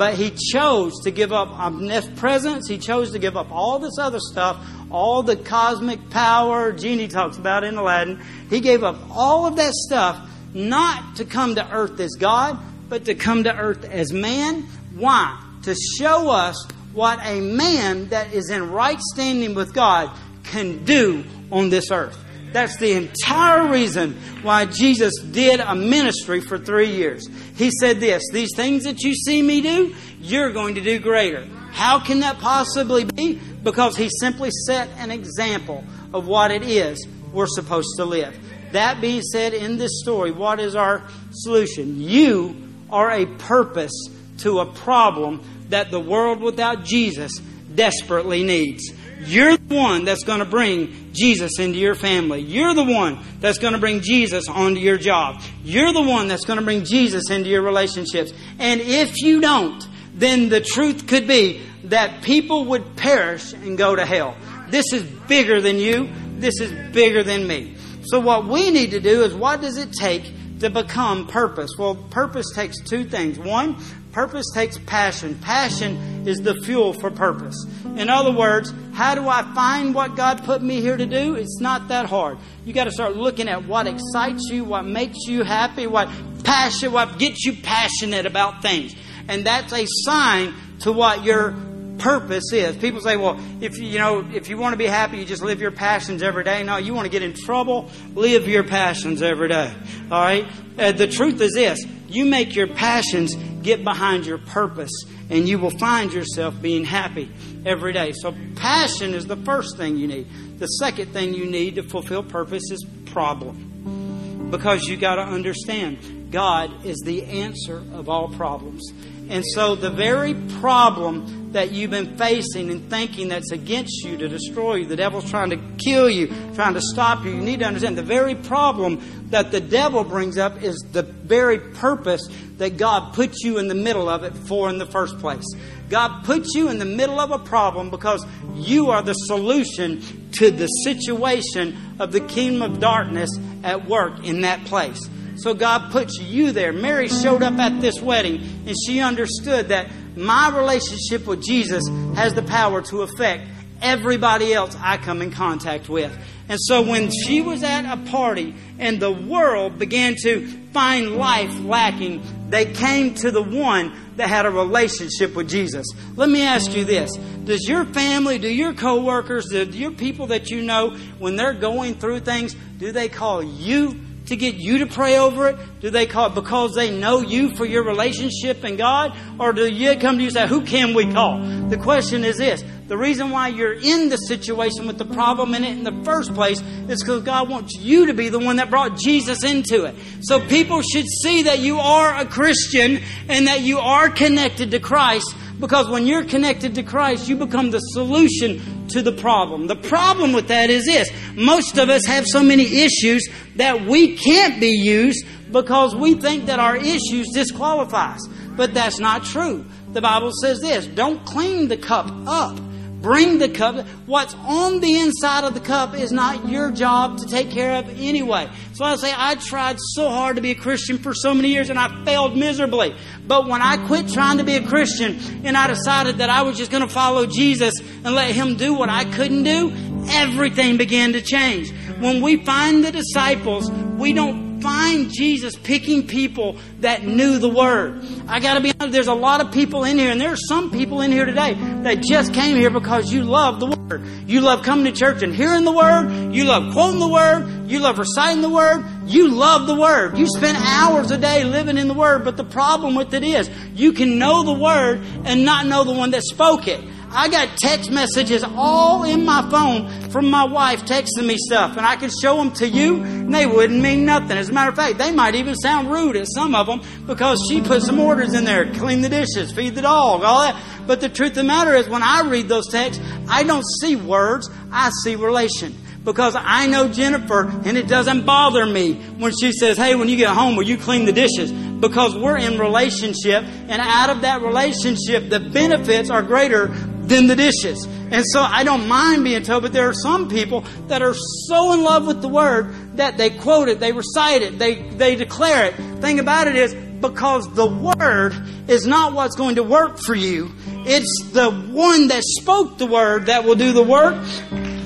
But 0.00 0.14
he 0.14 0.30
chose 0.30 0.94
to 1.00 1.10
give 1.10 1.30
up 1.30 1.50
omnipresence. 1.50 2.66
He 2.66 2.78
chose 2.78 3.12
to 3.12 3.18
give 3.18 3.36
up 3.36 3.52
all 3.52 3.78
this 3.78 3.98
other 3.98 4.18
stuff, 4.18 4.66
all 4.90 5.22
the 5.22 5.36
cosmic 5.36 6.08
power 6.08 6.72
Genie 6.72 7.06
talks 7.06 7.36
about 7.36 7.64
in 7.64 7.76
Aladdin. 7.76 8.18
He 8.48 8.60
gave 8.60 8.82
up 8.82 8.96
all 9.10 9.44
of 9.44 9.56
that 9.56 9.74
stuff 9.74 10.18
not 10.54 11.16
to 11.16 11.26
come 11.26 11.54
to 11.56 11.70
earth 11.70 12.00
as 12.00 12.12
God, 12.18 12.58
but 12.88 13.04
to 13.04 13.14
come 13.14 13.44
to 13.44 13.54
earth 13.54 13.84
as 13.84 14.10
man. 14.10 14.62
Why? 14.96 15.38
To 15.64 15.74
show 15.98 16.30
us 16.30 16.66
what 16.94 17.18
a 17.22 17.42
man 17.42 18.08
that 18.08 18.32
is 18.32 18.48
in 18.48 18.70
right 18.70 18.98
standing 19.12 19.54
with 19.54 19.74
God 19.74 20.10
can 20.44 20.82
do 20.86 21.24
on 21.52 21.68
this 21.68 21.90
earth. 21.90 22.16
That's 22.52 22.76
the 22.78 22.92
entire 22.92 23.70
reason 23.70 24.14
why 24.42 24.66
Jesus 24.66 25.12
did 25.20 25.60
a 25.60 25.74
ministry 25.74 26.40
for 26.40 26.58
three 26.58 26.90
years. 26.90 27.28
He 27.56 27.70
said 27.70 28.00
this 28.00 28.22
These 28.32 28.50
things 28.56 28.84
that 28.84 29.02
you 29.02 29.14
see 29.14 29.42
me 29.42 29.60
do, 29.60 29.94
you're 30.20 30.52
going 30.52 30.74
to 30.74 30.80
do 30.80 30.98
greater. 30.98 31.46
How 31.70 32.00
can 32.00 32.20
that 32.20 32.38
possibly 32.38 33.04
be? 33.04 33.40
Because 33.62 33.96
he 33.96 34.08
simply 34.20 34.50
set 34.66 34.88
an 34.98 35.10
example 35.10 35.84
of 36.12 36.26
what 36.26 36.50
it 36.50 36.62
is 36.62 37.06
we're 37.32 37.46
supposed 37.46 37.90
to 37.96 38.04
live. 38.04 38.36
That 38.72 39.00
being 39.00 39.22
said, 39.22 39.54
in 39.54 39.78
this 39.78 40.00
story, 40.02 40.30
what 40.30 40.60
is 40.60 40.74
our 40.74 41.02
solution? 41.32 42.00
You 42.00 42.68
are 42.90 43.10
a 43.10 43.26
purpose 43.26 43.92
to 44.38 44.60
a 44.60 44.66
problem 44.66 45.42
that 45.68 45.90
the 45.90 46.00
world 46.00 46.40
without 46.40 46.84
Jesus 46.84 47.38
desperately 47.74 48.42
needs. 48.42 48.92
You're 49.20 49.56
the 49.56 49.74
one 49.74 50.04
that's 50.04 50.24
going 50.24 50.38
to 50.38 50.44
bring 50.44 51.12
Jesus 51.12 51.58
into 51.58 51.78
your 51.78 51.94
family. 51.94 52.40
You're 52.40 52.74
the 52.74 52.84
one 52.84 53.18
that's 53.40 53.58
going 53.58 53.74
to 53.74 53.78
bring 53.78 54.00
Jesus 54.00 54.48
onto 54.48 54.80
your 54.80 54.98
job. 54.98 55.42
You're 55.62 55.92
the 55.92 56.02
one 56.02 56.28
that's 56.28 56.44
going 56.44 56.58
to 56.58 56.64
bring 56.64 56.84
Jesus 56.84 57.30
into 57.30 57.48
your 57.48 57.62
relationships. 57.62 58.32
And 58.58 58.80
if 58.80 59.22
you 59.22 59.40
don't, 59.40 59.86
then 60.14 60.48
the 60.48 60.60
truth 60.60 61.06
could 61.06 61.26
be 61.26 61.62
that 61.84 62.22
people 62.22 62.66
would 62.66 62.96
perish 62.96 63.52
and 63.52 63.76
go 63.76 63.94
to 63.94 64.04
hell. 64.04 64.36
This 64.68 64.92
is 64.92 65.02
bigger 65.02 65.60
than 65.60 65.78
you. 65.78 66.10
This 66.38 66.60
is 66.60 66.72
bigger 66.92 67.22
than 67.22 67.46
me. 67.46 67.76
So 68.04 68.20
what 68.20 68.46
we 68.46 68.70
need 68.70 68.92
to 68.92 69.00
do 69.00 69.22
is 69.22 69.34
what 69.34 69.60
does 69.60 69.76
it 69.76 69.92
take 69.92 70.24
to 70.60 70.70
become 70.70 71.26
purpose? 71.26 71.70
Well, 71.78 71.94
purpose 71.94 72.46
takes 72.54 72.80
two 72.80 73.04
things. 73.04 73.38
One, 73.38 73.76
Purpose 74.12 74.46
takes 74.52 74.76
passion. 74.78 75.36
Passion 75.36 76.26
is 76.26 76.38
the 76.38 76.54
fuel 76.62 76.92
for 76.92 77.10
purpose. 77.10 77.56
In 77.96 78.08
other 78.08 78.32
words, 78.32 78.72
how 78.92 79.14
do 79.14 79.28
I 79.28 79.42
find 79.54 79.94
what 79.94 80.16
God 80.16 80.42
put 80.44 80.62
me 80.62 80.80
here 80.80 80.96
to 80.96 81.06
do? 81.06 81.36
It's 81.36 81.60
not 81.60 81.88
that 81.88 82.06
hard. 82.06 82.38
You 82.64 82.72
got 82.72 82.84
to 82.84 82.90
start 82.90 83.14
looking 83.14 83.48
at 83.48 83.66
what 83.66 83.86
excites 83.86 84.48
you, 84.50 84.64
what 84.64 84.84
makes 84.84 85.18
you 85.26 85.44
happy, 85.44 85.86
what 85.86 86.08
passion, 86.42 86.92
what 86.92 87.18
gets 87.18 87.44
you 87.44 87.54
passionate 87.62 88.26
about 88.26 88.62
things. 88.62 88.94
And 89.28 89.46
that's 89.46 89.72
a 89.72 89.86
sign 89.86 90.54
to 90.80 90.92
what 90.92 91.24
your 91.24 91.54
purpose 92.00 92.52
is. 92.52 92.76
People 92.76 93.00
say, 93.00 93.16
well, 93.16 93.38
if 93.60 93.78
you 93.78 93.98
know, 93.98 94.28
if 94.32 94.48
you 94.48 94.58
want 94.58 94.72
to 94.72 94.76
be 94.76 94.86
happy, 94.86 95.18
you 95.18 95.24
just 95.24 95.42
live 95.42 95.60
your 95.60 95.70
passions 95.70 96.22
every 96.22 96.44
day. 96.44 96.62
No, 96.62 96.76
you 96.78 96.94
want 96.94 97.06
to 97.06 97.10
get 97.10 97.22
in 97.22 97.34
trouble, 97.34 97.90
live 98.14 98.48
your 98.48 98.64
passions 98.64 99.22
every 99.22 99.48
day. 99.48 99.72
All 100.10 100.20
right? 100.20 100.46
Uh, 100.78 100.92
the 100.92 101.06
truth 101.06 101.40
is 101.40 101.52
this 101.52 101.84
you 102.08 102.24
make 102.24 102.56
your 102.56 102.66
passions 102.66 103.36
get 103.62 103.84
behind 103.84 104.26
your 104.26 104.38
purpose, 104.38 104.90
and 105.28 105.48
you 105.48 105.58
will 105.58 105.70
find 105.70 106.12
yourself 106.12 106.60
being 106.60 106.84
happy 106.84 107.30
every 107.64 107.92
day. 107.92 108.12
So, 108.12 108.34
passion 108.56 109.14
is 109.14 109.26
the 109.26 109.36
first 109.36 109.76
thing 109.76 109.96
you 109.96 110.08
need. 110.08 110.58
The 110.58 110.66
second 110.66 111.12
thing 111.12 111.34
you 111.34 111.46
need 111.46 111.76
to 111.76 111.82
fulfill 111.82 112.22
purpose 112.22 112.70
is 112.70 112.84
problem. 113.06 114.48
Because 114.50 114.84
you 114.84 114.96
got 114.96 115.16
to 115.16 115.22
understand, 115.22 116.32
God 116.32 116.84
is 116.84 116.98
the 117.04 117.24
answer 117.24 117.78
of 117.92 118.08
all 118.08 118.28
problems. 118.28 118.82
And 119.30 119.44
so, 119.54 119.76
the 119.76 119.90
very 119.90 120.34
problem 120.60 121.52
that 121.52 121.72
you've 121.72 121.90
been 121.90 122.16
facing 122.16 122.70
and 122.70 122.88
thinking 122.90 123.28
that's 123.28 123.50
against 123.50 124.04
you 124.04 124.16
to 124.16 124.28
destroy 124.28 124.76
you. 124.76 124.86
The 124.86 124.96
devil's 124.96 125.28
trying 125.28 125.50
to 125.50 125.60
kill 125.78 126.08
you, 126.08 126.28
trying 126.54 126.74
to 126.74 126.80
stop 126.80 127.24
you. 127.24 127.32
You 127.32 127.40
need 127.40 127.60
to 127.60 127.66
understand 127.66 127.98
the 127.98 128.02
very 128.02 128.34
problem 128.34 129.28
that 129.30 129.50
the 129.50 129.60
devil 129.60 130.04
brings 130.04 130.38
up 130.38 130.62
is 130.62 130.76
the 130.92 131.02
very 131.02 131.58
purpose 131.58 132.28
that 132.58 132.76
God 132.76 133.14
put 133.14 133.34
you 133.42 133.58
in 133.58 133.68
the 133.68 133.74
middle 133.74 134.08
of 134.08 134.22
it 134.22 134.34
for 134.36 134.68
in 134.68 134.78
the 134.78 134.86
first 134.86 135.18
place. 135.18 135.44
God 135.88 136.24
put 136.24 136.54
you 136.54 136.68
in 136.68 136.78
the 136.78 136.84
middle 136.84 137.18
of 137.18 137.30
a 137.30 137.38
problem 137.38 137.90
because 137.90 138.24
you 138.54 138.90
are 138.90 139.02
the 139.02 139.14
solution 139.14 140.02
to 140.32 140.50
the 140.50 140.66
situation 140.66 141.96
of 141.98 142.12
the 142.12 142.20
kingdom 142.20 142.62
of 142.62 142.80
darkness 142.80 143.30
at 143.64 143.86
work 143.86 144.24
in 144.24 144.42
that 144.42 144.64
place. 144.66 145.08
So 145.42 145.54
God 145.54 145.90
puts 145.90 146.18
you 146.18 146.52
there. 146.52 146.72
Mary 146.72 147.08
showed 147.08 147.42
up 147.42 147.58
at 147.58 147.80
this 147.80 148.00
wedding 148.00 148.42
and 148.66 148.76
she 148.86 149.00
understood 149.00 149.68
that 149.68 149.88
my 150.16 150.54
relationship 150.56 151.26
with 151.26 151.42
Jesus 151.42 151.86
has 152.14 152.34
the 152.34 152.42
power 152.42 152.82
to 152.82 153.02
affect 153.02 153.44
everybody 153.80 154.52
else 154.52 154.76
I 154.78 154.98
come 154.98 155.22
in 155.22 155.30
contact 155.30 155.88
with. 155.88 156.16
And 156.48 156.58
so 156.60 156.82
when 156.82 157.10
she 157.10 157.40
was 157.40 157.62
at 157.62 157.90
a 157.90 157.96
party 158.10 158.54
and 158.78 159.00
the 159.00 159.12
world 159.12 159.78
began 159.78 160.16
to 160.22 160.46
find 160.72 161.16
life 161.16 161.60
lacking, 161.60 162.22
They 162.50 162.66
came 162.66 163.14
to 163.14 163.30
the 163.30 163.42
one 163.42 163.92
that 164.16 164.28
had 164.28 164.44
a 164.44 164.50
relationship 164.50 165.34
with 165.34 165.48
Jesus. 165.48 165.86
Let 166.16 166.28
me 166.28 166.42
ask 166.42 166.74
you 166.74 166.84
this. 166.84 167.16
Does 167.44 167.66
your 167.68 167.84
family, 167.86 168.38
do 168.38 168.48
your 168.48 168.74
coworkers, 168.74 169.46
do 169.48 169.64
your 169.64 169.92
people 169.92 170.26
that 170.28 170.50
you 170.50 170.62
know, 170.62 170.96
when 171.18 171.36
they're 171.36 171.54
going 171.54 171.94
through 171.94 172.20
things, 172.20 172.54
do 172.78 172.92
they 172.92 173.08
call 173.08 173.42
you 173.42 174.00
to 174.30 174.36
get 174.36 174.54
you 174.54 174.78
to 174.78 174.86
pray 174.86 175.18
over 175.18 175.48
it? 175.48 175.80
Do 175.80 175.90
they 175.90 176.06
call 176.06 176.28
it 176.28 176.34
because 176.34 176.74
they 176.74 176.96
know 176.96 177.20
you 177.20 177.54
for 177.56 177.64
your 177.64 177.84
relationship 177.84 178.62
and 178.64 178.78
God? 178.78 179.16
Or 179.38 179.52
do 179.52 179.66
you 179.66 179.96
come 179.96 180.16
to 180.16 180.22
you 180.22 180.28
and 180.28 180.34
say, 180.34 180.46
who 180.46 180.62
can 180.64 180.94
we 180.94 181.12
call? 181.12 181.40
The 181.68 181.76
question 181.76 182.24
is 182.24 182.38
this. 182.38 182.64
The 182.90 182.98
reason 182.98 183.30
why 183.30 183.46
you're 183.46 183.74
in 183.74 184.08
the 184.08 184.16
situation 184.16 184.88
with 184.88 184.98
the 184.98 185.04
problem 185.04 185.54
in 185.54 185.62
it 185.62 185.70
in 185.70 185.84
the 185.84 186.02
first 186.02 186.34
place 186.34 186.60
is 186.88 187.00
because 187.00 187.22
God 187.22 187.48
wants 187.48 187.76
you 187.76 188.06
to 188.06 188.14
be 188.14 188.30
the 188.30 188.40
one 188.40 188.56
that 188.56 188.68
brought 188.68 188.98
Jesus 188.98 189.44
into 189.44 189.84
it. 189.84 189.94
So 190.22 190.40
people 190.48 190.82
should 190.82 191.06
see 191.06 191.44
that 191.44 191.60
you 191.60 191.78
are 191.78 192.12
a 192.16 192.26
Christian 192.26 193.00
and 193.28 193.46
that 193.46 193.60
you 193.60 193.78
are 193.78 194.10
connected 194.10 194.72
to 194.72 194.80
Christ 194.80 195.32
because 195.60 195.88
when 195.88 196.04
you're 196.04 196.24
connected 196.24 196.74
to 196.74 196.82
Christ, 196.82 197.28
you 197.28 197.36
become 197.36 197.70
the 197.70 197.78
solution 197.78 198.88
to 198.88 199.02
the 199.02 199.12
problem. 199.12 199.68
The 199.68 199.76
problem 199.76 200.32
with 200.32 200.48
that 200.48 200.68
is 200.68 200.84
this. 200.86 201.08
Most 201.36 201.78
of 201.78 201.90
us 201.90 202.04
have 202.06 202.24
so 202.26 202.42
many 202.42 202.64
issues 202.82 203.24
that 203.54 203.86
we 203.86 204.16
can't 204.16 204.58
be 204.58 204.72
used 204.72 205.24
because 205.52 205.94
we 205.94 206.14
think 206.14 206.46
that 206.46 206.58
our 206.58 206.74
issues 206.74 207.28
disqualify 207.32 208.14
us. 208.14 208.28
But 208.56 208.74
that's 208.74 208.98
not 208.98 209.22
true. 209.22 209.64
The 209.92 210.00
Bible 210.00 210.32
says 210.42 210.58
this, 210.58 210.88
don't 210.88 211.24
clean 211.24 211.68
the 211.68 211.76
cup 211.76 212.10
up 212.26 212.58
Bring 213.00 213.38
the 213.38 213.48
cup. 213.48 213.86
What's 214.06 214.34
on 214.34 214.80
the 214.80 214.98
inside 215.00 215.44
of 215.44 215.54
the 215.54 215.60
cup 215.60 215.94
is 215.94 216.12
not 216.12 216.48
your 216.48 216.70
job 216.70 217.18
to 217.18 217.26
take 217.26 217.50
care 217.50 217.78
of 217.78 217.88
anyway. 217.98 218.48
So 218.74 218.84
I 218.84 218.96
say, 218.96 219.12
I 219.16 219.36
tried 219.36 219.78
so 219.94 220.10
hard 220.10 220.36
to 220.36 220.42
be 220.42 220.50
a 220.50 220.54
Christian 220.54 220.98
for 220.98 221.14
so 221.14 221.32
many 221.32 221.48
years 221.48 221.70
and 221.70 221.78
I 221.78 222.04
failed 222.04 222.36
miserably. 222.36 222.94
But 223.26 223.48
when 223.48 223.62
I 223.62 223.78
quit 223.86 224.08
trying 224.08 224.38
to 224.38 224.44
be 224.44 224.56
a 224.56 224.66
Christian 224.66 225.18
and 225.44 225.56
I 225.56 225.66
decided 225.66 226.18
that 226.18 226.28
I 226.28 226.42
was 226.42 226.58
just 226.58 226.70
going 226.70 226.86
to 226.86 226.92
follow 226.92 227.24
Jesus 227.26 227.74
and 227.80 228.14
let 228.14 228.32
Him 228.32 228.56
do 228.56 228.74
what 228.74 228.90
I 228.90 229.04
couldn't 229.04 229.44
do, 229.44 229.72
everything 230.10 230.76
began 230.76 231.12
to 231.14 231.22
change. 231.22 231.72
When 232.00 232.20
we 232.20 232.44
find 232.44 232.84
the 232.84 232.92
disciples, 232.92 233.70
we 233.70 234.12
don't 234.12 234.49
find 234.60 235.10
Jesus 235.12 235.56
picking 235.56 236.06
people 236.06 236.56
that 236.80 237.04
knew 237.04 237.38
the 237.38 237.48
Word. 237.48 238.04
I 238.28 238.40
got 238.40 238.54
to 238.54 238.60
be 238.60 238.72
honest, 238.78 238.92
there's 238.92 239.06
a 239.06 239.14
lot 239.14 239.40
of 239.40 239.52
people 239.52 239.84
in 239.84 239.98
here, 239.98 240.10
and 240.10 240.20
there 240.20 240.32
are 240.32 240.36
some 240.48 240.70
people 240.70 241.00
in 241.00 241.12
here 241.12 241.24
today 241.24 241.54
that 241.82 242.02
just 242.02 242.34
came 242.34 242.56
here 242.56 242.70
because 242.70 243.12
you 243.12 243.24
love 243.24 243.60
the 243.60 243.66
Word. 243.66 244.02
You 244.26 244.40
love 244.40 244.62
coming 244.62 244.84
to 244.84 244.92
church 244.92 245.22
and 245.22 245.34
hearing 245.34 245.64
the 245.64 245.72
Word. 245.72 246.34
You 246.34 246.44
love 246.44 246.72
quoting 246.72 247.00
the 247.00 247.08
Word. 247.08 247.68
You 247.70 247.80
love 247.80 247.98
reciting 247.98 248.42
the 248.42 248.50
Word. 248.50 248.84
You 249.06 249.28
love 249.28 249.66
the 249.66 249.74
Word. 249.74 250.18
You 250.18 250.26
spend 250.26 250.56
hours 250.58 251.10
a 251.10 251.18
day 251.18 251.44
living 251.44 251.78
in 251.78 251.88
the 251.88 251.94
Word, 251.94 252.24
but 252.24 252.36
the 252.36 252.44
problem 252.44 252.94
with 252.94 253.14
it 253.14 253.24
is 253.24 253.50
you 253.74 253.92
can 253.92 254.18
know 254.18 254.42
the 254.42 254.52
Word 254.52 255.00
and 255.24 255.44
not 255.44 255.66
know 255.66 255.84
the 255.84 255.92
one 255.92 256.10
that 256.12 256.22
spoke 256.22 256.68
it. 256.68 256.80
I 257.12 257.28
got 257.28 257.56
text 257.56 257.90
messages 257.90 258.44
all 258.44 259.02
in 259.02 259.24
my 259.24 259.48
phone 259.50 260.10
from 260.10 260.30
my 260.30 260.44
wife 260.44 260.82
texting 260.82 261.26
me 261.26 261.36
stuff, 261.38 261.76
and 261.76 261.84
I 261.84 261.96
could 261.96 262.12
show 262.22 262.36
them 262.36 262.52
to 262.54 262.68
you, 262.68 263.02
and 263.02 263.34
they 263.34 263.46
wouldn't 263.46 263.80
mean 263.80 264.04
nothing. 264.04 264.36
As 264.36 264.48
a 264.48 264.52
matter 264.52 264.70
of 264.70 264.76
fact, 264.76 264.98
they 264.98 265.10
might 265.10 265.34
even 265.34 265.56
sound 265.56 265.90
rude 265.90 266.16
at 266.16 266.26
some 266.28 266.54
of 266.54 266.66
them 266.66 266.82
because 267.06 267.40
she 267.50 267.60
put 267.60 267.82
some 267.82 267.98
orders 267.98 268.34
in 268.34 268.44
there 268.44 268.72
clean 268.74 269.00
the 269.00 269.08
dishes, 269.08 269.50
feed 269.52 269.74
the 269.74 269.82
dog, 269.82 270.22
all 270.22 270.40
that. 270.42 270.60
But 270.86 271.00
the 271.00 271.08
truth 271.08 271.30
of 271.30 271.36
the 271.36 271.44
matter 271.44 271.74
is, 271.74 271.88
when 271.88 272.02
I 272.02 272.22
read 272.22 272.48
those 272.48 272.68
texts, 272.70 273.02
I 273.28 273.42
don't 273.42 273.64
see 273.80 273.96
words, 273.96 274.48
I 274.70 274.90
see 275.02 275.16
relation 275.16 275.74
because 276.04 276.34
I 276.36 276.66
know 276.66 276.88
Jennifer 276.88 277.42
and 277.64 277.76
it 277.76 277.86
doesn't 277.86 278.24
bother 278.24 278.64
me 278.64 278.94
when 278.94 279.32
she 279.38 279.52
says, 279.52 279.76
Hey, 279.76 279.94
when 279.94 280.08
you 280.08 280.16
get 280.16 280.30
home, 280.30 280.56
will 280.56 280.64
you 280.64 280.78
clean 280.78 281.04
the 281.04 281.12
dishes? 281.12 281.52
Because 281.52 282.16
we're 282.16 282.38
in 282.38 282.58
relationship 282.58 283.44
and 283.44 283.80
out 283.80 284.10
of 284.10 284.22
that 284.22 284.42
relationship, 284.42 285.28
the 285.28 285.40
benefits 285.40 286.10
are 286.10 286.22
greater 286.22 286.74
than 287.10 287.26
the 287.26 287.36
dishes. 287.36 287.86
And 288.10 288.24
so 288.24 288.40
I 288.40 288.64
don't 288.64 288.88
mind 288.88 289.24
being 289.24 289.42
told, 289.42 289.62
but 289.64 289.72
there 289.72 289.88
are 289.88 289.94
some 289.94 290.30
people 290.30 290.62
that 290.86 291.02
are 291.02 291.14
so 291.46 291.74
in 291.74 291.82
love 291.82 292.06
with 292.06 292.22
the 292.22 292.28
word 292.28 292.96
that 292.96 293.18
they 293.18 293.30
quote 293.30 293.68
it, 293.68 293.80
they 293.80 293.92
recite 293.92 294.42
it, 294.42 294.58
they, 294.58 294.76
they 294.76 295.16
declare 295.16 295.66
it. 295.66 295.74
Thing 296.00 296.20
about 296.20 296.46
it 296.46 296.56
is, 296.56 296.74
because 296.74 297.52
the 297.54 297.66
word 297.66 298.34
is 298.68 298.86
not 298.86 299.12
what's 299.12 299.34
going 299.34 299.56
to 299.56 299.62
work 299.62 299.98
for 299.98 300.14
you. 300.14 300.50
It's 300.86 301.30
the 301.32 301.50
one 301.50 302.08
that 302.08 302.22
spoke 302.22 302.78
the 302.78 302.86
word 302.86 303.26
that 303.26 303.44
will 303.44 303.54
do 303.54 303.72
the 303.72 303.82
work. 303.82 304.22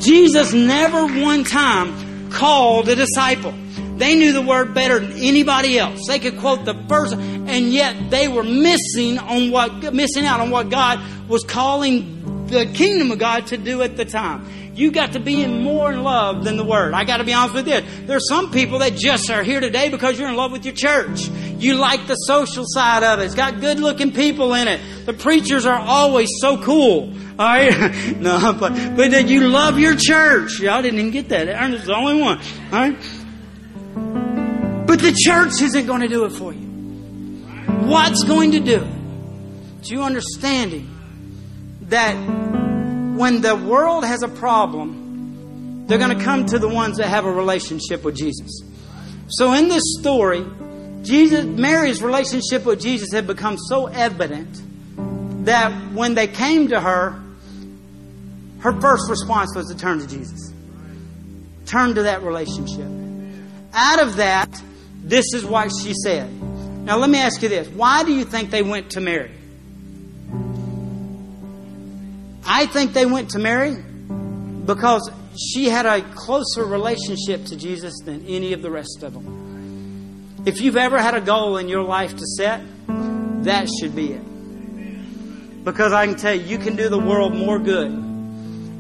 Jesus 0.01 0.53
never 0.53 1.07
one 1.07 1.45
time 1.45 2.31
called 2.31 2.89
a 2.89 2.95
disciple. 2.95 3.53
They 3.97 4.17
knew 4.17 4.33
the 4.33 4.43
word 4.43 4.75
better 4.75 4.99
than 4.99 5.13
anybody 5.13 5.79
else. 5.79 6.07
They 6.09 6.19
could 6.19 6.39
quote 6.39 6.65
the 6.65 6.75
first, 6.89 7.15
and 7.15 7.73
yet 7.73 8.11
they 8.11 8.27
were 8.27 8.43
missing 8.43 9.19
on 9.19 9.51
what 9.53 9.95
missing 9.95 10.25
out 10.25 10.41
on 10.41 10.51
what 10.51 10.69
God 10.69 11.01
was 11.29 11.45
calling 11.45 12.14
the 12.47 12.67
kingdom 12.67 13.11
of 13.11 13.19
God 13.19 13.49
to 13.49 13.57
do 13.57 13.83
at 13.83 13.97
the 13.97 14.05
time. 14.05 14.49
You 14.75 14.91
got 14.91 15.13
to 15.13 15.21
be 15.21 15.43
in 15.43 15.63
more 15.63 15.93
in 15.93 16.03
love 16.03 16.45
than 16.45 16.57
the 16.57 16.65
word. 16.65 16.95
I 16.95 17.05
got 17.05 17.19
to 17.19 17.25
be 17.25 17.33
honest 17.33 17.55
with 17.55 17.69
you. 17.69 17.81
There's 18.07 18.29
some 18.29 18.51
people 18.51 18.81
that 18.81 18.97
just 18.97 19.31
are 19.31 19.45
here 19.45 19.61
today 19.61 19.89
because 19.89 20.19
you're 20.19 20.29
in 20.29 20.35
love 20.35 20.51
with 20.51 20.65
your 20.65 20.75
church. 20.75 21.29
You 21.59 21.75
like 21.75 22.09
the 22.09 22.17
social 22.17 22.65
side 22.67 23.05
of 23.05 23.21
it. 23.21 23.27
It's 23.27 23.37
got 23.37 23.61
good 23.61 23.79
looking 23.79 24.13
people 24.13 24.53
in 24.55 24.67
it. 24.67 24.81
The 25.07 25.13
preachers 25.13 25.65
are 25.65 25.79
always 25.79 26.29
so 26.41 26.61
cool. 26.61 27.13
All 27.39 27.47
right? 27.47 28.17
no, 28.19 28.57
but, 28.59 28.73
but 28.97 29.13
that 29.13 29.29
you 29.29 29.49
love 29.49 29.79
your 29.79 29.95
church. 29.97 30.59
Y'all 30.59 30.83
didn't 30.83 30.99
even 30.99 31.13
get 31.13 31.29
that. 31.29 31.49
Ernest 31.49 31.87
the 31.87 31.95
only 31.95 32.21
one. 32.21 32.39
All 32.39 32.73
right? 32.73 32.97
But 34.87 35.01
the 35.01 35.13
church 35.17 35.63
isn't 35.63 35.87
going 35.87 36.01
to 36.01 36.09
do 36.09 36.25
it 36.25 36.31
for 36.31 36.53
you. 36.53 36.61
What's 37.87 38.25
going 38.25 38.53
to 38.53 38.61
do 38.61 38.83
it? 38.83 38.95
It's 39.79 39.91
you 39.91 40.03
understanding 40.03 40.94
that 41.89 42.15
when 42.15 43.41
the 43.41 43.57
world 43.57 44.05
has 44.05 44.23
a 44.23 44.29
problem, 44.29 45.87
they're 45.87 45.99
going 45.99 46.17
to 46.17 46.25
come 46.25 46.47
to 46.47 46.59
the 46.59 46.69
ones 46.69 46.97
that 46.99 47.09
have 47.09 47.25
a 47.25 47.33
relationship 47.33 48.03
with 48.05 48.17
Jesus. 48.17 48.63
So 49.29 49.53
in 49.53 49.69
this 49.69 49.83
story, 50.01 50.45
Jesus, 51.03 51.45
Mary's 51.45 52.03
relationship 52.03 52.65
with 52.65 52.81
Jesus 52.81 53.13
had 53.13 53.27
become 53.27 53.59
so 53.59 53.87
evident 53.87 54.61
that 55.45 55.71
when 55.93 56.15
they 56.15 56.27
came 56.27 56.69
to 56.69 56.81
her, 56.81 57.23
her 58.61 58.81
first 58.81 59.11
response 59.11 59.55
was 59.55 59.69
to 59.69 59.77
turn 59.77 59.99
to 60.01 60.07
Jesus. 60.07 60.53
Turn 61.67 61.95
to 61.95 62.05
that 62.05 62.23
relationship. 62.23 62.89
Out 63.75 64.03
of 64.03 64.17
that, 64.17 64.49
this 65.03 65.27
is 65.35 65.45
what 65.45 65.71
she 65.83 65.93
said. 65.93 66.33
Now, 66.85 66.97
let 66.97 67.11
me 67.11 67.19
ask 67.19 67.43
you 67.43 67.49
this. 67.49 67.69
Why 67.69 68.05
do 68.05 68.13
you 68.13 68.25
think 68.25 68.51
they 68.51 68.63
went 68.63 68.91
to 68.93 69.01
Mary? 69.01 69.31
I 72.47 72.67
think 72.67 72.93
they 72.93 73.07
went 73.07 73.31
to 73.31 73.39
Mary 73.39 73.75
because 73.75 75.11
she 75.37 75.69
had 75.69 75.87
a 75.87 76.03
closer 76.15 76.65
relationship 76.65 77.45
to 77.47 77.57
Jesus 77.57 77.95
than 78.05 78.25
any 78.27 78.53
of 78.53 78.63
the 78.63 78.71
rest 78.71 79.03
of 79.03 79.15
them. 79.15 80.43
If 80.47 80.61
you've 80.61 80.77
ever 80.77 81.01
had 81.01 81.15
a 81.15 81.21
goal 81.21 81.57
in 81.57 81.69
your 81.69 81.83
life 81.83 82.17
to 82.17 82.27
set, 82.37 82.61
that 83.45 83.69
should 83.81 83.97
be 83.97 84.13
it. 84.13 85.65
Because 85.65 85.93
I 85.93 86.07
can 86.07 86.17
tell 86.17 86.35
you, 86.35 86.43
you 86.43 86.59
can 86.59 86.77
do 86.77 86.89
the 86.89 86.99
world 86.99 87.35
more 87.35 87.59
good 87.59 88.05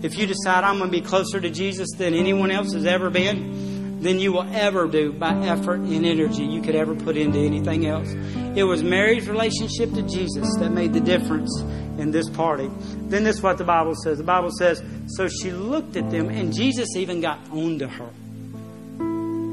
if 0.04 0.18
you 0.18 0.26
decide 0.26 0.64
I'm 0.64 0.78
going 0.78 0.90
to 0.90 1.00
be 1.00 1.00
closer 1.00 1.40
to 1.40 1.48
Jesus 1.48 1.88
than 1.96 2.12
anyone 2.12 2.50
else 2.50 2.74
has 2.74 2.84
ever 2.84 3.08
been 3.08 4.00
than 4.02 4.18
you 4.20 4.32
will 4.32 4.46
ever 4.52 4.86
do 4.86 5.12
by 5.14 5.32
effort 5.46 5.80
and 5.80 6.04
energy 6.04 6.44
you 6.44 6.60
could 6.60 6.74
ever 6.74 6.94
put 6.94 7.16
into 7.16 7.38
anything 7.38 7.86
else. 7.86 8.12
It 8.54 8.64
was 8.64 8.82
Mary's 8.82 9.26
relationship 9.26 9.94
to 9.94 10.02
Jesus 10.02 10.46
that 10.58 10.70
made 10.70 10.92
the 10.92 11.00
difference 11.00 11.50
in 11.98 12.10
this 12.10 12.28
party. 12.30 12.70
Then 13.08 13.24
this 13.24 13.36
is 13.36 13.42
what 13.42 13.58
the 13.58 13.64
Bible 13.64 13.94
says. 14.02 14.18
The 14.18 14.24
Bible 14.24 14.50
says, 14.50 14.82
So 15.16 15.28
she 15.28 15.50
looked 15.52 15.96
at 15.96 16.10
them, 16.10 16.28
and 16.28 16.52
Jesus 16.52 16.96
even 16.96 17.20
got 17.20 17.38
on 17.50 17.78
to 17.78 17.88
her. 17.88 18.10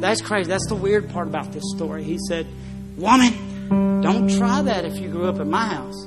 That's 0.01 0.21
crazy. 0.21 0.49
That's 0.49 0.67
the 0.67 0.75
weird 0.75 1.09
part 1.09 1.27
about 1.27 1.51
this 1.51 1.63
story. 1.75 2.03
He 2.03 2.17
said, 2.27 2.47
Woman, 2.97 4.01
don't 4.01 4.29
try 4.29 4.61
that 4.63 4.85
if 4.85 4.97
you 4.97 5.09
grew 5.09 5.27
up 5.27 5.39
in 5.39 5.49
my 5.49 5.65
house. 5.67 6.05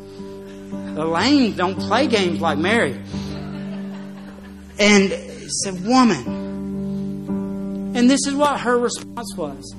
The 0.95 1.05
lame 1.05 1.55
don't 1.55 1.79
play 1.79 2.07
games 2.07 2.41
like 2.41 2.59
Mary. 2.59 3.01
And 4.79 5.13
he 5.13 5.49
said, 5.63 5.85
Woman, 5.85 6.45
and 7.97 8.11
this 8.11 8.27
is 8.27 8.35
what 8.35 8.61
her 8.61 8.77
response 8.77 9.33
was. 9.37 9.75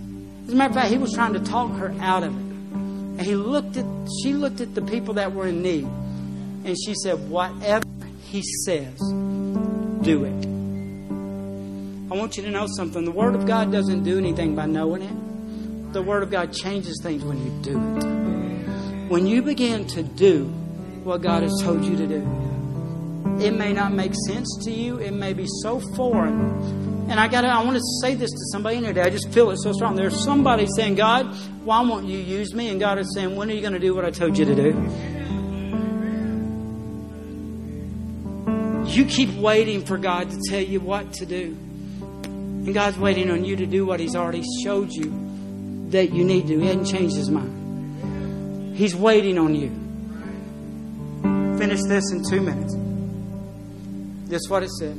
As 0.47 0.53
a 0.53 0.55
matter 0.55 0.69
of 0.69 0.75
fact, 0.75 0.89
he 0.91 0.97
was 0.97 1.11
trying 1.11 1.33
to 1.33 1.39
talk 1.39 1.71
her 1.77 1.93
out 1.99 2.23
of 2.23 2.33
it. 2.33 2.41
And 2.41 3.21
he 3.21 3.35
looked 3.35 3.75
at 3.75 3.85
she 4.23 4.33
looked 4.33 4.61
at 4.61 4.73
the 4.75 4.81
people 4.81 5.15
that 5.15 5.33
were 5.33 5.47
in 5.47 5.61
need. 5.61 5.87
And 6.65 6.75
she 6.77 6.95
said, 6.95 7.29
Whatever 7.29 7.85
he 8.23 8.41
says, 8.65 8.99
do 10.01 10.25
it. 10.25 10.45
I 12.11 12.17
want 12.17 12.37
you 12.37 12.43
to 12.43 12.51
know 12.51 12.67
something. 12.75 13.05
The 13.05 13.11
Word 13.11 13.35
of 13.35 13.45
God 13.45 13.71
doesn't 13.71 14.03
do 14.03 14.17
anything 14.17 14.55
by 14.55 14.65
knowing 14.65 15.03
it. 15.03 15.93
The 15.93 16.01
Word 16.01 16.23
of 16.23 16.31
God 16.31 16.51
changes 16.51 16.99
things 17.01 17.23
when 17.23 17.37
you 17.37 17.51
do 17.61 17.77
it. 17.79 19.09
When 19.09 19.25
you 19.25 19.41
begin 19.41 19.85
to 19.87 20.03
do 20.03 20.45
what 21.03 21.21
God 21.21 21.43
has 21.43 21.53
told 21.63 21.85
you 21.85 21.95
to 21.95 22.07
do, 22.07 22.21
it 23.39 23.51
may 23.51 23.71
not 23.71 23.93
make 23.93 24.13
sense 24.27 24.57
to 24.65 24.71
you, 24.71 24.97
it 24.97 25.11
may 25.11 25.33
be 25.33 25.45
so 25.61 25.79
foreign 25.95 27.05
And 27.09 27.19
I 27.19 27.27
got 27.27 27.45
I 27.45 27.63
want 27.63 27.77
to 27.77 27.83
say 28.01 28.15
this 28.15 28.31
to 28.31 28.45
somebody 28.51 28.81
today. 28.81 29.01
I 29.01 29.09
just 29.09 29.31
feel 29.31 29.51
it 29.51 29.57
so 29.57 29.71
strong. 29.71 29.95
There's 29.95 30.23
somebody 30.23 30.67
saying, 30.75 30.95
God, 30.95 31.27
why 31.63 31.81
won't 31.81 32.07
you 32.07 32.17
use 32.17 32.53
me? 32.53 32.69
And 32.69 32.79
God 32.79 32.97
is 32.97 33.13
saying, 33.13 33.35
when 33.35 33.49
are 33.49 33.53
you 33.53 33.61
going 33.61 33.73
to 33.73 33.79
do 33.79 33.93
what 33.93 34.03
I 34.03 34.11
told 34.11 34.37
you 34.37 34.45
to 34.45 34.55
do? 34.55 35.14
You 38.95 39.05
keep 39.05 39.29
waiting 39.35 39.85
for 39.85 39.97
God 39.97 40.29
to 40.29 40.37
tell 40.49 40.61
you 40.61 40.79
what 40.79 41.13
to 41.13 41.25
do. 41.25 41.57
And 42.25 42.73
God's 42.73 42.97
waiting 42.97 43.29
on 43.29 43.43
you 43.43 43.55
to 43.57 43.65
do 43.65 43.85
what 43.85 43.99
He's 43.99 44.15
already 44.15 44.43
showed 44.63 44.91
you 44.91 45.87
that 45.89 46.11
you 46.11 46.23
need 46.23 46.47
to. 46.47 46.59
He 46.59 46.67
hasn't 46.67 46.87
changed 46.87 47.15
His 47.15 47.29
mind. 47.29 48.75
He's 48.75 48.95
waiting 48.95 49.37
on 49.37 49.55
you. 49.55 49.69
Finish 51.57 51.81
this 51.83 52.11
in 52.11 52.23
two 52.29 52.41
minutes. 52.41 52.73
This 54.29 54.41
is 54.41 54.49
what 54.49 54.63
it 54.63 54.69
said 54.71 54.97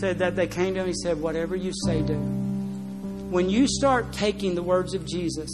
said 0.00 0.18
that 0.18 0.36
they 0.36 0.46
came 0.46 0.74
to 0.74 0.80
him. 0.80 0.86
He 0.86 0.94
said, 0.94 1.20
Whatever 1.20 1.56
you 1.56 1.72
say, 1.86 2.02
do. 2.02 2.14
When 2.14 3.48
you 3.48 3.66
start 3.66 4.12
taking 4.12 4.54
the 4.54 4.62
words 4.62 4.94
of 4.94 5.06
Jesus, 5.06 5.50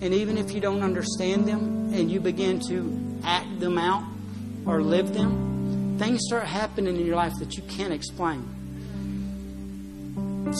and 0.00 0.14
even 0.14 0.38
if 0.38 0.52
you 0.52 0.60
don't 0.60 0.82
understand 0.82 1.46
them, 1.46 1.92
and 1.92 2.10
you 2.10 2.20
begin 2.20 2.60
to 2.68 3.20
act 3.24 3.60
them 3.60 3.78
out 3.78 4.04
or 4.66 4.82
live 4.82 5.12
them, 5.14 5.49
things 6.00 6.20
start 6.26 6.46
happening 6.46 6.96
in 6.96 7.04
your 7.04 7.14
life 7.14 7.34
that 7.40 7.58
you 7.58 7.62
can't 7.64 7.92
explain. 7.92 8.42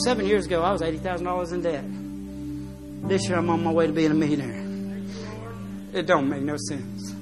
Seven 0.05 0.27
years 0.27 0.45
ago, 0.45 0.61
I 0.61 0.71
was 0.71 0.83
$80,000 0.83 1.53
in 1.53 1.61
debt. 1.63 3.09
This 3.09 3.27
year, 3.27 3.39
I'm 3.39 3.49
on 3.49 3.63
my 3.63 3.71
way 3.71 3.87
to 3.87 3.91
being 3.91 4.11
a 4.11 4.13
millionaire. 4.13 4.61
It 5.93 6.05
don't 6.05 6.29
make 6.29 6.43
no 6.43 6.57
sense. 6.57 7.15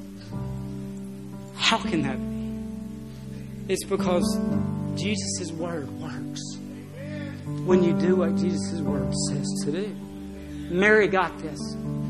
How 1.55 1.78
can 1.78 2.01
that 2.01 2.17
be? 2.20 3.74
It's 3.74 3.86
because 3.86 4.38
Jesus' 4.95 5.53
word 5.53 5.89
works. 6.01 6.41
When 7.65 7.84
you 7.84 7.93
do 7.93 8.17
what 8.17 8.36
Jesus' 8.36 8.82
word 8.82 9.13
says 9.30 9.47
to 9.63 9.72
do. 9.72 9.95
Mary 10.70 11.07
got 11.07 11.39
this. 11.39 11.59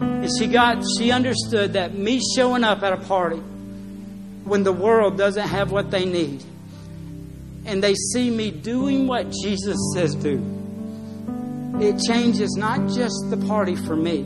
And 0.02 0.30
she 0.40 0.48
got 0.48 0.84
she 0.98 1.12
understood 1.12 1.74
that 1.74 1.94
me 1.94 2.20
showing 2.36 2.64
up 2.64 2.82
at 2.82 2.94
a 2.94 2.98
party 2.98 3.44
when 4.50 4.64
the 4.64 4.74
world 4.74 5.16
doesn't 5.18 5.48
have 5.48 5.72
what 5.72 5.92
they 5.92 6.06
need 6.06 6.44
and 7.66 7.84
they 7.84 7.94
see 7.94 8.32
me 8.32 8.50
doing 8.50 9.06
what 9.06 9.30
Jesus 9.44 9.78
says 9.94 10.16
do. 10.16 10.44
It 11.80 12.02
changes 12.02 12.56
not 12.58 12.90
just 12.90 13.28
the 13.30 13.38
party 13.48 13.76
for 13.76 13.96
me, 13.96 14.24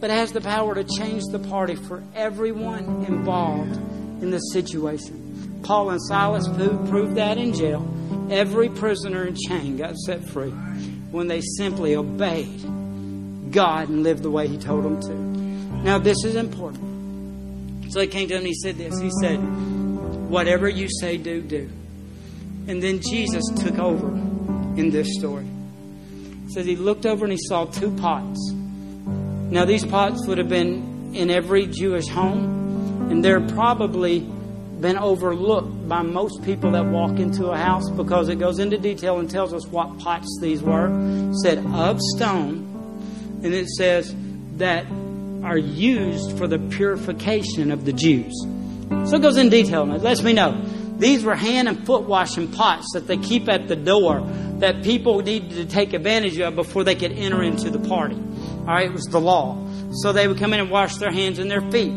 but 0.00 0.10
has 0.10 0.32
the 0.32 0.40
power 0.40 0.74
to 0.74 0.84
change 0.98 1.22
the 1.30 1.38
party 1.38 1.76
for 1.76 2.02
everyone 2.14 3.04
involved 3.06 3.76
in 4.20 4.30
the 4.30 4.40
situation. 4.40 5.60
Paul 5.62 5.90
and 5.90 6.02
Silas 6.02 6.48
proved 6.48 7.14
that 7.14 7.38
in 7.38 7.54
jail. 7.54 7.88
Every 8.30 8.68
prisoner 8.68 9.24
in 9.24 9.36
chain 9.36 9.76
got 9.76 9.96
set 9.96 10.28
free 10.28 10.50
when 10.50 11.28
they 11.28 11.40
simply 11.56 11.94
obeyed 11.94 12.62
God 13.52 13.88
and 13.88 14.02
lived 14.02 14.24
the 14.24 14.30
way 14.30 14.48
He 14.48 14.58
told 14.58 14.84
them 14.84 15.00
to. 15.02 15.14
Now, 15.84 15.98
this 15.98 16.24
is 16.24 16.34
important. 16.34 16.93
So 17.94 18.00
he 18.00 18.08
came 18.08 18.26
to 18.26 18.34
him 18.34 18.38
and 18.38 18.48
he 18.48 18.54
said 18.54 18.76
this. 18.76 18.98
He 18.98 19.08
said, 19.20 19.36
Whatever 20.28 20.68
you 20.68 20.88
say, 21.00 21.16
do, 21.16 21.40
do. 21.40 21.70
And 22.66 22.82
then 22.82 23.00
Jesus 23.00 23.44
took 23.56 23.78
over 23.78 24.08
in 24.76 24.90
this 24.90 25.14
story. 25.16 25.46
It 26.46 26.50
says 26.50 26.66
he 26.66 26.74
looked 26.74 27.06
over 27.06 27.24
and 27.24 27.30
he 27.30 27.38
saw 27.40 27.66
two 27.66 27.96
pots. 27.98 28.50
Now, 28.50 29.64
these 29.64 29.84
pots 29.84 30.26
would 30.26 30.38
have 30.38 30.48
been 30.48 31.12
in 31.14 31.30
every 31.30 31.68
Jewish 31.68 32.08
home, 32.08 33.12
and 33.12 33.24
they're 33.24 33.46
probably 33.46 34.18
been 34.80 34.98
overlooked 34.98 35.88
by 35.88 36.02
most 36.02 36.42
people 36.42 36.72
that 36.72 36.86
walk 36.86 37.20
into 37.20 37.50
a 37.50 37.56
house 37.56 37.88
because 37.90 38.28
it 38.28 38.40
goes 38.40 38.58
into 38.58 38.76
detail 38.76 39.20
and 39.20 39.30
tells 39.30 39.54
us 39.54 39.68
what 39.68 40.00
pots 40.00 40.26
these 40.42 40.64
were. 40.64 40.88
It 41.30 41.36
said 41.36 41.58
of 41.66 42.00
stone, 42.16 43.40
and 43.44 43.54
it 43.54 43.68
says 43.68 44.12
that 44.56 44.84
are 45.44 45.58
used 45.58 46.36
for 46.38 46.46
the 46.46 46.58
purification 46.58 47.70
of 47.70 47.84
the 47.84 47.92
Jews. 47.92 48.32
So 49.10 49.16
it 49.16 49.22
goes 49.22 49.36
in 49.36 49.50
detail 49.50 49.82
and 49.82 49.92
it 49.92 50.02
lets 50.02 50.22
me 50.22 50.32
know. 50.32 50.60
These 50.98 51.24
were 51.24 51.34
hand 51.34 51.68
and 51.68 51.84
foot 51.84 52.04
washing 52.04 52.50
pots 52.50 52.92
that 52.94 53.06
they 53.06 53.16
keep 53.16 53.48
at 53.48 53.68
the 53.68 53.76
door 53.76 54.20
that 54.58 54.82
people 54.82 55.20
needed 55.20 55.50
to 55.50 55.66
take 55.66 55.92
advantage 55.92 56.38
of 56.38 56.54
before 56.54 56.84
they 56.84 56.94
could 56.94 57.12
enter 57.12 57.42
into 57.42 57.70
the 57.70 57.80
party. 57.88 58.14
All 58.14 58.66
right, 58.66 58.86
it 58.86 58.92
was 58.92 59.04
the 59.04 59.20
law. 59.20 59.58
So 59.92 60.12
they 60.12 60.26
would 60.26 60.38
come 60.38 60.52
in 60.54 60.60
and 60.60 60.70
wash 60.70 60.96
their 60.96 61.12
hands 61.12 61.38
and 61.38 61.50
their 61.50 61.60
feet. 61.70 61.92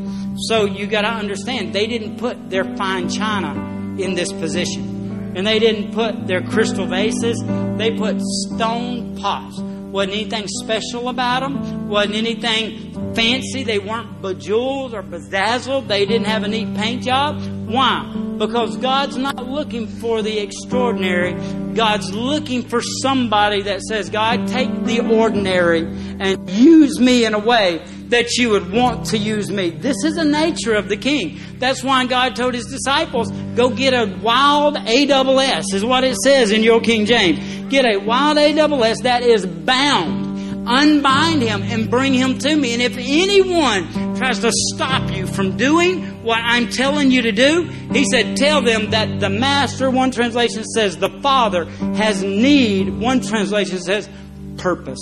So 0.48 0.66
you 0.66 0.88
got 0.88 1.02
to 1.02 1.10
understand, 1.10 1.74
they 1.74 1.88
didn't 1.88 2.18
put 2.18 2.50
their 2.50 2.64
fine 2.76 3.10
china 3.10 3.54
in 4.02 4.16
this 4.16 4.32
position. 4.34 5.34
And 5.36 5.46
they 5.46 5.60
didn't 5.60 5.94
put 5.94 6.28
their 6.28 6.42
crystal 6.42 6.88
vases, 6.88 7.42
they 7.78 7.96
put 7.96 8.20
stone 8.20 9.18
pots. 9.18 9.60
Wasn't 9.92 10.14
anything 10.14 10.48
special 10.48 11.10
about 11.10 11.42
them, 11.42 11.90
wasn't 11.90 12.16
anything 12.16 13.14
fancy. 13.16 13.64
They 13.64 13.80
weren't 13.80 14.22
bejeweled 14.22 14.94
or 14.94 15.02
bedazzled, 15.02 15.88
they 15.88 16.06
didn't 16.06 16.28
have 16.28 16.44
a 16.44 16.48
neat 16.48 16.76
paint 16.76 17.04
job. 17.04 17.42
Why? 17.68 18.14
Because 18.38 18.78
God's 18.78 19.18
not 19.18 19.48
looking 19.48 19.88
for 19.88 20.22
the 20.22 20.40
extraordinary. 20.40 21.34
God's 21.74 22.14
looking 22.14 22.64
for 22.64 22.82
somebody 23.02 23.64
that 23.64 23.82
says, 23.82 24.10
God, 24.10 24.48
take 24.48 24.84
the 24.84 25.00
ordinary 25.00 25.82
and 25.82 26.50
use 26.50 27.00
me 27.00 27.26
in 27.26 27.34
a 27.34 27.40
way 27.40 27.84
that 28.10 28.38
you 28.38 28.50
would 28.52 28.72
want 28.72 29.08
to 29.08 29.18
use 29.18 29.50
me. 29.52 29.70
This 29.70 30.04
is 30.04 30.16
the 30.16 30.26
nature 30.26 30.76
of 30.76 30.90
the 30.90 30.98
king. 30.98 31.40
That's 31.60 31.84
why 31.84 32.06
God 32.06 32.36
told 32.36 32.54
his 32.54 32.66
disciples, 32.66 33.32
go 33.56 33.70
get 33.70 33.94
a 33.94 34.18
wild 34.22 34.78
A-double-S, 34.78 35.74
is 35.74 35.84
what 35.84 36.04
it 36.04 36.16
says 36.24 36.52
in 36.52 36.64
your 36.64 36.80
King 36.82 37.06
James. 37.06 37.40
Get 37.70 37.86
a 37.86 37.98
wild 37.98 38.38
A-double-S 38.38 39.02
that 39.02 39.24
is 39.24 39.46
bound. 39.46 40.26
Unbind 40.70 41.42
him 41.42 41.64
and 41.64 41.90
bring 41.90 42.14
him 42.14 42.38
to 42.40 42.56
me. 42.56 42.74
And 42.74 42.82
if 42.82 42.98
anyone 42.98 44.16
tries 44.18 44.40
to 44.40 44.52
stop 44.74 45.10
you 45.12 45.26
from 45.26 45.56
doing 45.56 46.24
what 46.24 46.40
I'm 46.42 46.70
telling 46.70 47.10
you 47.10 47.22
to 47.22 47.32
do, 47.32 47.64
he 47.94 48.04
said, 48.12 48.36
tell 48.36 48.62
them 48.62 48.90
that 48.92 49.22
the 49.22 49.30
master, 49.30 49.90
one 49.90 50.12
translation 50.12 50.66
says 50.66 50.98
the 50.98 51.10
father, 51.22 51.66
has 51.96 52.22
need. 52.22 52.90
One 53.00 53.22
translation 53.22 53.80
says 53.80 54.10
purpose. 54.58 55.00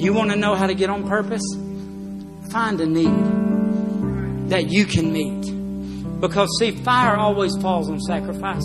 You 0.00 0.14
want 0.14 0.30
to 0.30 0.36
know 0.36 0.54
how 0.54 0.66
to 0.66 0.74
get 0.74 0.88
on 0.88 1.06
purpose? 1.06 1.42
Find 2.50 2.80
a 2.80 2.86
need 2.86 4.48
that 4.48 4.70
you 4.70 4.86
can 4.86 5.12
meet. 5.12 6.20
Because, 6.22 6.48
see, 6.58 6.70
fire 6.70 7.16
always 7.16 7.54
falls 7.60 7.90
on 7.90 8.00
sacrifice. 8.00 8.64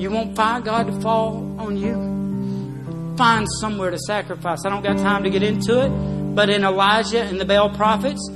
You 0.00 0.10
want 0.10 0.36
fire, 0.36 0.62
God, 0.62 0.86
to 0.86 0.98
fall 1.02 1.60
on 1.60 1.76
you? 1.76 3.16
Find 3.18 3.46
somewhere 3.60 3.90
to 3.90 3.98
sacrifice. 3.98 4.60
I 4.64 4.70
don't 4.70 4.82
got 4.82 4.96
time 4.96 5.24
to 5.24 5.30
get 5.30 5.42
into 5.42 5.84
it, 5.84 5.90
but 6.34 6.48
in 6.48 6.64
Elijah 6.64 7.22
and 7.22 7.38
the 7.38 7.44
Baal 7.44 7.68
prophets, 7.68 8.26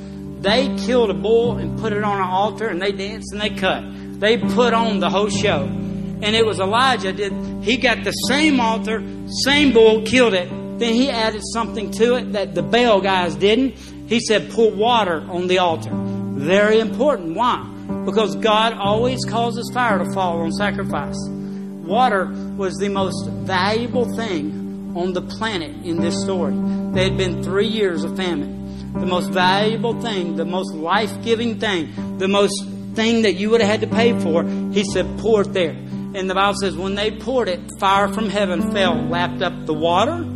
they 0.41 0.76
killed 0.85 1.09
a 1.09 1.14
bull 1.14 1.57
and 1.57 1.78
put 1.78 1.95
it 1.95 2.05
on 2.05 2.18
an 2.18 2.28
altar 2.28 2.68
and 2.68 2.83
they 2.83 2.93
danced 2.93 3.33
and 3.33 3.41
they 3.41 3.51
cut. 3.51 3.83
They 4.20 4.37
put 4.37 4.74
on 4.74 5.01
the 5.01 5.09
whole 5.09 5.30
show. 5.30 5.62
And 5.64 6.37
it 6.37 6.45
was 6.45 6.61
Elijah 6.61 7.14
did 7.14 7.33
he 7.64 7.78
got 7.78 8.05
the 8.05 8.12
same 8.12 8.61
altar, 8.61 9.03
same 9.45 9.72
bull, 9.72 10.03
killed 10.03 10.35
it, 10.35 10.51
then 10.83 10.95
he 10.95 11.11
added 11.11 11.43
something 11.53 11.91
to 11.93 12.16
it 12.16 12.33
that 12.33 12.55
the 12.55 12.62
Baal 12.62 13.01
guys 13.01 13.35
didn't. 13.35 13.76
He 14.09 14.20
said, 14.20 14.51
pour 14.51 14.70
water 14.70 15.24
on 15.28 15.47
the 15.47 15.59
altar. 15.59 15.91
Very 15.93 16.80
important. 16.80 17.37
Why? 17.37 17.68
Because 18.05 18.37
God 18.37 18.72
always 18.72 19.24
causes 19.24 19.70
fire 19.72 19.99
to 19.99 20.12
fall 20.12 20.41
on 20.41 20.51
sacrifice. 20.53 21.16
Water 21.28 22.26
was 22.57 22.74
the 22.78 22.89
most 22.89 23.28
valuable 23.28 24.07
thing 24.16 24.93
on 24.97 25.12
the 25.12 25.22
planet 25.22 25.70
in 25.85 26.01
this 26.01 26.20
story. 26.22 26.55
They 26.93 27.05
had 27.05 27.16
been 27.16 27.43
three 27.43 27.68
years 27.68 28.05
of 28.05 28.16
famine. 28.16 28.93
The 28.93 29.07
most 29.07 29.30
valuable 29.30 30.01
thing, 30.01 30.37
the 30.37 30.45
most 30.45 30.74
life 30.74 31.22
giving 31.22 31.59
thing, 31.59 32.18
the 32.18 32.28
most 32.28 32.64
thing 32.95 33.22
that 33.22 33.35
you 33.35 33.51
would 33.51 33.61
have 33.62 33.70
had 33.70 33.80
to 33.80 33.87
pay 33.87 34.18
for, 34.20 34.45
he 34.45 34.85
said, 34.85 35.18
pour 35.18 35.43
it 35.43 35.53
there. 35.53 35.70
And 36.14 36.28
the 36.28 36.35
Bible 36.35 36.59
says, 36.61 36.76
when 36.76 36.95
they 36.95 37.11
poured 37.11 37.49
it, 37.49 37.61
fire 37.78 38.09
from 38.09 38.28
heaven 38.28 38.70
fell, 38.70 38.95
lapped 38.95 39.41
up 39.41 39.64
the 39.64 39.72
water, 39.72 40.26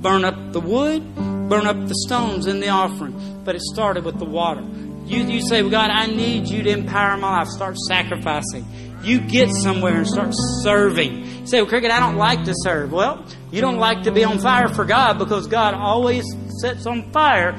burn 0.00 0.24
up 0.24 0.52
the 0.52 0.60
wood, 0.60 1.14
burn 1.48 1.66
up 1.66 1.88
the 1.88 1.94
stones 2.06 2.46
in 2.46 2.60
the 2.60 2.68
offering. 2.68 3.42
But 3.44 3.56
it 3.56 3.62
started 3.62 4.04
with 4.04 4.18
the 4.18 4.24
water. 4.24 4.62
You, 5.04 5.24
you 5.24 5.40
say, 5.40 5.62
well, 5.62 5.70
God, 5.70 5.90
I 5.90 6.06
need 6.06 6.48
you 6.48 6.62
to 6.62 6.70
empower 6.70 7.16
my 7.16 7.38
life. 7.38 7.48
Start 7.48 7.76
sacrificing. 7.88 8.64
You 9.02 9.20
get 9.20 9.50
somewhere 9.50 9.96
and 9.96 10.06
start 10.06 10.32
serving. 10.62 11.40
You 11.40 11.46
say, 11.46 11.60
well, 11.60 11.70
Cricket, 11.70 11.90
I 11.90 12.00
don't 12.00 12.16
like 12.16 12.44
to 12.44 12.54
serve. 12.54 12.92
Well, 12.92 13.24
you 13.50 13.60
don't 13.60 13.78
like 13.78 14.02
to 14.02 14.12
be 14.12 14.24
on 14.24 14.38
fire 14.38 14.68
for 14.68 14.84
God 14.84 15.18
because 15.18 15.46
God 15.46 15.74
always 15.74 16.24
sets 16.60 16.86
on 16.86 17.10
fire 17.10 17.56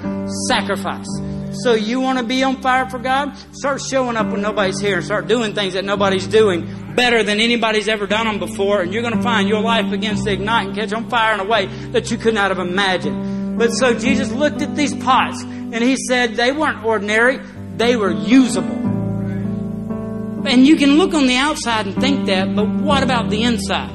sacrifice. 0.48 1.08
So 1.54 1.74
you 1.74 2.00
want 2.00 2.18
to 2.18 2.24
be 2.24 2.44
on 2.44 2.62
fire 2.62 2.90
for 2.90 3.00
God? 3.00 3.36
Start 3.52 3.82
showing 3.82 4.16
up 4.16 4.28
when 4.28 4.42
nobody's 4.42 4.80
here 4.80 4.98
and 4.98 5.06
start 5.06 5.28
doing 5.28 5.54
things 5.54 5.74
that 5.74 5.84
nobody's 5.84 6.26
doing 6.28 6.94
better 6.96 7.24
than 7.24 7.40
anybody's 7.40 7.88
ever 7.88 8.08
done 8.08 8.26
them 8.26 8.40
before, 8.40 8.82
and 8.82 8.94
you're 8.94 9.02
going 9.02 9.16
to 9.16 9.22
find 9.22 9.50
your 9.50 9.62
life 9.62 9.90
begins 9.90 10.24
to 10.24 10.32
ignite 10.32 10.68
and 10.68 10.76
catch 10.76 10.94
on 10.94 11.10
fire 11.10 11.34
in 11.34 11.40
a 11.40 11.46
way 11.46 11.66
that 11.92 12.10
you 12.10 12.18
could 12.18 12.34
not 12.34 12.52
have 12.52 12.60
imagined. 12.60 13.58
But 13.58 13.72
so 13.72 13.94
Jesus 13.94 14.32
looked 14.32 14.62
at 14.62 14.76
these 14.76 14.96
pots 14.96 15.42
and 15.44 15.76
he 15.76 15.98
said 15.98 16.36
they 16.36 16.52
weren't 16.52 16.84
ordinary, 16.86 17.40
they 17.76 17.96
were 17.96 18.12
usable. 18.12 18.78
And 20.48 20.66
you 20.66 20.76
can 20.76 20.98
look 20.98 21.14
on 21.14 21.28
the 21.28 21.36
outside 21.36 21.86
and 21.86 21.96
think 22.00 22.28
that, 22.28 22.56
but 22.56 22.68
what 22.68 23.04
about 23.04 23.30
the 23.30 23.44
inside? 23.44 23.94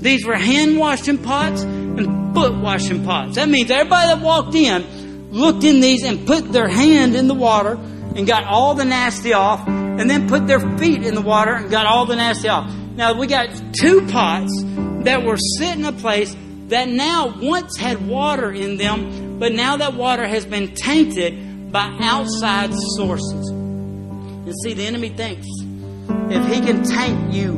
These 0.00 0.26
were 0.26 0.36
hand 0.36 0.78
washing 0.78 1.18
pots 1.18 1.62
and 1.62 2.34
foot 2.34 2.54
washing 2.56 3.04
pots. 3.04 3.36
That 3.36 3.48
means 3.48 3.70
everybody 3.70 4.08
that 4.08 4.20
walked 4.20 4.54
in 4.54 5.07
looked 5.30 5.64
in 5.64 5.80
these 5.80 6.02
and 6.02 6.26
put 6.26 6.50
their 6.52 6.68
hand 6.68 7.14
in 7.14 7.28
the 7.28 7.34
water 7.34 7.78
and 8.16 8.26
got 8.26 8.44
all 8.44 8.74
the 8.74 8.84
nasty 8.84 9.32
off, 9.32 9.66
and 9.66 10.08
then 10.10 10.28
put 10.28 10.46
their 10.46 10.60
feet 10.78 11.02
in 11.02 11.14
the 11.14 11.20
water 11.20 11.52
and 11.52 11.70
got 11.70 11.86
all 11.86 12.06
the 12.06 12.16
nasty 12.16 12.48
off. 12.48 12.72
Now 12.94 13.12
we 13.12 13.26
got 13.26 13.48
two 13.72 14.06
pots 14.08 14.52
that 15.04 15.24
were 15.24 15.36
set 15.36 15.78
in 15.78 15.84
a 15.84 15.92
place 15.92 16.34
that 16.68 16.88
now 16.88 17.34
once 17.40 17.76
had 17.76 18.06
water 18.06 18.50
in 18.50 18.76
them, 18.76 19.38
but 19.38 19.52
now 19.52 19.76
that 19.76 19.94
water 19.94 20.26
has 20.26 20.44
been 20.44 20.74
tainted 20.74 21.72
by 21.72 21.96
outside 22.00 22.70
sources. 22.96 23.50
You 23.50 24.52
see, 24.62 24.74
the 24.74 24.86
enemy 24.86 25.10
thinks 25.10 25.46
if 26.30 26.46
he 26.52 26.60
can 26.60 26.82
taint 26.82 27.32
you 27.32 27.52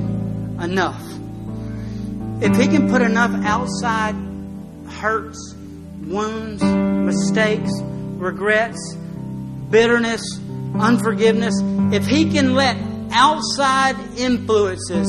enough, 0.60 1.02
if 2.42 2.56
he 2.56 2.66
can 2.66 2.90
put 2.90 3.02
enough 3.02 3.32
outside 3.44 4.14
hurts, 4.88 5.54
wounds, 6.11 6.62
mistakes, 6.62 7.70
regrets, 8.18 8.96
bitterness, 9.70 10.22
unforgiveness, 10.78 11.54
if 11.94 12.06
he 12.06 12.30
can 12.30 12.54
let 12.54 12.76
outside 13.12 13.96
influences 14.16 15.08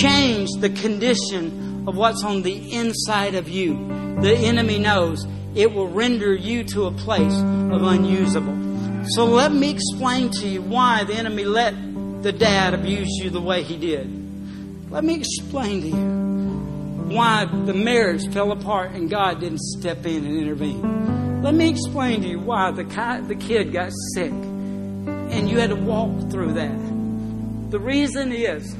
change 0.00 0.48
the 0.58 0.70
condition 0.70 1.86
of 1.88 1.96
what's 1.96 2.22
on 2.24 2.42
the 2.42 2.74
inside 2.74 3.34
of 3.34 3.48
you, 3.48 3.74
the 4.20 4.34
enemy 4.34 4.78
knows 4.78 5.24
it 5.54 5.72
will 5.72 5.88
render 5.88 6.34
you 6.34 6.64
to 6.64 6.86
a 6.86 6.92
place 6.92 7.34
of 7.38 7.82
unusable. 7.82 9.06
So 9.10 9.24
let 9.24 9.52
me 9.52 9.70
explain 9.70 10.30
to 10.32 10.46
you 10.46 10.60
why 10.60 11.04
the 11.04 11.14
enemy 11.14 11.44
let 11.44 11.74
the 12.22 12.32
dad 12.32 12.74
abuse 12.74 13.08
you 13.22 13.30
the 13.30 13.40
way 13.40 13.62
he 13.62 13.76
did. 13.76 14.90
Let 14.90 15.04
me 15.04 15.14
explain 15.14 15.80
to 15.82 15.88
you 15.88 16.27
why 17.08 17.44
the 17.44 17.74
marriage 17.74 18.28
fell 18.32 18.52
apart 18.52 18.92
and 18.92 19.08
God 19.08 19.40
didn't 19.40 19.60
step 19.60 20.04
in 20.06 20.24
and 20.24 20.36
intervene. 20.36 21.42
Let 21.42 21.54
me 21.54 21.68
explain 21.68 22.22
to 22.22 22.28
you 22.28 22.40
why 22.40 22.70
the, 22.70 22.84
the 23.26 23.36
kid 23.36 23.72
got 23.72 23.92
sick 24.14 24.32
and 24.32 25.48
you 25.48 25.58
had 25.58 25.70
to 25.70 25.76
walk 25.76 26.30
through 26.30 26.54
that. 26.54 27.70
The 27.70 27.78
reason 27.78 28.32
is, 28.32 28.74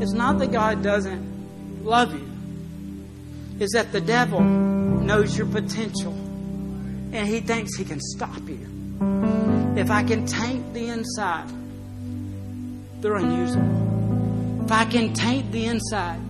it's 0.00 0.12
not 0.12 0.38
that 0.38 0.50
God 0.52 0.82
doesn't 0.82 1.84
love 1.84 2.12
you, 2.12 2.30
it's 3.58 3.74
that 3.74 3.92
the 3.92 4.00
devil 4.00 4.40
knows 4.40 5.36
your 5.36 5.46
potential 5.46 6.12
and 6.12 7.26
he 7.26 7.40
thinks 7.40 7.76
he 7.76 7.84
can 7.84 8.00
stop 8.00 8.40
you. 8.48 8.66
If 9.76 9.90
I 9.90 10.02
can 10.02 10.26
taint 10.26 10.74
the 10.74 10.88
inside, 10.88 11.48
they're 13.00 13.16
unusable. 13.16 14.64
If 14.64 14.72
I 14.72 14.84
can 14.84 15.14
taint 15.14 15.50
the 15.52 15.66
inside, 15.66 16.20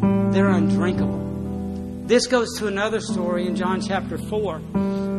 they're 0.00 0.48
undrinkable. 0.48 2.06
This 2.06 2.26
goes 2.26 2.58
to 2.58 2.66
another 2.66 3.00
story 3.00 3.46
in 3.46 3.56
John 3.56 3.80
chapter 3.80 4.18
4 4.18 4.56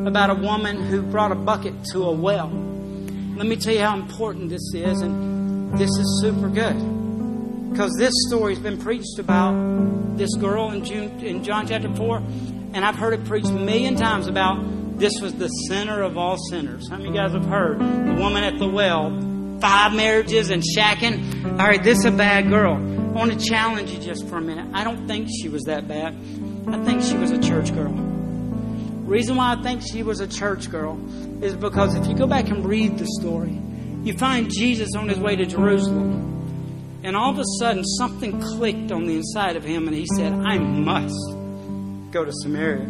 about 0.07 0.29
a 0.29 0.35
woman 0.35 0.81
who 0.81 1.01
brought 1.01 1.31
a 1.31 1.35
bucket 1.35 1.73
to 1.91 2.03
a 2.03 2.11
well. 2.11 2.47
Let 2.47 3.45
me 3.45 3.55
tell 3.55 3.73
you 3.73 3.79
how 3.79 3.97
important 3.97 4.49
this 4.49 4.73
is, 4.73 5.01
and 5.01 5.77
this 5.77 5.89
is 5.89 6.21
super 6.21 6.49
good. 6.49 7.71
Because 7.71 7.91
this 7.97 8.13
story's 8.27 8.59
been 8.59 8.77
preached 8.77 9.19
about 9.19 10.17
this 10.17 10.35
girl 10.35 10.71
in, 10.71 10.83
June, 10.83 11.19
in 11.21 11.43
John 11.43 11.67
chapter 11.67 11.93
4, 11.95 12.17
and 12.73 12.83
I've 12.83 12.95
heard 12.95 13.13
it 13.13 13.25
preached 13.25 13.47
a 13.47 13.53
million 13.53 13.95
times 13.95 14.27
about 14.27 14.59
this 14.99 15.13
was 15.21 15.33
the 15.35 15.47
sinner 15.47 16.01
of 16.03 16.17
all 16.17 16.37
sinners. 16.49 16.89
How 16.89 16.97
many 16.97 17.09
of 17.09 17.15
you 17.15 17.21
guys 17.21 17.31
have 17.31 17.45
heard 17.45 17.79
the 17.79 18.15
woman 18.19 18.43
at 18.43 18.59
the 18.59 18.67
well, 18.67 19.09
five 19.61 19.93
marriages 19.93 20.49
and 20.49 20.63
shacking? 20.63 21.51
All 21.51 21.67
right, 21.67 21.81
this 21.81 21.99
is 21.99 22.05
a 22.05 22.11
bad 22.11 22.49
girl. 22.49 22.75
I 22.75 23.13
want 23.13 23.31
to 23.31 23.45
challenge 23.45 23.91
you 23.91 23.99
just 23.99 24.27
for 24.27 24.37
a 24.37 24.41
minute. 24.41 24.67
I 24.73 24.83
don't 24.83 25.07
think 25.07 25.29
she 25.29 25.47
was 25.49 25.63
that 25.63 25.87
bad. 25.87 26.15
I 26.67 26.83
think 26.83 27.01
she 27.03 27.15
was 27.17 27.31
a 27.31 27.39
church 27.39 27.73
girl. 27.73 27.91
Reason 27.91 29.35
why 29.35 29.53
I 29.53 29.61
think 29.61 29.81
she 29.81 30.03
was 30.03 30.19
a 30.21 30.27
church 30.27 30.69
girl 30.71 30.99
is 31.43 31.53
because 31.53 31.95
if 31.95 32.07
you 32.07 32.15
go 32.15 32.27
back 32.27 32.49
and 32.49 32.65
read 32.65 32.97
the 32.97 33.05
story, 33.19 33.59
you 34.03 34.17
find 34.17 34.49
Jesus 34.49 34.95
on 34.95 35.09
his 35.09 35.19
way 35.19 35.35
to 35.35 35.45
Jerusalem. 35.45 36.99
And 37.03 37.15
all 37.17 37.31
of 37.31 37.39
a 37.39 37.43
sudden, 37.59 37.83
something 37.83 38.39
clicked 38.39 38.91
on 38.91 39.05
the 39.05 39.17
inside 39.17 39.55
of 39.55 39.63
him, 39.63 39.87
and 39.87 39.95
he 39.95 40.05
said, 40.05 40.31
I 40.31 40.57
must 40.59 41.19
go 42.11 42.23
to 42.23 42.31
Samaria. 42.31 42.87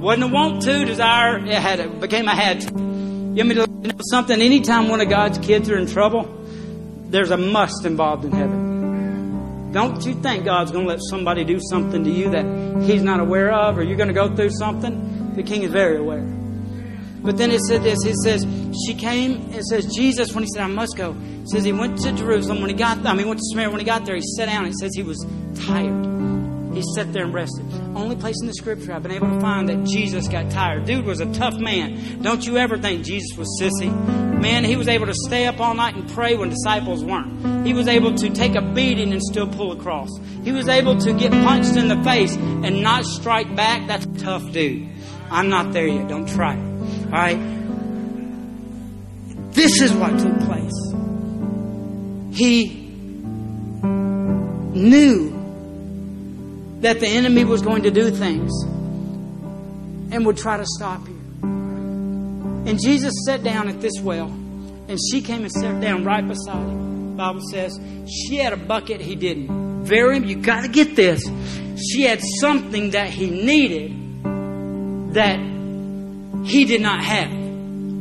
Wasn't 0.00 0.24
a 0.24 0.26
want 0.26 0.62
to, 0.62 0.84
desire, 0.84 1.38
it 1.38 1.52
had 1.52 1.80
it 1.80 2.00
became 2.00 2.26
a 2.26 2.34
had 2.34 2.62
to. 2.62 2.68
You 2.72 3.44
want 3.44 3.48
me 3.48 3.54
to 3.56 3.69
know 3.88 3.98
something? 4.10 4.40
Anytime 4.40 4.88
one 4.88 5.00
of 5.00 5.08
God's 5.08 5.38
kids 5.38 5.70
are 5.70 5.78
in 5.78 5.86
trouble, 5.86 6.24
there's 7.08 7.30
a 7.30 7.36
must 7.36 7.84
involved 7.84 8.24
in 8.24 8.32
heaven. 8.32 9.72
Don't 9.72 10.04
you 10.04 10.14
think 10.14 10.44
God's 10.44 10.72
going 10.72 10.84
to 10.84 10.90
let 10.90 11.00
somebody 11.00 11.44
do 11.44 11.60
something 11.60 12.02
to 12.02 12.10
you 12.10 12.30
that 12.30 12.82
He's 12.82 13.02
not 13.02 13.20
aware 13.20 13.52
of, 13.52 13.78
or 13.78 13.82
you're 13.82 13.96
going 13.96 14.08
to 14.08 14.14
go 14.14 14.34
through 14.34 14.50
something? 14.50 15.34
The 15.36 15.42
King 15.42 15.62
is 15.62 15.70
very 15.70 15.98
aware. 15.98 16.26
But 17.22 17.36
then 17.36 17.50
it 17.50 17.60
said 17.60 17.82
this. 17.82 18.04
It 18.04 18.16
says 18.16 18.46
she 18.86 18.94
came. 18.94 19.52
It 19.52 19.64
says 19.64 19.86
Jesus 19.94 20.34
when 20.34 20.42
he 20.42 20.48
said 20.52 20.62
I 20.62 20.68
must 20.68 20.96
go. 20.96 21.14
Says 21.44 21.64
he 21.64 21.72
went 21.72 21.98
to 21.98 22.12
Jerusalem 22.12 22.60
when 22.60 22.70
he 22.70 22.76
got. 22.76 23.04
I 23.04 23.14
mean, 23.14 23.28
went 23.28 23.40
to 23.40 23.46
Samaria 23.50 23.70
when 23.70 23.80
he 23.80 23.86
got 23.86 24.06
there. 24.06 24.14
He 24.14 24.22
sat 24.22 24.46
down. 24.46 24.64
It 24.66 24.74
says 24.74 24.90
he 24.94 25.02
was 25.02 25.24
tired. 25.54 26.29
He 26.72 26.82
sat 26.94 27.12
there 27.12 27.24
and 27.24 27.34
rested. 27.34 27.66
Only 27.96 28.16
place 28.16 28.36
in 28.40 28.46
the 28.46 28.54
scripture 28.54 28.92
I've 28.92 29.02
been 29.02 29.12
able 29.12 29.28
to 29.30 29.40
find 29.40 29.68
that 29.68 29.84
Jesus 29.84 30.28
got 30.28 30.50
tired. 30.50 30.84
Dude 30.86 31.04
was 31.04 31.20
a 31.20 31.32
tough 31.32 31.58
man. 31.58 32.22
Don't 32.22 32.46
you 32.46 32.58
ever 32.58 32.78
think 32.78 33.04
Jesus 33.04 33.36
was 33.36 33.48
sissy. 33.60 33.90
Man, 34.40 34.64
he 34.64 34.76
was 34.76 34.88
able 34.88 35.06
to 35.06 35.14
stay 35.14 35.46
up 35.46 35.60
all 35.60 35.74
night 35.74 35.96
and 35.96 36.08
pray 36.10 36.36
when 36.36 36.48
disciples 36.48 37.04
weren't. 37.04 37.66
He 37.66 37.74
was 37.74 37.88
able 37.88 38.14
to 38.14 38.30
take 38.30 38.54
a 38.54 38.62
beating 38.62 39.12
and 39.12 39.20
still 39.22 39.48
pull 39.48 39.72
a 39.72 39.76
cross. 39.76 40.08
He 40.44 40.52
was 40.52 40.68
able 40.68 40.96
to 40.98 41.12
get 41.12 41.32
punched 41.32 41.76
in 41.76 41.88
the 41.88 42.02
face 42.04 42.34
and 42.36 42.82
not 42.82 43.04
strike 43.04 43.54
back. 43.54 43.86
That's 43.86 44.06
a 44.06 44.14
tough 44.14 44.50
dude. 44.52 44.88
I'm 45.30 45.48
not 45.48 45.72
there 45.72 45.86
yet. 45.86 46.08
Don't 46.08 46.28
try 46.28 46.54
it. 46.54 47.04
All 47.06 47.10
right? 47.10 47.38
This 49.52 49.82
is 49.82 49.92
what 49.92 50.18
took 50.18 50.38
place. 50.40 50.72
He 52.32 52.76
knew 54.72 55.39
that 56.80 57.00
the 57.00 57.06
enemy 57.06 57.44
was 57.44 57.62
going 57.62 57.82
to 57.82 57.90
do 57.90 58.10
things 58.10 58.52
and 60.12 60.26
would 60.26 60.36
try 60.36 60.56
to 60.56 60.66
stop 60.66 61.06
you. 61.06 61.20
And 61.42 62.80
Jesus 62.80 63.14
sat 63.26 63.42
down 63.42 63.68
at 63.68 63.80
this 63.80 64.00
well, 64.00 64.26
and 64.26 64.98
she 65.10 65.22
came 65.22 65.42
and 65.42 65.52
sat 65.52 65.80
down 65.80 66.04
right 66.04 66.26
beside 66.26 66.66
him. 66.66 67.16
Bible 67.16 67.42
says 67.50 67.78
she 68.08 68.36
had 68.36 68.52
a 68.52 68.56
bucket 68.56 69.00
he 69.00 69.14
didn't. 69.14 69.84
Very, 69.84 70.18
you 70.18 70.36
got 70.36 70.62
to 70.62 70.68
get 70.68 70.96
this. 70.96 71.22
She 71.76 72.02
had 72.02 72.20
something 72.40 72.90
that 72.90 73.08
he 73.10 73.30
needed 73.30 73.96
that 75.14 75.38
he 76.44 76.64
did 76.64 76.80
not 76.80 77.02
have. 77.02 77.30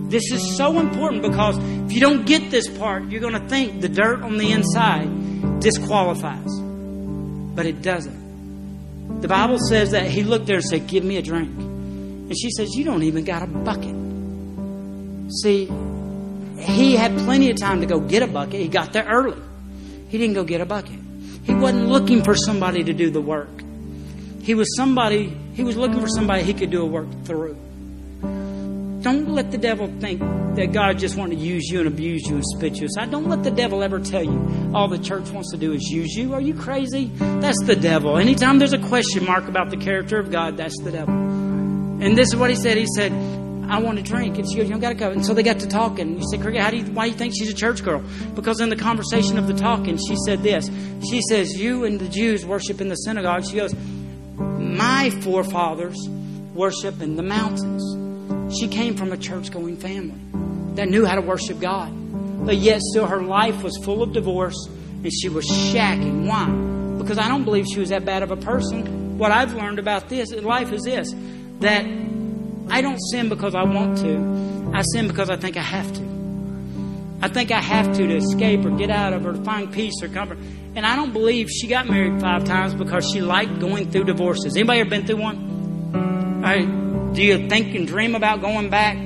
This 0.09 0.32
is 0.32 0.57
so 0.57 0.80
important 0.80 1.21
because 1.21 1.57
if 1.57 1.93
you 1.93 1.99
don't 1.99 2.25
get 2.25 2.49
this 2.49 2.67
part, 2.67 3.09
you're 3.09 3.21
going 3.21 3.34
to 3.34 3.47
think 3.47 3.82
the 3.82 3.89
dirt 3.89 4.21
on 4.21 4.38
the 4.38 4.51
inside 4.51 5.59
disqualifies. 5.59 6.49
But 7.55 7.65
it 7.65 7.82
doesn't. 7.82 8.28
The 9.22 9.28
Bible 9.28 9.60
says 9.60 9.91
that 9.91 10.05
he 10.05 10.24
looked 10.24 10.45
there 10.45 10.57
and 10.57 10.66
said, 10.66 10.88
Give 10.88 11.03
me 11.03 11.18
a 11.18 11.22
drink. 11.22 11.49
And 11.49 12.36
she 12.39 12.51
says, 12.51 12.76
You 12.76 12.86
don't 12.86 13.03
even 13.03 13.26
got 13.26 13.43
a 13.43 13.47
bucket. 13.47 13.95
See, 15.41 15.70
he 16.57 16.95
had 16.95 17.18
plenty 17.20 17.51
of 17.51 17.57
time 17.57 17.82
to 17.82 17.86
go 17.86 17.99
get 17.99 18.24
a 18.24 18.28
bucket. 18.28 18.60
He 18.62 18.68
got 18.68 18.93
there 18.93 19.05
early. 19.05 19.41
He 20.10 20.18
didn't 20.18 20.36
go 20.36 20.43
get 20.43 20.62
a 20.62 20.66
bucket. 20.66 20.99
He 21.43 21.53
wasn't 21.53 21.88
looking 21.88 22.24
for 22.24 22.36
somebody 22.36 22.84
to 22.84 22.93
do 22.93 23.10
the 23.10 23.22
work. 23.22 23.49
He 24.41 24.55
was 24.55 24.76
somebody, 24.76 25.36
he 25.53 25.64
was 25.64 25.78
looking 25.78 25.99
for 25.99 26.07
somebody 26.07 26.43
he 26.43 26.53
could 26.53 26.72
do 26.72 26.82
a 26.82 26.86
work 26.86 27.07
through. 27.26 27.57
Don't 29.02 29.30
let 29.30 29.52
the 29.52 29.58
devil 29.58 29.88
think 30.00 30.20
that 30.20 30.74
God 30.74 31.00
just 31.00 31.16
wants 31.16 31.36
to 31.36 31.41
use 31.41 31.70
you 31.70 31.80
and 31.80 31.88
abuse 31.88 32.24
you 32.28 32.36
and 32.36 32.43
spit 32.45 32.76
you 32.76 32.88
aside. 32.88 33.12
Don't 33.12 33.30
let 33.30 33.43
the 33.43 33.52
devil 33.52 33.82
ever 33.82 34.00
tell 34.00 34.24
you 34.24 34.72
all 34.74 34.89
the 34.89 35.00
church 35.00 35.30
wants 35.30 35.52
to 35.52 35.58
do 35.58 35.72
is 35.72 35.84
use 35.84 36.14
you. 36.16 36.34
Are 36.34 36.41
you 36.41 36.54
crazy? 36.54 37.10
That's 37.16 37.64
the 37.64 37.78
devil. 37.78 38.18
Anytime 38.18 38.60
there's 38.60 38.74
a 38.74 38.78
question 38.78 39.26
mark 39.26 39.47
about 39.47 39.70
the 39.70 39.78
character 39.78 40.20
of 40.20 40.32
God, 40.32 40.58
that's 40.58 40.78
the 40.84 40.91
devil. 40.91 41.14
And 41.14 42.18
this 42.18 42.28
is 42.28 42.36
what 42.36 42.50
he 42.50 42.58
said. 42.58 42.78
He 42.78 42.88
said, 42.93 43.14
I 43.70 43.80
want 43.80 44.00
to 44.00 44.04
drink. 44.04 44.38
And 44.38 44.50
she 44.50 44.58
goes, 44.58 44.66
You 44.66 44.72
don't 44.72 44.82
got 44.82 44.89
to 44.89 44.95
go. 44.95 45.12
And 45.12 45.26
so 45.26 45.34
they 45.34 45.43
got 45.43 45.60
to 45.60 45.68
talking. 45.68 46.18
You 46.18 46.28
said, 46.30 46.41
Cricket, 46.41 46.62
how 46.62 46.72
do 46.72 46.78
you, 46.78 46.86
why 46.86 47.06
do 47.06 47.12
you 47.12 47.18
think 47.18 47.34
she's 47.38 47.50
a 47.50 47.56
church 47.56 47.84
girl? 47.84 48.04
Because 48.36 48.60
in 48.60 48.70
the 48.70 48.76
conversation 48.76 49.38
of 49.38 49.47
the 49.47 49.54
talking, 49.54 49.97
she 49.97 50.16
said 50.26 50.43
this. 50.43 50.70
She 51.10 51.22
says, 51.22 51.58
You 51.58 51.86
and 51.86 52.00
the 52.00 52.10
Jews 52.10 52.45
worship 52.45 52.82
in 52.82 52.89
the 52.89 52.95
synagogue. 52.95 53.45
She 53.45 53.56
goes, 53.56 53.74
My 54.36 55.10
forefathers 55.22 55.97
worship 56.54 57.02
in 57.02 57.16
the 57.16 57.24
mountains. 57.24 57.99
She 58.58 58.68
came 58.68 58.95
from 58.95 59.12
a 59.12 59.18
church 59.18 59.52
going 59.52 59.78
family 59.78 60.20
that 60.76 60.89
knew 60.89 61.06
how 61.06 61.16
to 61.16 61.22
worship 61.22 61.60
God. 61.60 61.91
But 62.45 62.58
yet, 62.58 62.82
still, 62.82 63.06
her 63.06 63.22
life 63.22 63.64
was 63.64 63.78
full 63.84 64.02
of 64.02 64.14
divorce 64.14 64.56
and 64.68 65.12
she 65.14 65.30
was 65.30 65.45
shacking. 65.45 66.26
Why? 66.26 66.47
Because 66.97 67.18
I 67.18 67.28
don't 67.28 67.43
believe 67.43 67.66
she 67.72 67.80
was 67.80 67.89
that 67.89 68.06
bad 68.06 68.24
of 68.24 68.32
a 68.32 68.38
person. 68.38 69.18
What 69.18 69.32
I've 69.32 69.54
learned 69.54 69.80
about 69.80 70.10
this 70.10 70.32
in 70.32 70.43
life 70.43 70.72
is 70.72 70.84
this 70.84 71.14
that 71.60 71.86
I 72.70 72.82
don't 72.82 73.00
sin 73.12 73.28
because 73.30 73.56
I 73.56 73.64
want 73.64 73.97
to, 74.00 74.72
I 74.74 74.82
sin 74.93 75.08
because 75.08 75.30
I 75.30 75.36
think 75.36 75.58
I 75.58 75.62
have 75.62 75.91
to. 75.93 76.10
I 77.22 77.28
think 77.28 77.52
I 77.52 77.60
have 77.60 77.97
to 77.97 78.08
to 78.08 78.16
escape 78.16 78.64
or 78.64 78.72
get 78.72 78.89
out 78.89 79.12
of 79.12 79.26
or 79.26 79.34
find 79.43 79.72
peace 79.74 80.02
or 80.02 80.08
comfort. 80.08 80.38
And 80.76 80.86
I 80.86 80.95
don't 80.95 81.12
believe 81.12 81.50
she 81.50 81.68
got 81.68 81.89
married 81.89 82.22
five 82.22 82.45
times 82.45 82.74
because 82.74 83.10
she 83.12 83.20
liked 83.20 83.60
going 83.60 83.91
through 83.91 84.06
divorces. 84.06 84.56
Anybody 84.56 84.80
ever 84.80 84.89
been 84.89 85.06
through 85.06 85.18
one? 85.18 85.91
All 85.93 86.41
right. 86.41 86.78
Do 87.14 87.24
you 87.24 87.49
think 87.49 87.76
and 87.76 87.88
dream 87.88 88.16
about 88.16 88.41
going 88.41 88.70
back 88.70 88.97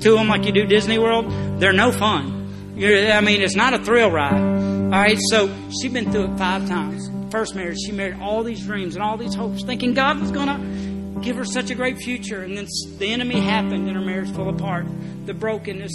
to 0.00 0.12
them 0.16 0.28
like 0.28 0.44
you 0.44 0.52
do 0.52 0.66
Disney 0.66 0.98
World? 0.98 1.60
They're 1.60 1.72
no 1.72 1.92
fun. 1.92 2.74
You're, 2.76 3.12
I 3.12 3.20
mean, 3.20 3.42
it's 3.42 3.54
not 3.54 3.74
a 3.74 3.78
thrill 3.78 4.10
ride. 4.10 4.34
All 4.34 4.90
right. 4.90 5.18
So 5.30 5.54
she's 5.80 5.92
been 5.92 6.10
through 6.10 6.32
it 6.32 6.38
five 6.38 6.66
times. 6.68 7.08
First 7.30 7.54
marriage, 7.54 7.78
she 7.86 7.92
married 7.92 8.20
all 8.20 8.42
these 8.42 8.64
dreams 8.64 8.94
and 8.94 9.02
all 9.02 9.16
these 9.16 9.34
hopes, 9.34 9.64
thinking 9.64 9.94
God 9.94 10.20
was 10.20 10.30
going 10.30 10.48
to 10.48 11.20
give 11.22 11.36
her 11.36 11.44
such 11.44 11.70
a 11.70 11.74
great 11.74 11.98
future. 11.98 12.42
And 12.42 12.58
then 12.58 12.66
the 12.98 13.12
enemy 13.12 13.40
happened 13.40 13.86
and 13.88 13.96
her 13.96 14.04
marriage 14.04 14.30
fell 14.32 14.48
apart. 14.48 14.86
The 15.24 15.34
brokenness, 15.34 15.92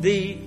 the 0.00 0.38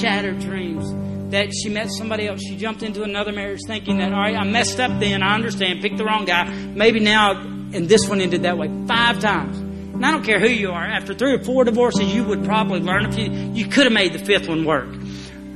shattered 0.00 0.40
dreams. 0.40 0.92
That 1.30 1.52
she 1.52 1.68
met 1.68 1.90
somebody 1.90 2.28
else. 2.28 2.40
She 2.40 2.56
jumped 2.56 2.84
into 2.84 3.02
another 3.02 3.32
marriage 3.32 3.60
thinking 3.66 3.98
that, 3.98 4.12
all 4.12 4.20
right, 4.20 4.36
I 4.36 4.44
messed 4.44 4.78
up 4.78 5.00
then. 5.00 5.24
I 5.24 5.34
understand. 5.34 5.82
Picked 5.82 5.98
the 5.98 6.04
wrong 6.04 6.24
guy. 6.24 6.48
Maybe 6.48 7.00
now, 7.00 7.32
and 7.32 7.88
this 7.88 8.08
one 8.08 8.20
ended 8.20 8.44
that 8.44 8.56
way 8.56 8.68
five 8.86 9.18
times. 9.18 9.65
And 9.96 10.04
I 10.04 10.10
don't 10.10 10.24
care 10.24 10.38
who 10.38 10.48
you 10.48 10.72
are. 10.72 10.84
After 10.84 11.14
three 11.14 11.32
or 11.32 11.42
four 11.42 11.64
divorces, 11.64 12.14
you 12.14 12.22
would 12.24 12.44
probably 12.44 12.80
learn 12.80 13.06
if 13.06 13.18
you, 13.18 13.30
you 13.30 13.66
could 13.66 13.84
have 13.84 13.92
made 13.92 14.12
the 14.12 14.18
fifth 14.18 14.46
one 14.46 14.66
work. 14.66 14.88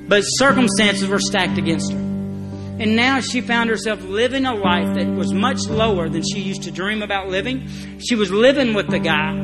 But 0.08 0.22
circumstances 0.22 1.06
were 1.08 1.18
stacked 1.18 1.58
against 1.58 1.92
her. 1.92 1.98
And 1.98 2.96
now 2.96 3.20
she 3.20 3.42
found 3.42 3.68
herself 3.68 4.02
living 4.02 4.46
a 4.46 4.54
life 4.54 4.94
that 4.94 5.06
was 5.06 5.34
much 5.34 5.68
lower 5.68 6.08
than 6.08 6.22
she 6.22 6.40
used 6.40 6.62
to 6.62 6.70
dream 6.70 7.02
about 7.02 7.28
living. 7.28 7.68
She 7.98 8.14
was 8.14 8.30
living 8.30 8.72
with 8.72 8.88
the 8.88 8.98
guy 8.98 9.34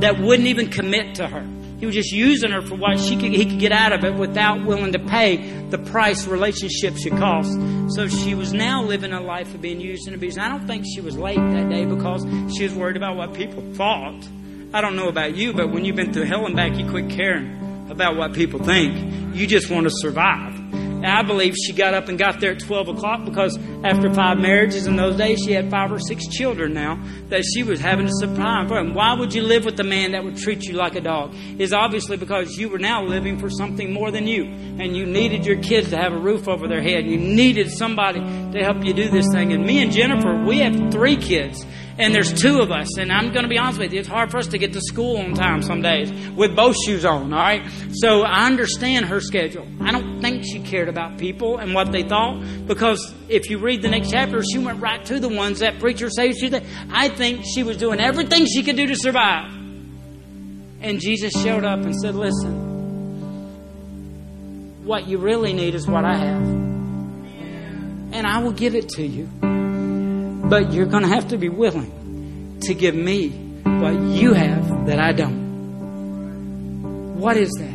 that 0.00 0.18
wouldn't 0.18 0.48
even 0.48 0.70
commit 0.70 1.16
to 1.16 1.26
her. 1.26 1.46
He 1.78 1.86
was 1.86 1.94
just 1.94 2.12
using 2.12 2.50
her 2.50 2.62
for 2.62 2.76
what 2.76 2.98
she 2.98 3.16
could, 3.16 3.32
he 3.32 3.44
could 3.44 3.58
get 3.58 3.72
out 3.72 3.92
of 3.92 4.04
it 4.04 4.14
without 4.14 4.64
willing 4.64 4.92
to 4.92 4.98
pay 4.98 5.36
the 5.70 5.78
price 5.78 6.26
relationships 6.26 7.02
should 7.02 7.16
cost. 7.16 7.52
So 7.94 8.08
she 8.08 8.34
was 8.34 8.52
now 8.52 8.82
living 8.82 9.12
a 9.12 9.20
life 9.20 9.54
of 9.54 9.60
being 9.60 9.80
used 9.80 10.06
and 10.06 10.14
abused. 10.14 10.38
I 10.38 10.48
don't 10.48 10.66
think 10.66 10.84
she 10.86 11.00
was 11.00 11.16
late 11.16 11.36
that 11.36 11.68
day 11.68 11.84
because 11.84 12.24
she 12.56 12.62
was 12.64 12.74
worried 12.74 12.96
about 12.96 13.16
what 13.16 13.34
people 13.34 13.62
thought. 13.74 14.26
I 14.72 14.80
don't 14.80 14.96
know 14.96 15.08
about 15.08 15.36
you, 15.36 15.52
but 15.52 15.70
when 15.70 15.84
you've 15.84 15.96
been 15.96 16.12
through 16.12 16.24
hell 16.24 16.46
and 16.46 16.56
back, 16.56 16.76
you 16.76 16.88
quit 16.88 17.10
caring 17.10 17.88
about 17.90 18.16
what 18.16 18.32
people 18.32 18.62
think. 18.62 19.34
You 19.36 19.46
just 19.46 19.70
want 19.70 19.84
to 19.84 19.90
survive. 19.92 20.63
And 21.04 21.12
I 21.12 21.20
believe 21.20 21.54
she 21.54 21.74
got 21.74 21.92
up 21.92 22.08
and 22.08 22.18
got 22.18 22.40
there 22.40 22.52
at 22.52 22.60
12 22.60 22.88
o'clock 22.88 23.26
because 23.26 23.58
after 23.84 24.10
five 24.14 24.38
marriages 24.38 24.86
in 24.86 24.96
those 24.96 25.18
days, 25.18 25.38
she 25.44 25.52
had 25.52 25.70
five 25.70 25.92
or 25.92 25.98
six 25.98 26.26
children 26.26 26.72
now 26.72 26.98
that 27.28 27.44
she 27.44 27.62
was 27.62 27.78
having 27.78 28.06
to 28.06 28.12
supply 28.14 28.64
for. 28.66 28.78
And 28.78 28.94
why 28.94 29.12
would 29.12 29.34
you 29.34 29.42
live 29.42 29.66
with 29.66 29.78
a 29.78 29.84
man 29.84 30.12
that 30.12 30.24
would 30.24 30.38
treat 30.38 30.64
you 30.64 30.72
like 30.72 30.94
a 30.94 31.02
dog? 31.02 31.34
Is 31.58 31.74
obviously 31.74 32.16
because 32.16 32.56
you 32.56 32.70
were 32.70 32.78
now 32.78 33.04
living 33.04 33.38
for 33.38 33.50
something 33.50 33.92
more 33.92 34.10
than 34.10 34.26
you. 34.26 34.44
And 34.44 34.96
you 34.96 35.04
needed 35.04 35.44
your 35.44 35.60
kids 35.60 35.90
to 35.90 35.98
have 35.98 36.14
a 36.14 36.18
roof 36.18 36.48
over 36.48 36.66
their 36.68 36.80
head. 36.80 37.04
You 37.04 37.18
needed 37.18 37.70
somebody 37.70 38.20
to 38.20 38.62
help 38.62 38.82
you 38.82 38.94
do 38.94 39.10
this 39.10 39.30
thing. 39.30 39.52
And 39.52 39.66
me 39.66 39.82
and 39.82 39.92
Jennifer, 39.92 40.42
we 40.42 40.60
have 40.60 40.90
three 40.90 41.18
kids 41.18 41.66
and 41.96 42.14
there's 42.14 42.32
two 42.32 42.60
of 42.60 42.70
us. 42.70 42.98
And 42.98 43.12
I'm 43.12 43.32
going 43.32 43.44
to 43.44 43.48
be 43.48 43.58
honest 43.58 43.78
with 43.78 43.92
you, 43.92 44.00
it's 44.00 44.08
hard 44.08 44.30
for 44.30 44.38
us 44.38 44.48
to 44.48 44.58
get 44.58 44.72
to 44.72 44.80
school 44.80 45.18
on 45.18 45.34
time 45.34 45.62
some 45.62 45.82
days 45.82 46.10
with 46.30 46.56
both 46.56 46.76
shoes 46.84 47.04
on, 47.04 47.32
all 47.32 47.38
right? 47.38 47.62
So 47.92 48.22
I 48.22 48.46
understand 48.46 49.06
her 49.06 49.20
schedule. 49.20 49.66
I 49.80 49.92
don't 49.92 50.20
think 50.20 50.44
she 50.44 50.60
cared 50.60 50.88
about 50.88 51.18
people 51.18 51.58
and 51.58 51.74
what 51.74 51.92
they 51.92 52.02
thought 52.02 52.42
because 52.66 53.14
if 53.28 53.48
you 53.50 53.58
read 53.58 53.82
the 53.82 53.88
next 53.88 54.10
chapter, 54.10 54.42
she 54.42 54.58
went 54.58 54.80
right 54.80 55.04
to 55.06 55.20
the 55.20 55.28
ones 55.28 55.60
that 55.60 55.78
preacher 55.78 56.10
says 56.10 56.38
she. 56.38 56.52
I 56.90 57.08
think 57.08 57.44
she 57.44 57.62
was 57.62 57.76
doing 57.76 58.00
everything 58.00 58.46
she 58.46 58.62
could 58.62 58.76
do 58.76 58.86
to 58.86 58.96
survive. 58.96 59.52
And 60.80 61.00
Jesus 61.00 61.32
showed 61.32 61.64
up 61.64 61.80
and 61.80 61.94
said, 61.96 62.14
Listen, 62.14 62.72
what 64.84 65.06
you 65.06 65.18
really 65.18 65.52
need 65.52 65.74
is 65.74 65.86
what 65.88 66.04
I 66.04 66.16
have. 66.16 66.42
And 68.12 68.26
I 68.26 68.38
will 68.42 68.52
give 68.52 68.74
it 68.74 68.90
to 68.90 69.02
you. 69.02 69.30
But 70.48 70.72
you're 70.72 70.86
going 70.86 71.02
to 71.02 71.08
have 71.08 71.28
to 71.28 71.38
be 71.38 71.48
willing 71.48 72.58
to 72.62 72.74
give 72.74 72.94
me 72.94 73.30
what 73.64 73.94
you 73.94 74.34
have 74.34 74.86
that 74.86 74.98
I 74.98 75.12
don't. 75.12 77.18
What 77.18 77.36
is 77.36 77.50
that? 77.58 77.74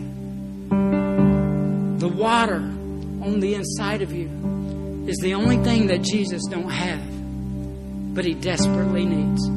The 1.99 2.07
water 2.07 2.55
on 2.55 3.39
the 3.39 3.55
inside 3.55 4.01
of 4.01 4.13
you 4.13 5.05
is 5.07 5.17
the 5.17 5.33
only 5.33 5.57
thing 5.57 5.87
that 5.87 6.01
Jesus 6.01 6.43
don't 6.49 6.69
have, 6.69 8.15
but 8.15 8.25
he 8.25 8.35
desperately 8.35 9.05
needs. 9.05 9.49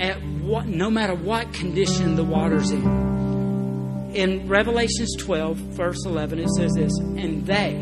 At 0.00 0.20
what, 0.42 0.66
no 0.66 0.90
matter 0.90 1.14
what 1.14 1.52
condition 1.52 2.16
the 2.16 2.24
water's 2.24 2.70
in. 2.70 4.10
In 4.14 4.48
Revelations 4.48 5.14
12, 5.16 5.56
verse 5.56 6.04
11, 6.04 6.40
it 6.40 6.48
says 6.50 6.72
this, 6.74 6.92
and 6.98 7.46
they, 7.46 7.74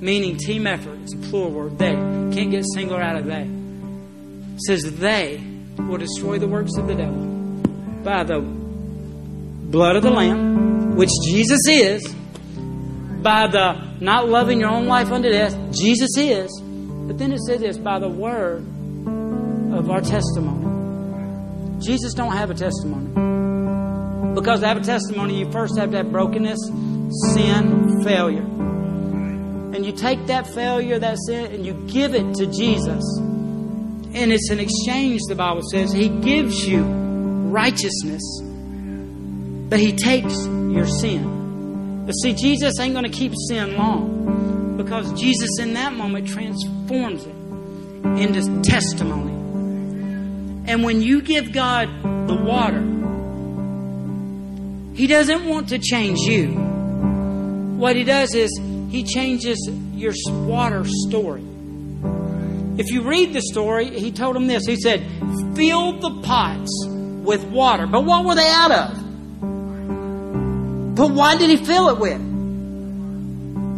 meaning 0.00 0.36
team 0.36 0.66
effort, 0.66 0.98
it's 1.02 1.14
a 1.14 1.18
plural 1.30 1.50
word, 1.50 1.78
they, 1.78 1.92
can't 1.92 2.50
get 2.50 2.64
singular 2.74 3.00
out 3.00 3.16
of 3.16 3.26
they. 3.26 3.42
It 4.54 4.60
says 4.62 4.98
they 4.98 5.42
will 5.78 5.98
destroy 5.98 6.38
the 6.38 6.48
works 6.48 6.76
of 6.76 6.86
the 6.86 6.94
devil 6.94 7.26
by 8.02 8.24
the 8.24 8.40
blood 8.40 9.96
of 9.96 10.02
the 10.02 10.10
Lamb, 10.10 10.96
which 10.96 11.10
Jesus 11.28 11.60
is, 11.68 12.06
by 13.22 13.46
the 13.46 13.72
not 14.00 14.28
loving 14.28 14.60
your 14.60 14.70
own 14.70 14.86
life 14.86 15.12
unto 15.12 15.30
death, 15.30 15.54
Jesus 15.72 16.16
is. 16.16 16.50
But 16.62 17.18
then 17.18 17.32
it 17.32 17.40
says 17.40 17.60
this, 17.60 17.76
by 17.76 17.98
the 17.98 18.08
word 18.08 18.60
of 19.72 19.90
our 19.90 20.00
testimony. 20.00 20.66
Jesus 21.80 22.14
don't 22.14 22.32
have 22.32 22.50
a 22.50 22.54
testimony. 22.54 24.34
Because 24.34 24.60
to 24.60 24.66
have 24.66 24.76
a 24.76 24.80
testimony, 24.80 25.38
you 25.38 25.50
first 25.50 25.78
have 25.78 25.90
to 25.90 25.98
have 25.98 26.12
brokenness, 26.12 26.58
sin, 27.34 28.02
failure. 28.04 28.59
And 29.74 29.86
you 29.86 29.92
take 29.92 30.26
that 30.26 30.46
failure, 30.48 30.98
that 30.98 31.16
sin, 31.26 31.52
and 31.52 31.64
you 31.64 31.74
give 31.86 32.14
it 32.14 32.34
to 32.34 32.46
Jesus. 32.46 33.04
And 33.18 34.32
it's 34.32 34.50
an 34.50 34.58
exchange, 34.58 35.20
the 35.28 35.36
Bible 35.36 35.62
says. 35.70 35.92
He 35.92 36.08
gives 36.08 36.66
you 36.66 36.82
righteousness, 36.82 38.22
but 39.68 39.78
He 39.78 39.92
takes 39.92 40.44
your 40.46 40.86
sin. 40.86 42.04
But 42.04 42.12
see, 42.14 42.32
Jesus 42.32 42.80
ain't 42.80 42.94
going 42.94 43.04
to 43.04 43.16
keep 43.16 43.32
sin 43.48 43.76
long 43.76 44.76
because 44.76 45.12
Jesus, 45.12 45.58
in 45.60 45.74
that 45.74 45.92
moment, 45.92 46.26
transforms 46.26 47.24
it 47.24 47.34
into 48.04 48.62
testimony. 48.62 49.32
And 50.66 50.82
when 50.82 51.02
you 51.02 51.22
give 51.22 51.52
God 51.52 51.88
the 52.02 52.34
water, 52.34 52.80
He 54.96 55.06
doesn't 55.06 55.46
want 55.46 55.68
to 55.68 55.78
change 55.78 56.18
you. 56.20 56.48
What 57.78 57.94
He 57.94 58.02
does 58.02 58.34
is 58.34 58.50
He 58.90 59.04
changes 59.04 59.70
your 59.94 60.12
water 60.46 60.84
story. 60.84 61.44
If 62.76 62.90
you 62.90 63.02
read 63.02 63.32
the 63.32 63.40
story, 63.40 63.86
He 63.86 64.10
told 64.10 64.34
them 64.36 64.46
this 64.46 64.66
He 64.66 64.76
said, 64.76 65.06
Fill 65.54 66.00
the 66.00 66.22
pots 66.22 66.86
with 66.86 67.44
water. 67.44 67.86
But 67.86 68.04
what 68.04 68.24
were 68.24 68.34
they 68.34 68.48
out 68.48 68.72
of? 68.72 68.96
But 70.96 71.10
why 71.12 71.36
did 71.36 71.50
He 71.50 71.64
fill 71.64 71.88
it 71.90 71.98
with? 71.98 72.20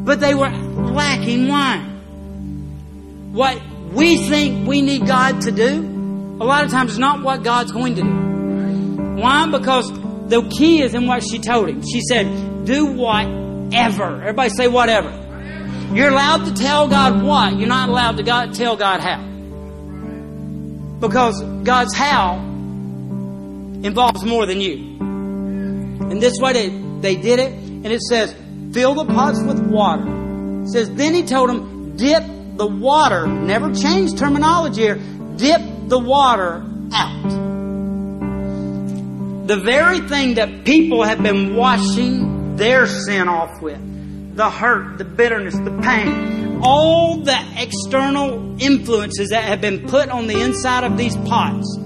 But 0.07 0.21
they 0.21 0.35
were 0.35 0.49
lacking 0.49 1.49
wine. 1.49 3.33
What 3.33 3.61
we 3.93 4.17
think 4.29 4.67
we 4.67 4.81
need 4.83 5.07
God 5.07 5.43
to 5.43 5.53
do, 5.53 6.37
a 6.41 6.45
lot 6.45 6.65
of 6.65 6.71
times 6.71 6.93
it's 6.93 6.99
not 6.99 7.23
what 7.23 7.43
God's 7.43 7.71
going 7.71 7.97
to 7.97 8.03
do. 8.03 9.21
Why? 9.21 9.47
Because 9.51 9.93
the 10.29 10.43
key 10.57 10.83
is 10.83 10.95
in 10.95 11.07
what 11.07 11.23
she 11.23 11.39
told 11.39 11.69
him. 11.69 11.83
She 11.83 12.01
said, 12.01 12.65
do 12.65 12.87
whatever. 13.73 14.21
Everybody 14.21 14.51
say 14.51 14.69
whatever. 14.69 15.11
You're 15.95 16.11
allowed 16.11 16.45
to 16.47 16.55
tell 16.55 16.89
God 16.89 17.23
what. 17.23 17.57
You're 17.57 17.69
not 17.69 17.89
allowed 17.89 18.17
to 18.19 18.23
God, 18.23 18.55
tell 18.55 18.77
God 18.77 19.01
how. 19.01 19.23
Because 21.01 21.43
God's 21.65 21.95
how 21.95 22.37
involves 23.83 24.25
more 24.25 24.47
than 24.47 24.61
you. 24.61 24.77
And 25.01 26.21
this 26.21 26.39
way 26.39 26.53
they, 26.53 26.69
they 27.01 27.17
did 27.17 27.39
it. 27.41 27.53
And 27.53 27.87
it 27.87 28.01
says, 28.01 28.35
fill 28.73 28.95
the 28.95 29.05
pots 29.07 29.43
with 29.43 29.61
water. 29.61 30.63
It 30.63 30.69
says, 30.69 30.91
then 30.91 31.15
he 31.15 31.25
told 31.25 31.51
them, 31.51 31.97
dip 31.97 32.23
the 32.57 32.67
water. 32.67 33.27
Never 33.27 33.75
change 33.75 34.19
terminology 34.19 34.83
here. 34.83 34.97
Dip 35.37 35.61
the 35.89 35.99
water 35.99 36.65
out. 36.93 37.31
The 39.47 39.57
very 39.57 40.01
thing 40.01 40.35
that 40.35 40.65
people 40.65 41.03
have 41.03 41.23
been 41.23 41.57
washing 41.57 42.42
their 42.57 42.87
sin 42.87 43.29
off 43.29 43.61
with 43.61 44.37
the 44.37 44.49
hurt, 44.51 44.99
the 44.99 45.05
bitterness, 45.05 45.55
the 45.55 45.79
pain, 45.83 46.61
all 46.63 47.19
the 47.19 47.39
external 47.57 48.61
influences 48.63 49.31
that 49.31 49.45
have 49.45 49.61
been 49.61 49.87
put 49.89 50.09
on 50.09 50.27
the 50.27 50.41
inside 50.41 50.85
of 50.85 50.97
these 50.97 51.17
pots. 51.17 51.79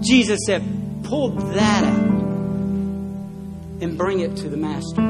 Jesus 0.00 0.40
said, 0.46 0.62
pull 1.04 1.30
that 1.30 1.84
out 1.84 2.10
and 3.82 3.98
bring 3.98 4.20
it 4.20 4.36
to 4.36 4.48
the 4.48 4.56
Master. 4.56 5.02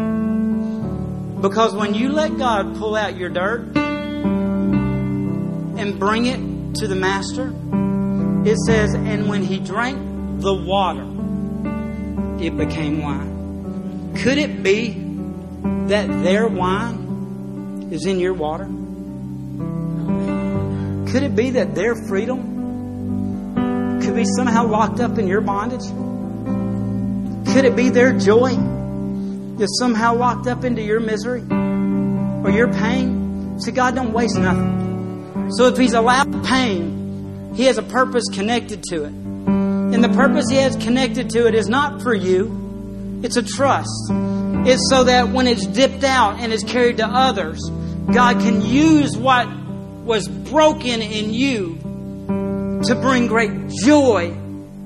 Because 1.40 1.74
when 1.74 1.94
you 1.94 2.08
let 2.10 2.36
God 2.38 2.76
pull 2.76 2.96
out 2.96 3.16
your 3.16 3.28
dirt 3.28 3.76
and 5.76 5.98
bring 5.98 6.26
it 6.26 6.76
to 6.76 6.88
the 6.88 6.96
Master, 6.96 7.52
it 8.44 8.56
says, 8.66 8.94
and 8.94 9.28
when 9.28 9.42
he 9.42 9.58
drank 9.58 10.40
the 10.40 10.54
water, 10.54 11.06
it 12.42 12.56
became 12.56 13.02
wine. 13.02 13.31
Could 14.16 14.38
it 14.38 14.62
be 14.62 14.90
that 15.88 16.06
their 16.22 16.46
wine 16.46 17.88
is 17.90 18.06
in 18.06 18.20
your 18.20 18.34
water? 18.34 18.66
Could 21.10 21.22
it 21.22 21.36
be 21.36 21.50
that 21.50 21.74
their 21.74 21.94
freedom 22.08 24.00
could 24.02 24.16
be 24.16 24.24
somehow 24.24 24.66
locked 24.66 25.00
up 25.00 25.18
in 25.18 25.26
your 25.26 25.40
bondage? 25.40 25.84
Could 27.52 27.64
it 27.64 27.76
be 27.76 27.90
their 27.90 28.18
joy 28.18 28.56
is 29.60 29.78
somehow 29.78 30.14
locked 30.14 30.46
up 30.46 30.64
into 30.64 30.82
your 30.82 31.00
misery 31.00 31.42
or 31.42 32.50
your 32.50 32.72
pain? 32.72 33.60
See, 33.60 33.72
God 33.72 33.94
don't 33.94 34.12
waste 34.12 34.38
nothing. 34.38 35.50
So 35.52 35.66
if 35.66 35.76
He's 35.76 35.92
allowed 35.92 36.44
pain, 36.44 37.52
He 37.54 37.64
has 37.64 37.78
a 37.78 37.82
purpose 37.82 38.24
connected 38.32 38.82
to 38.84 39.04
it. 39.04 39.12
And 39.12 40.02
the 40.02 40.08
purpose 40.08 40.48
He 40.48 40.56
has 40.56 40.76
connected 40.76 41.30
to 41.30 41.46
it 41.46 41.54
is 41.54 41.68
not 41.68 42.02
for 42.02 42.14
you, 42.14 42.61
it's 43.22 43.36
a 43.36 43.42
trust. 43.42 44.10
It's 44.64 44.88
so 44.90 45.04
that 45.04 45.30
when 45.30 45.46
it's 45.46 45.66
dipped 45.66 46.04
out 46.04 46.40
and 46.40 46.52
is 46.52 46.64
carried 46.64 46.98
to 46.98 47.06
others, 47.06 47.60
God 48.12 48.40
can 48.40 48.62
use 48.62 49.16
what 49.16 49.48
was 50.04 50.28
broken 50.28 51.00
in 51.00 51.32
you 51.32 51.78
to 52.84 52.98
bring 53.00 53.28
great 53.28 53.68
joy 53.84 54.30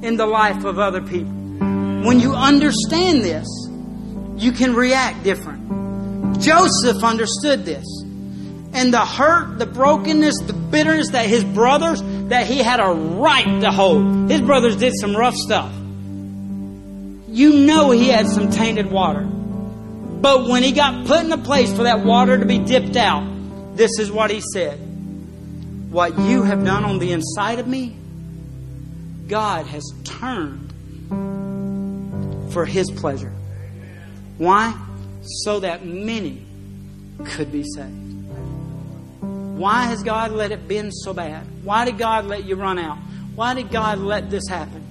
in 0.03 0.17
the 0.17 0.27
life 0.27 0.65
of 0.65 0.79
other 0.79 1.01
people. 1.01 1.33
When 2.07 2.21
you 2.21 2.35
understand 2.35 3.23
this, 3.23 3.47
you 4.37 4.53
can 4.53 4.75
react 4.75 5.25
different. 5.25 6.41
Joseph 6.41 7.03
understood 7.03 7.65
this. 7.65 7.85
And 8.73 8.93
the 8.93 9.05
hurt, 9.05 9.59
the 9.59 9.67
brokenness, 9.67 10.41
the 10.43 10.53
bitterness 10.53 11.11
that 11.11 11.27
his 11.27 11.43
brothers, 11.43 12.03
that 12.29 12.47
he 12.47 12.59
had 12.59 12.81
a 12.81 12.93
right 12.93 13.61
to 13.63 13.71
hold. 13.71 14.31
His 14.31 14.43
brothers 14.43 14.77
did 14.77 14.93
some 15.01 15.17
rough 15.17 15.35
stuff. 15.35 15.73
You 17.37 17.53
know 17.53 17.91
he 17.91 18.09
had 18.09 18.29
some 18.29 18.49
tainted 18.49 18.91
water. 18.91 19.21
But 19.21 20.49
when 20.49 20.63
he 20.63 20.73
got 20.73 21.07
put 21.07 21.23
in 21.23 21.31
a 21.31 21.37
place 21.37 21.71
for 21.71 21.83
that 21.83 22.03
water 22.03 22.39
to 22.39 22.47
be 22.47 22.57
dipped 22.57 22.97
out, 22.97 23.77
this 23.77 23.99
is 23.99 24.11
what 24.11 24.31
he 24.31 24.41
said. 24.55 24.79
What 25.91 26.19
you 26.19 26.45
have 26.45 26.65
done 26.65 26.87
on 26.87 26.99
the 26.99 27.13
inside 27.13 27.59
of 27.59 27.67
me, 27.67 27.95
God 29.29 29.67
has 29.67 29.85
turned 30.03 30.73
for 32.55 32.65
his 32.65 32.91
pleasure. 32.91 33.35
Why? 34.39 34.75
So 35.45 35.61
that 35.61 35.85
many 35.85 36.43
could 37.23 37.53
be 37.53 37.65
saved. 37.75 38.25
Why 39.21 39.83
has 39.83 40.03
God 40.03 40.33
let 40.33 40.53
it 40.53 40.67
been 40.67 40.91
so 40.91 41.13
bad? 41.13 41.47
Why 41.65 41.85
did 41.85 41.99
God 41.99 42.25
let 42.25 42.45
you 42.45 42.57
run 42.57 42.79
out? 42.79 42.97
Why 43.35 43.53
did 43.53 43.71
God 43.71 43.99
let 43.99 44.31
this 44.31 44.49
happen? 44.49 44.86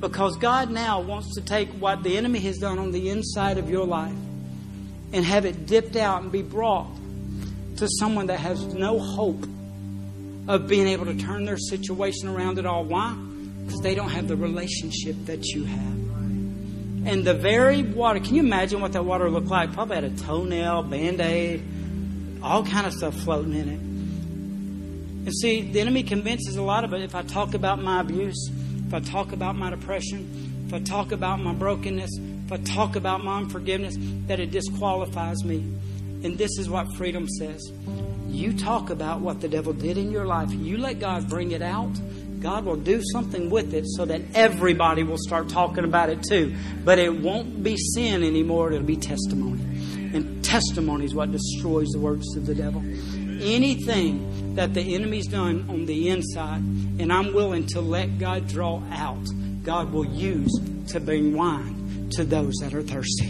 Because 0.00 0.36
God 0.36 0.70
now 0.70 1.00
wants 1.00 1.34
to 1.34 1.40
take 1.40 1.68
what 1.70 2.02
the 2.02 2.16
enemy 2.16 2.38
has 2.40 2.58
done 2.58 2.78
on 2.78 2.92
the 2.92 3.10
inside 3.10 3.58
of 3.58 3.68
your 3.68 3.84
life 3.84 4.14
and 5.12 5.24
have 5.24 5.44
it 5.44 5.66
dipped 5.66 5.96
out 5.96 6.22
and 6.22 6.30
be 6.30 6.42
brought 6.42 6.86
to 7.76 7.88
someone 7.98 8.26
that 8.26 8.38
has 8.38 8.62
no 8.74 8.98
hope 8.98 9.44
of 10.46 10.66
being 10.66 10.86
able 10.86 11.06
to 11.06 11.16
turn 11.16 11.44
their 11.44 11.58
situation 11.58 12.28
around 12.28 12.58
at 12.58 12.66
all. 12.66 12.84
Why? 12.84 13.14
Because 13.64 13.80
they 13.80 13.94
don't 13.94 14.10
have 14.10 14.28
the 14.28 14.36
relationship 14.36 15.16
that 15.26 15.44
you 15.46 15.64
have. 15.64 15.98
And 17.06 17.24
the 17.24 17.34
very 17.34 17.82
water, 17.82 18.20
can 18.20 18.34
you 18.34 18.42
imagine 18.42 18.80
what 18.80 18.92
that 18.92 19.04
water 19.04 19.30
looked 19.30 19.48
like? 19.48 19.72
Probably 19.72 19.96
had 19.96 20.04
a 20.04 20.10
toenail, 20.10 20.82
band 20.84 21.20
aid, 21.20 21.62
all 22.42 22.64
kind 22.64 22.86
of 22.86 22.92
stuff 22.92 23.14
floating 23.14 23.54
in 23.54 23.68
it. 23.68 23.80
And 25.26 25.34
see, 25.34 25.70
the 25.72 25.80
enemy 25.80 26.02
convinces 26.02 26.56
a 26.56 26.62
lot 26.62 26.84
of 26.84 26.92
it 26.92 27.02
if 27.02 27.14
I 27.14 27.22
talk 27.22 27.54
about 27.54 27.80
my 27.80 28.00
abuse, 28.00 28.50
if 28.88 28.94
I 28.94 29.00
talk 29.00 29.32
about 29.32 29.54
my 29.54 29.68
depression, 29.68 30.64
if 30.66 30.72
I 30.72 30.80
talk 30.80 31.12
about 31.12 31.40
my 31.40 31.52
brokenness, 31.52 32.10
if 32.46 32.50
I 32.50 32.56
talk 32.56 32.96
about 32.96 33.22
my 33.22 33.36
unforgiveness, 33.36 33.96
that 34.28 34.40
it 34.40 34.50
disqualifies 34.50 35.44
me. 35.44 35.56
And 36.24 36.38
this 36.38 36.58
is 36.58 36.70
what 36.70 36.90
freedom 36.96 37.28
says. 37.28 37.70
You 38.28 38.54
talk 38.56 38.88
about 38.88 39.20
what 39.20 39.42
the 39.42 39.48
devil 39.48 39.74
did 39.74 39.98
in 39.98 40.10
your 40.10 40.24
life, 40.24 40.50
you 40.50 40.78
let 40.78 41.00
God 41.00 41.28
bring 41.28 41.50
it 41.50 41.60
out. 41.60 42.00
God 42.40 42.64
will 42.64 42.76
do 42.76 43.02
something 43.12 43.50
with 43.50 43.74
it 43.74 43.84
so 43.88 44.06
that 44.06 44.22
everybody 44.32 45.02
will 45.02 45.18
start 45.18 45.50
talking 45.50 45.84
about 45.84 46.08
it 46.08 46.22
too. 46.22 46.54
But 46.82 46.98
it 46.98 47.12
won't 47.20 47.62
be 47.62 47.76
sin 47.76 48.22
anymore, 48.22 48.72
it'll 48.72 48.86
be 48.86 48.96
testimony. 48.96 49.60
And 50.14 50.42
testimony 50.42 51.04
is 51.04 51.14
what 51.14 51.30
destroys 51.30 51.88
the 51.88 51.98
works 51.98 52.26
of 52.36 52.46
the 52.46 52.54
devil. 52.54 52.80
Anything 53.42 54.47
that 54.58 54.74
the 54.74 54.96
enemy's 54.96 55.28
done 55.28 55.64
on 55.68 55.86
the 55.86 56.08
inside, 56.08 56.58
and 56.58 57.12
I'm 57.12 57.32
willing 57.32 57.64
to 57.68 57.80
let 57.80 58.18
God 58.18 58.48
draw 58.48 58.82
out, 58.90 59.24
God 59.62 59.92
will 59.92 60.04
use 60.04 60.52
to 60.88 60.98
bring 60.98 61.36
wine 61.36 62.08
to 62.16 62.24
those 62.24 62.54
that 62.56 62.74
are 62.74 62.82
thirsty. 62.82 63.28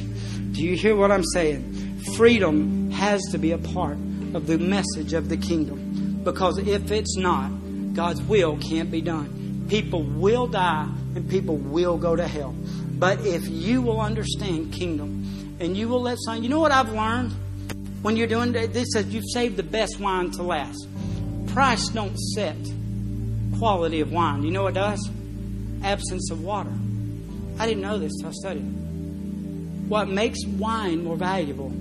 Do 0.52 0.62
you 0.64 0.74
hear 0.74 0.96
what 0.96 1.12
I'm 1.12 1.24
saying? 1.34 2.00
Freedom 2.16 2.90
has 2.92 3.20
to 3.32 3.36
be 3.36 3.52
a 3.52 3.58
part 3.58 3.98
of 4.32 4.46
the 4.46 4.56
message 4.56 5.12
of 5.12 5.28
the 5.28 5.36
kingdom. 5.36 6.22
Because 6.24 6.56
if 6.66 6.90
it's 6.90 7.18
not, 7.18 7.50
God's 7.92 8.22
will 8.22 8.56
can't 8.56 8.90
be 8.90 9.02
done. 9.02 9.66
People 9.68 10.04
will 10.04 10.46
die 10.46 10.88
and 11.14 11.28
people 11.28 11.58
will 11.58 11.98
go 11.98 12.16
to 12.16 12.26
hell. 12.26 12.54
But 12.92 13.20
if 13.26 13.46
you 13.46 13.82
will 13.82 14.00
understand 14.00 14.72
kingdom 14.72 15.58
and 15.60 15.76
you 15.76 15.88
will 15.88 16.00
let 16.00 16.16
some, 16.24 16.42
you 16.42 16.48
know 16.48 16.60
what 16.60 16.72
I've 16.72 16.90
learned 16.90 17.34
when 18.00 18.16
you're 18.16 18.28
doing 18.28 18.52
this 18.52 18.94
you've 19.08 19.28
saved 19.30 19.58
the 19.58 19.62
best 19.62 20.00
wine 20.00 20.30
to 20.30 20.42
last. 20.42 20.88
Price 21.52 21.88
don't 21.88 22.16
set 22.18 22.56
quality 23.58 24.00
of 24.00 24.12
wine. 24.12 24.42
You 24.42 24.50
know 24.50 24.62
what 24.64 24.74
does? 24.74 25.10
Absence 25.82 26.30
of 26.30 26.42
water. 26.42 26.72
I 27.58 27.66
didn't 27.66 27.82
know 27.82 27.98
this 27.98 28.12
until 28.16 28.28
I 28.28 28.32
studied 28.32 28.66
it. 28.66 28.78
What 29.88 30.08
makes 30.08 30.38
wine 30.46 31.04
more 31.04 31.16
valuable 31.16 31.72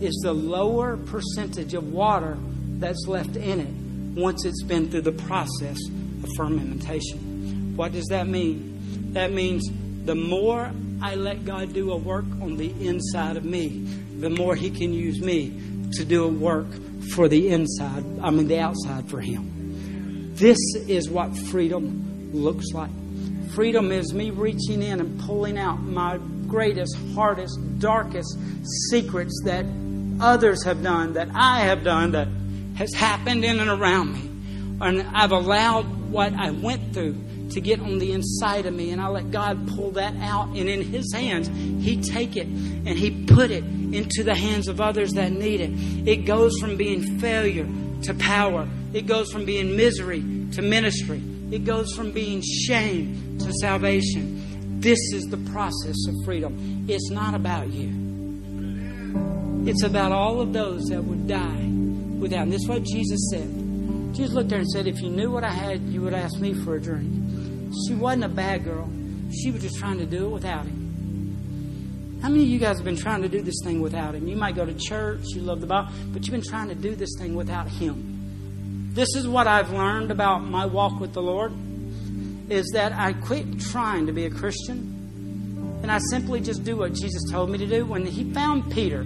is 0.00 0.18
the 0.22 0.32
lower 0.32 0.96
percentage 0.96 1.74
of 1.74 1.92
water 1.92 2.38
that's 2.78 3.06
left 3.06 3.36
in 3.36 3.60
it 3.60 4.18
once 4.18 4.44
it's 4.44 4.62
been 4.62 4.90
through 4.90 5.02
the 5.02 5.12
process 5.12 5.76
of 6.22 6.28
fermentation. 6.36 7.76
What 7.76 7.92
does 7.92 8.06
that 8.06 8.26
mean? 8.26 9.12
That 9.12 9.32
means 9.32 9.68
the 10.04 10.14
more 10.14 10.70
I 11.02 11.16
let 11.16 11.44
God 11.44 11.72
do 11.72 11.92
a 11.92 11.96
work 11.96 12.24
on 12.40 12.56
the 12.56 12.70
inside 12.86 13.36
of 13.36 13.44
me, 13.44 13.84
the 14.18 14.30
more 14.30 14.54
He 14.54 14.70
can 14.70 14.92
use 14.92 15.20
me 15.20 15.60
to 15.92 16.04
do 16.04 16.24
a 16.24 16.28
work 16.28 16.68
for 17.14 17.28
the 17.28 17.48
inside, 17.48 18.04
I 18.20 18.30
mean, 18.30 18.48
the 18.48 18.58
outside 18.58 19.08
for 19.08 19.20
Him. 19.20 20.32
This 20.34 20.58
is 20.88 21.10
what 21.10 21.36
freedom 21.36 22.30
looks 22.32 22.66
like. 22.72 22.90
Freedom 23.50 23.90
is 23.90 24.14
me 24.14 24.30
reaching 24.30 24.82
in 24.82 25.00
and 25.00 25.20
pulling 25.20 25.58
out 25.58 25.82
my 25.82 26.18
greatest, 26.46 26.96
hardest, 27.14 27.58
darkest 27.78 28.38
secrets 28.90 29.40
that 29.44 29.64
others 30.20 30.64
have 30.64 30.82
done, 30.82 31.14
that 31.14 31.28
I 31.34 31.60
have 31.60 31.82
done, 31.84 32.12
that 32.12 32.28
has 32.76 32.94
happened 32.94 33.44
in 33.44 33.60
and 33.60 33.70
around 33.70 34.12
me. 34.12 34.30
And 34.80 35.02
I've 35.14 35.32
allowed 35.32 36.10
what 36.10 36.32
I 36.32 36.50
went 36.50 36.94
through 36.94 37.16
to 37.50 37.60
get 37.60 37.80
on 37.80 37.98
the 37.98 38.12
inside 38.12 38.66
of 38.66 38.74
me, 38.74 38.90
and 38.90 39.00
I 39.00 39.08
let 39.08 39.30
God 39.30 39.68
pull 39.68 39.90
that 39.92 40.14
out. 40.16 40.48
And 40.48 40.68
in 40.68 40.82
His 40.82 41.12
hands, 41.12 41.48
He 41.84 42.00
take 42.00 42.36
it 42.36 42.46
and 42.46 42.88
He 42.88 43.24
put 43.24 43.50
it 43.50 43.64
into 43.64 44.22
the 44.22 44.34
hands 44.34 44.68
of 44.68 44.80
others 44.80 45.12
that 45.12 45.32
need 45.32 45.60
it. 45.60 45.70
It 46.08 46.24
goes 46.24 46.58
from 46.58 46.76
being 46.76 47.18
failure 47.18 47.68
to 48.02 48.14
power. 48.14 48.68
It 48.92 49.06
goes 49.06 49.30
from 49.30 49.44
being 49.44 49.76
misery 49.76 50.20
to 50.52 50.62
ministry. 50.62 51.22
It 51.50 51.64
goes 51.64 51.92
from 51.94 52.12
being 52.12 52.42
shame 52.42 53.38
to 53.38 53.52
salvation. 53.60 54.80
This 54.80 54.98
is 55.12 55.24
the 55.24 55.36
process 55.52 55.96
of 56.08 56.14
freedom. 56.24 56.86
It's 56.88 57.10
not 57.10 57.34
about 57.34 57.70
you. 57.70 57.90
It's 59.66 59.82
about 59.82 60.12
all 60.12 60.40
of 60.40 60.52
those 60.52 60.84
that 60.84 61.02
would 61.02 61.26
die 61.28 61.66
without. 62.18 62.44
And 62.44 62.52
this 62.52 62.62
is 62.62 62.68
what 62.68 62.82
Jesus 62.84 63.20
said. 63.30 63.48
Jesus 64.14 64.32
looked 64.32 64.48
there 64.48 64.58
and 64.58 64.68
said, 64.68 64.86
If 64.86 65.00
you 65.00 65.10
knew 65.10 65.30
what 65.30 65.44
I 65.44 65.50
had, 65.50 65.82
you 65.82 66.00
would 66.02 66.14
ask 66.14 66.38
me 66.38 66.54
for 66.54 66.76
a 66.76 66.80
drink. 66.80 67.12
She 67.86 67.94
wasn't 67.94 68.24
a 68.24 68.28
bad 68.28 68.64
girl. 68.64 68.88
She 69.32 69.50
was 69.50 69.62
just 69.62 69.78
trying 69.78 69.98
to 69.98 70.06
do 70.06 70.26
it 70.26 70.30
without 70.30 70.66
him. 70.66 72.18
How 72.22 72.28
many 72.28 72.42
of 72.42 72.48
you 72.48 72.58
guys 72.58 72.76
have 72.76 72.84
been 72.84 72.96
trying 72.96 73.22
to 73.22 73.28
do 73.28 73.40
this 73.40 73.60
thing 73.64 73.80
without 73.80 74.14
him? 74.14 74.28
You 74.28 74.36
might 74.36 74.54
go 74.54 74.66
to 74.66 74.74
church, 74.74 75.24
you 75.34 75.40
love 75.40 75.60
the 75.60 75.66
Bible, 75.66 75.90
but 76.12 76.22
you've 76.22 76.32
been 76.32 76.42
trying 76.42 76.68
to 76.68 76.74
do 76.74 76.94
this 76.94 77.10
thing 77.18 77.34
without 77.34 77.68
him. 77.68 78.90
This 78.92 79.08
is 79.16 79.26
what 79.26 79.46
I've 79.46 79.70
learned 79.70 80.10
about 80.10 80.40
my 80.40 80.66
walk 80.66 81.00
with 81.00 81.12
the 81.12 81.22
Lord 81.22 81.52
is 82.50 82.68
that 82.74 82.92
I 82.92 83.12
quit 83.12 83.60
trying 83.60 84.06
to 84.06 84.12
be 84.12 84.26
a 84.26 84.30
Christian 84.30 85.00
and 85.82 85.90
I 85.90 85.98
simply 86.10 86.40
just 86.40 86.64
do 86.64 86.76
what 86.76 86.92
Jesus 86.92 87.22
told 87.30 87.50
me 87.50 87.58
to 87.58 87.66
do. 87.66 87.86
When 87.86 88.04
he 88.04 88.30
found 88.32 88.70
Peter, 88.70 89.04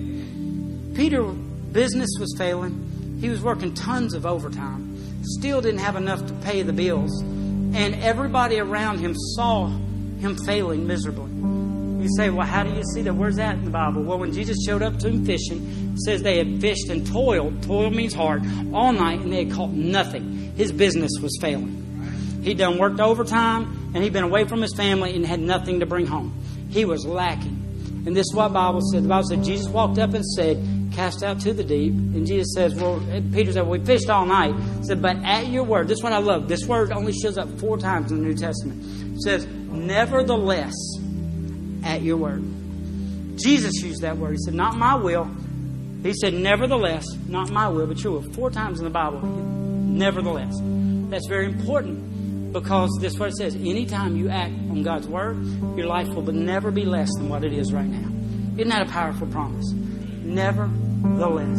Peter 0.94 1.22
business 1.22 2.10
was 2.18 2.34
failing. 2.36 3.18
He 3.20 3.28
was 3.28 3.42
working 3.42 3.74
tons 3.74 4.14
of 4.14 4.26
overtime. 4.26 5.22
Still 5.22 5.60
didn't 5.60 5.80
have 5.80 5.96
enough 5.96 6.26
to 6.26 6.32
pay 6.34 6.62
the 6.62 6.72
bills. 6.72 7.12
And 7.74 7.96
everybody 7.96 8.60
around 8.60 8.98
him 8.98 9.14
saw 9.34 9.66
him 9.66 10.36
failing 10.44 10.86
miserably. 10.86 11.30
You 12.04 12.08
say, 12.16 12.30
well, 12.30 12.46
how 12.46 12.62
do 12.62 12.70
you 12.70 12.82
see 12.94 13.02
that? 13.02 13.14
Where's 13.14 13.36
that 13.36 13.56
in 13.56 13.64
the 13.64 13.70
Bible? 13.70 14.02
Well, 14.02 14.18
when 14.18 14.32
Jesus 14.32 14.58
showed 14.66 14.82
up 14.82 14.98
to 14.98 15.08
him 15.08 15.24
fishing, 15.24 15.96
says 15.96 16.22
they 16.22 16.38
had 16.38 16.60
fished 16.60 16.88
and 16.88 17.06
toiled. 17.06 17.62
Toil 17.62 17.90
means 17.90 18.12
hard 18.12 18.42
all 18.74 18.92
night, 18.92 19.20
and 19.20 19.32
they 19.32 19.44
had 19.44 19.54
caught 19.54 19.70
nothing. 19.70 20.52
His 20.54 20.70
business 20.70 21.10
was 21.22 21.36
failing. 21.40 22.40
He'd 22.42 22.58
done 22.58 22.78
worked 22.78 23.00
overtime, 23.00 23.90
and 23.94 24.04
he'd 24.04 24.12
been 24.12 24.24
away 24.24 24.44
from 24.44 24.60
his 24.60 24.74
family 24.74 25.16
and 25.16 25.24
had 25.24 25.40
nothing 25.40 25.80
to 25.80 25.86
bring 25.86 26.06
home. 26.06 26.38
He 26.68 26.84
was 26.84 27.06
lacking. 27.06 28.02
And 28.06 28.14
this 28.14 28.26
is 28.26 28.34
what 28.34 28.52
Bible 28.52 28.82
said. 28.92 29.04
The 29.04 29.08
Bible 29.08 29.26
said 29.28 29.42
Jesus 29.42 29.66
walked 29.68 29.98
up 29.98 30.12
and 30.12 30.24
said, 30.24 30.58
Cast 30.94 31.24
out 31.24 31.40
to 31.40 31.52
the 31.52 31.64
deep. 31.64 31.92
And 31.92 32.26
Jesus 32.26 32.54
says, 32.54 32.74
Well, 32.74 33.00
Peter 33.32 33.52
said, 33.52 33.62
well, 33.62 33.78
We 33.78 33.84
fished 33.84 34.08
all 34.08 34.26
night. 34.26 34.54
He 34.78 34.84
said, 34.84 35.02
But 35.02 35.16
at 35.24 35.48
your 35.48 35.64
word, 35.64 35.88
this 35.88 36.02
one 36.02 36.12
I 36.12 36.18
love. 36.18 36.48
This 36.48 36.64
word 36.66 36.92
only 36.92 37.12
shows 37.12 37.36
up 37.36 37.48
four 37.58 37.78
times 37.78 38.12
in 38.12 38.18
the 38.18 38.24
New 38.24 38.36
Testament. 38.36 38.82
It 39.16 39.22
says, 39.22 39.46
Nevertheless, 39.46 40.74
at 41.82 42.02
your 42.02 42.16
word. 42.16 42.44
Jesus 43.36 43.82
used 43.82 44.02
that 44.02 44.16
word. 44.16 44.32
He 44.32 44.38
said, 44.38 44.54
Not 44.54 44.76
my 44.76 44.94
will. 44.94 45.28
He 46.04 46.12
said, 46.14 46.32
Nevertheless, 46.34 47.06
not 47.26 47.50
my 47.50 47.68
will, 47.68 47.86
but 47.86 48.02
your 48.04 48.20
will. 48.20 48.32
Four 48.32 48.50
times 48.50 48.78
in 48.78 48.84
the 48.84 48.90
Bible. 48.90 49.20
Nevertheless. 49.20 50.54
That's 51.10 51.26
very 51.26 51.46
important 51.46 52.52
because 52.52 52.96
this 53.00 53.14
is 53.14 53.18
what 53.18 53.30
it 53.30 53.36
says. 53.36 53.56
Anytime 53.56 54.16
you 54.16 54.28
act 54.28 54.52
on 54.52 54.82
God's 54.84 55.08
word, 55.08 55.44
your 55.76 55.86
life 55.86 56.08
will 56.08 56.22
never 56.22 56.70
be 56.70 56.84
less 56.84 57.10
than 57.16 57.28
what 57.28 57.42
it 57.42 57.52
is 57.52 57.72
right 57.72 57.86
now. 57.86 58.08
Isn't 58.56 58.68
that 58.68 58.86
a 58.86 58.90
powerful 58.90 59.26
promise? 59.26 59.72
Nevertheless. 60.24 61.58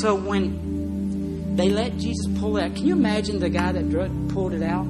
So 0.00 0.14
when 0.14 1.56
they 1.56 1.70
let 1.70 1.96
Jesus 1.96 2.26
pull 2.38 2.56
it 2.56 2.64
out, 2.64 2.74
can 2.74 2.86
you 2.86 2.94
imagine 2.94 3.38
the 3.38 3.48
guy 3.48 3.72
that 3.72 3.90
pulled 4.28 4.52
it 4.52 4.62
out? 4.62 4.86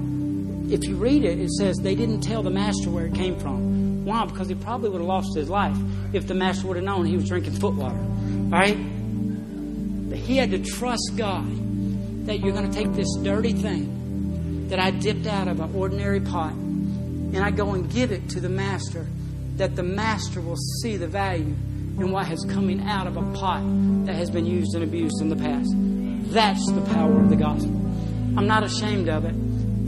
If 0.68 0.84
you 0.84 0.96
read 0.96 1.24
it, 1.24 1.38
it 1.38 1.50
says 1.50 1.76
they 1.76 1.94
didn't 1.94 2.22
tell 2.22 2.42
the 2.42 2.50
master 2.50 2.90
where 2.90 3.06
it 3.06 3.14
came 3.14 3.38
from. 3.38 4.04
Why? 4.04 4.24
Because 4.26 4.48
he 4.48 4.54
probably 4.54 4.90
would 4.90 5.00
have 5.00 5.06
lost 5.08 5.36
his 5.36 5.48
life 5.48 5.76
if 6.12 6.26
the 6.26 6.34
master 6.34 6.66
would 6.66 6.76
have 6.76 6.84
known 6.84 7.06
he 7.06 7.16
was 7.16 7.28
drinking 7.28 7.54
foot 7.54 7.74
water. 7.74 7.96
All 7.96 8.50
right? 8.50 8.76
But 10.08 10.18
he 10.18 10.36
had 10.36 10.50
to 10.50 10.58
trust 10.58 11.12
God 11.16 11.46
that 12.26 12.40
you're 12.40 12.52
going 12.52 12.70
to 12.70 12.76
take 12.76 12.92
this 12.92 13.08
dirty 13.22 13.52
thing 13.52 14.68
that 14.68 14.80
I 14.80 14.90
dipped 14.90 15.26
out 15.26 15.48
of 15.48 15.60
an 15.60 15.74
ordinary 15.74 16.20
pot 16.20 16.52
and 16.52 17.38
I 17.38 17.50
go 17.50 17.74
and 17.74 17.90
give 17.90 18.12
it 18.12 18.28
to 18.30 18.40
the 18.40 18.48
master, 18.48 19.06
that 19.56 19.76
the 19.76 19.82
master 19.82 20.40
will 20.40 20.56
see 20.56 20.96
the 20.96 21.06
value 21.06 21.54
in 21.98 22.10
what 22.10 22.26
has 22.26 22.44
coming 22.50 22.82
out 22.82 23.06
of 23.06 23.16
a 23.16 23.22
pot 23.32 23.62
that 24.04 24.14
has 24.14 24.30
been 24.30 24.44
used 24.44 24.74
and 24.74 24.84
abused 24.84 25.20
in 25.20 25.28
the 25.28 25.36
past. 25.36 25.72
That's 26.32 26.70
the 26.72 26.82
power 26.92 27.18
of 27.18 27.30
the 27.30 27.36
gospel. 27.36 27.74
I'm 28.36 28.46
not 28.46 28.62
ashamed 28.62 29.08
of 29.08 29.24
it, 29.24 29.34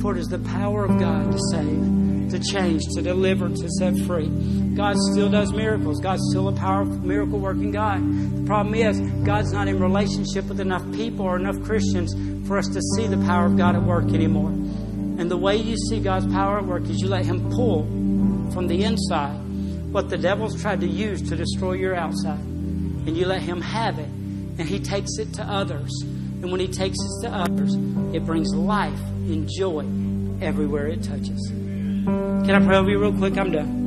for 0.01 0.17
it 0.17 0.21
is 0.21 0.29
the 0.29 0.39
power 0.39 0.85
of 0.85 0.99
God 0.99 1.33
to 1.33 1.39
save, 1.51 2.31
to 2.31 2.39
change, 2.51 2.83
to 2.95 3.03
deliver, 3.03 3.49
to 3.49 3.69
set 3.79 3.95
free. 4.07 4.29
God 4.75 4.97
still 5.13 5.29
does 5.29 5.53
miracles. 5.53 6.01
God's 6.01 6.23
still 6.31 6.49
a 6.49 6.53
powerful 6.53 6.99
miracle 6.99 7.39
working 7.39 7.73
God. 7.73 8.01
The 8.01 8.47
problem 8.47 8.75
is, 8.75 9.01
God's 9.27 9.53
not 9.53 9.69
in 9.69 9.79
relationship 9.79 10.47
with 10.47 10.61
enough 10.61 10.91
people 10.93 11.27
or 11.27 11.37
enough 11.37 11.61
Christians 11.63 12.15
for 12.49 12.57
us 12.57 12.69
to 12.69 12.81
see 12.97 13.07
the 13.07 13.19
power 13.27 13.45
of 13.47 13.59
God 13.59 13.77
at 13.77 13.83
work 13.83 14.07
anymore. 14.15 14.51
And 14.51 15.31
the 15.31 15.37
way 15.37 15.57
you 15.57 15.77
see 15.77 16.01
God's 16.01 16.27
power 16.33 16.59
at 16.59 16.65
work 16.65 16.85
is 16.85 17.01
you 17.01 17.09
let 17.09 17.27
Him 17.27 17.51
pull 17.51 17.83
from 18.53 18.67
the 18.69 18.85
inside 18.85 19.48
what 19.93 20.11
the 20.11 20.19
devil's 20.19 20.61
tried 20.61 20.81
to 20.81 20.87
use 20.87 21.23
to 21.29 21.37
destroy 21.37 21.73
your 21.73 21.95
outside. 21.95 22.39
And 22.39 23.17
you 23.17 23.27
let 23.27 23.43
Him 23.43 23.61
have 23.61 23.99
it. 23.99 24.09
And 24.09 24.63
He 24.63 24.81
takes 24.81 25.19
it 25.19 25.33
to 25.35 25.43
others. 25.43 25.91
And 26.03 26.51
when 26.51 26.61
He 26.61 26.69
takes 26.69 26.97
it 26.99 27.27
to 27.27 27.35
others, 27.35 27.75
it 28.15 28.25
brings 28.25 28.55
life 28.55 29.01
and 29.27 29.49
joy 29.49 29.85
everywhere 30.45 30.87
it 30.89 31.03
touches. 31.03 31.51
Can 31.51 32.51
I 32.51 32.65
pray 32.65 32.77
over 32.77 32.91
you 32.91 32.99
real 32.99 33.13
quick? 33.13 33.37
I'm 33.37 33.53
done. 33.53 33.79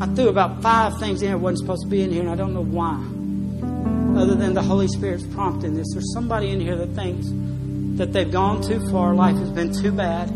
I 0.00 0.06
threw 0.14 0.28
about 0.28 0.62
five 0.62 0.98
things 0.98 1.22
in 1.22 1.28
here 1.28 1.38
wasn't 1.38 1.60
supposed 1.60 1.82
to 1.82 1.88
be 1.88 2.02
in 2.02 2.12
here, 2.12 2.22
and 2.22 2.30
I 2.30 2.36
don't 2.36 2.54
know 2.54 2.64
why 2.64 3.02
other 4.18 4.34
than 4.34 4.52
the 4.52 4.62
Holy 4.62 4.88
Spirit's 4.88 5.24
prompting 5.26 5.74
this. 5.74 5.86
There's 5.92 6.12
somebody 6.12 6.50
in 6.50 6.60
here 6.60 6.76
that 6.76 6.88
thinks 6.88 7.28
that 7.98 8.12
they've 8.12 8.30
gone 8.30 8.62
too 8.62 8.80
far, 8.90 9.14
life 9.14 9.36
has 9.36 9.50
been 9.50 9.72
too 9.72 9.92
bad, 9.92 10.28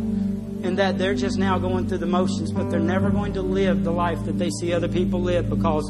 and 0.62 0.78
that 0.78 0.98
they're 0.98 1.14
just 1.14 1.38
now 1.38 1.58
going 1.58 1.88
through 1.88 1.98
the 1.98 2.06
motions, 2.06 2.52
but 2.52 2.70
they're 2.70 2.80
never 2.80 3.10
going 3.10 3.32
to 3.34 3.42
live 3.42 3.84
the 3.84 3.90
life 3.90 4.24
that 4.24 4.38
they 4.38 4.50
see 4.60 4.72
other 4.72 4.88
people 4.88 5.20
live 5.20 5.50
because 5.50 5.88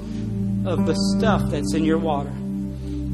of 0.64 0.86
the 0.86 0.94
stuff 1.16 1.42
that's 1.50 1.74
in 1.74 1.84
your 1.84 1.98
water. 1.98 2.32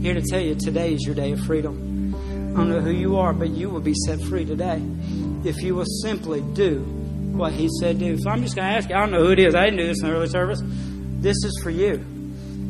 Here 0.00 0.14
to 0.14 0.22
tell 0.22 0.40
you, 0.40 0.54
today 0.54 0.94
is 0.94 1.04
your 1.04 1.14
day 1.14 1.32
of 1.32 1.40
freedom. 1.40 2.14
I 2.54 2.58
don't 2.58 2.70
know 2.70 2.80
who 2.80 2.90
you 2.90 3.16
are, 3.16 3.32
but 3.32 3.50
you 3.50 3.70
will 3.70 3.80
be 3.80 3.94
set 4.06 4.20
free 4.20 4.44
today 4.44 4.80
if 5.44 5.62
you 5.62 5.74
will 5.74 5.86
simply 6.02 6.40
do 6.40 6.80
what 6.80 7.52
He 7.52 7.68
said 7.80 7.98
do. 7.98 8.18
So 8.18 8.30
I'm 8.30 8.42
just 8.42 8.56
going 8.56 8.68
to 8.68 8.76
ask 8.76 8.88
you, 8.88 8.96
I 8.96 9.00
don't 9.00 9.10
know 9.10 9.24
who 9.24 9.32
it 9.32 9.38
is. 9.38 9.54
I 9.54 9.64
didn't 9.64 9.78
do 9.78 9.86
this 9.86 10.00
in 10.00 10.08
the 10.08 10.14
early 10.14 10.28
service. 10.28 10.60
This 10.64 11.36
is 11.44 11.60
for 11.62 11.70
you. 11.70 12.04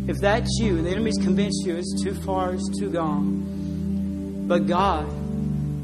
If 0.09 0.17
that's 0.21 0.59
you, 0.61 0.83
the 0.83 0.91
enemy's 0.91 1.19
convinced 1.19 1.67
you 1.67 1.77
it's 1.77 2.03
too 2.03 2.15
far, 2.15 2.55
it's 2.55 2.79
too 2.79 2.91
gone. 2.91 4.47
But 4.49 4.67
God 4.67 5.07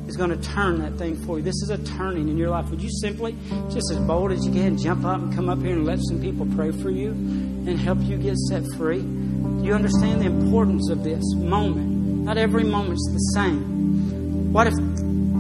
is 0.07 0.17
going 0.17 0.31
to 0.31 0.37
turn 0.37 0.81
that 0.81 0.95
thing 0.95 1.17
for 1.25 1.39
you. 1.39 1.45
This 1.45 1.63
is 1.63 1.71
a 1.71 1.79
turning 1.97 2.29
in 2.29 2.37
your 2.37 2.51
life. 2.51 2.69
Would 2.71 2.83
you 2.83 2.91
simply, 2.91 3.37
just 3.71 3.91
as 3.91 3.99
bold 4.01 4.33
as 4.33 4.45
you 4.45 4.53
can, 4.53 4.77
jump 4.77 5.05
up 5.05 5.21
and 5.21 5.35
come 5.35 5.49
up 5.49 5.61
here 5.61 5.73
and 5.73 5.85
let 5.85 5.99
some 6.09 6.21
people 6.21 6.47
pray 6.55 6.71
for 6.71 6.91
you 6.91 7.11
and 7.11 7.79
help 7.79 7.99
you 8.03 8.17
get 8.17 8.37
set 8.37 8.63
free? 8.77 9.01
You 9.01 9.73
understand 9.75 10.21
the 10.21 10.27
importance 10.27 10.91
of 10.91 11.05
this 11.05 11.23
moment? 11.37 12.25
Not 12.25 12.37
every 12.37 12.65
moment's 12.65 13.07
the 13.13 13.19
same. 13.35 14.53
What 14.53 14.67
if 14.67 14.75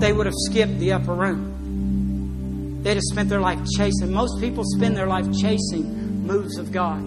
they 0.00 0.12
would 0.12 0.26
have 0.26 0.34
skipped 0.50 0.78
the 0.78 0.92
upper 0.92 1.14
room? 1.14 2.82
They'd 2.82 2.94
have 2.94 3.02
spent 3.04 3.28
their 3.28 3.40
life 3.40 3.58
chasing. 3.76 4.12
Most 4.12 4.40
people 4.40 4.64
spend 4.76 4.96
their 4.96 5.06
life 5.06 5.26
chasing 5.40 6.26
moves 6.26 6.58
of 6.58 6.72
God 6.72 7.02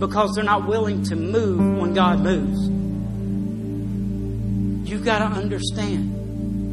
because 0.00 0.32
they're 0.34 0.44
not 0.44 0.66
willing 0.66 1.04
to 1.04 1.16
move 1.16 1.80
when 1.80 1.94
God 1.94 2.20
moves. 2.20 2.68
You've 4.88 5.04
got 5.04 5.18
to 5.18 5.26
understand. 5.26 6.15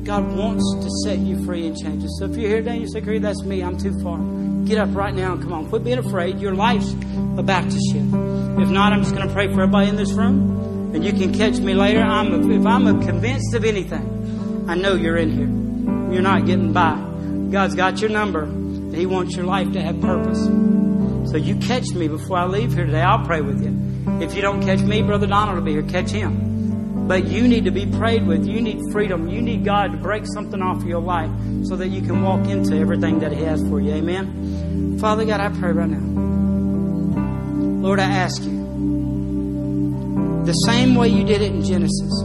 God 0.04 0.36
wants 0.36 0.64
to 0.84 0.89
set 1.06 1.20
you 1.20 1.43
free 1.45 1.66
and 1.68 1.78
change 1.78 2.04
you. 2.04 2.10
So 2.18 2.26
if 2.26 2.36
you're 2.36 2.49
here 2.49 2.58
today 2.58 2.72
and 2.72 2.82
you 2.82 2.88
say, 2.89 2.99
Creed, 2.99 3.22
that's 3.22 3.41
me, 3.43 3.62
I'm 3.62 3.78
too 3.78 3.97
far. 4.01 4.20
Get 4.66 4.78
up 4.78 4.93
right 4.93 5.14
now 5.14 5.34
and 5.34 5.41
come 5.41 5.54
on. 5.54 5.70
Quit 5.70 5.84
being 5.84 5.97
afraid. 5.97 6.39
Your 6.39 6.54
life's 6.54 6.91
about 7.38 7.64
to 7.64 7.80
shift. 7.91 8.14
If 8.60 8.70
not, 8.70 8.91
I'm 8.91 9.04
just 9.04 9.16
going 9.16 9.28
to 9.28 9.34
pray 9.34 9.47
for 9.47 9.62
everybody 9.62 9.88
in 9.89 9.95
this 9.95 10.12
room. 10.12 10.93
And 10.93 11.06
you 11.06 11.14
can 11.14 11.34
catch 11.34 11.58
me 11.60 11.74
later. 11.74 12.01
I'm, 12.01 12.51
if 12.51 12.66
I'm 12.66 13.01
convinced 13.01 13.54
of 13.56 13.64
anything, 13.64 14.66
I 14.68 14.76
know 14.76 14.95
you're 14.95 15.18
in 15.18 15.32
here. 15.32 16.14
You're 16.14 16.22
not 16.22 16.45
getting 16.45 16.74
by. 16.74 16.95
God's 17.49 17.76
got 17.76 18.01
your 18.01 18.10
number. 18.10 18.43
And 18.43 18.95
He 18.95 19.06
wants 19.06 19.36
your 19.36 19.45
life 19.45 19.72
to 19.72 19.82
have 19.82 20.01
purpose. 20.01 20.43
So 21.32 21.38
you 21.38 21.56
catch 21.56 21.88
me 21.93 22.10
before 22.10 22.38
I 22.38 22.45
leave 22.45 22.74
here 22.74 22.86
today. 22.86 23.01
I'll 23.01 23.26
pray 23.26 23.41
with 23.41 23.64
you. 23.64 24.22
If 24.22 24.36
you 24.36 24.41
don't 24.41 24.62
catch 24.62 24.82
me, 24.82 25.01
Brother 25.01 25.28
Donald 25.28 25.58
will 25.58 25.64
be 25.64 25.72
here. 25.72 25.84
Catch 25.84 26.12
him. 26.12 26.53
But 27.08 27.26
you 27.26 27.47
need 27.47 27.66
to 27.66 27.72
be 27.72 27.86
prayed 27.86 28.26
with. 28.26 28.47
You 28.47 28.62
need 28.62 28.80
freedom. 28.91 29.28
You 29.28 29.41
need 29.41 29.66
God 29.66 29.91
to 29.91 29.97
break 29.97 30.26
something 30.34 30.62
off 30.62 30.78
of 30.78 30.88
your 30.88 31.01
life 31.01 31.32
so 31.64 31.76
that 31.76 31.89
you 31.89 32.01
can 32.01 32.24
walk 32.24 32.47
into 32.47 32.78
everything 32.78 33.20
that 33.20 33.34
He 33.34 33.43
has 33.43 33.62
for 33.68 33.82
you. 33.82 33.91
Amen. 33.93 34.97
Father 34.99 35.26
God, 35.26 35.41
I 35.41 35.49
pray 35.49 35.74
right 35.74 35.89
now. 35.89 36.22
Lord, 37.82 37.99
I 37.99 38.06
ask 38.06 38.41
you, 38.43 38.64
the 40.45 40.54
same 40.54 40.95
way 40.95 41.10
you 41.10 41.26
did 41.26 41.41
it 41.41 41.51
in 41.51 41.64
Genesis, 41.64 42.24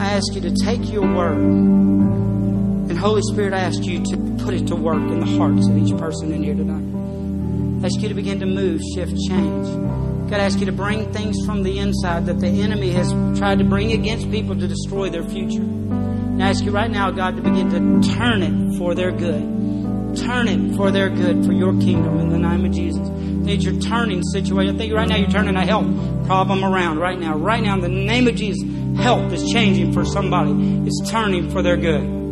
I 0.00 0.12
ask 0.12 0.34
you 0.34 0.40
to 0.40 0.54
take 0.54 0.90
your 0.90 1.02
word. 1.14 1.38
And 1.38 2.98
Holy 2.98 3.22
Spirit, 3.30 3.52
I 3.52 3.60
ask 3.60 3.84
you 3.84 4.02
to 4.04 4.16
put 4.42 4.54
it 4.54 4.66
to 4.68 4.76
work 4.76 4.96
in 4.96 5.20
the 5.20 5.26
hearts 5.38 5.68
of 5.68 5.76
each 5.76 5.96
person 5.98 6.32
in 6.32 6.42
here 6.42 6.54
tonight. 6.54 7.82
I 7.82 7.86
ask 7.86 8.00
you 8.00 8.08
to 8.08 8.14
begin 8.14 8.40
to 8.40 8.46
move, 8.46 8.80
shift, 8.94 9.14
change. 9.28 10.11
God, 10.30 10.40
I 10.40 10.44
ask 10.44 10.58
you 10.58 10.66
to 10.66 10.72
bring 10.72 11.12
things 11.12 11.44
from 11.44 11.62
the 11.62 11.78
inside 11.78 12.26
that 12.26 12.40
the 12.40 12.48
enemy 12.48 12.90
has 12.92 13.10
tried 13.38 13.58
to 13.58 13.64
bring 13.64 13.92
against 13.92 14.30
people 14.30 14.54
to 14.54 14.66
destroy 14.66 15.10
their 15.10 15.24
future. 15.24 15.60
And 15.62 16.42
I 16.42 16.48
ask 16.50 16.64
you 16.64 16.70
right 16.70 16.90
now, 16.90 17.10
God, 17.10 17.36
to 17.36 17.42
begin 17.42 17.70
to 17.70 18.14
turn 18.14 18.42
it 18.42 18.78
for 18.78 18.94
their 18.94 19.12
good. 19.12 20.16
Turn 20.16 20.48
it 20.48 20.76
for 20.76 20.90
their 20.90 21.08
good, 21.08 21.44
for 21.44 21.52
your 21.52 21.72
kingdom 21.72 22.18
in 22.20 22.28
the 22.28 22.38
name 22.38 22.64
of 22.64 22.72
Jesus. 22.72 23.06
Think 23.44 23.64
you're 23.64 23.80
turning 23.80 24.22
situation. 24.22 24.74
I 24.74 24.78
think 24.78 24.92
right 24.92 25.08
now 25.08 25.16
you're 25.16 25.30
turning 25.30 25.56
a 25.56 25.66
health 25.66 25.86
problem 26.26 26.64
around 26.64 26.98
right 26.98 27.18
now. 27.18 27.36
Right 27.36 27.62
now, 27.62 27.74
in 27.74 27.80
the 27.80 27.88
name 27.88 28.28
of 28.28 28.36
Jesus, 28.36 28.62
health 28.98 29.32
is 29.32 29.50
changing 29.52 29.92
for 29.92 30.04
somebody. 30.04 30.52
It's 30.86 31.10
turning 31.10 31.50
for 31.50 31.62
their 31.62 31.76
good. 31.76 32.22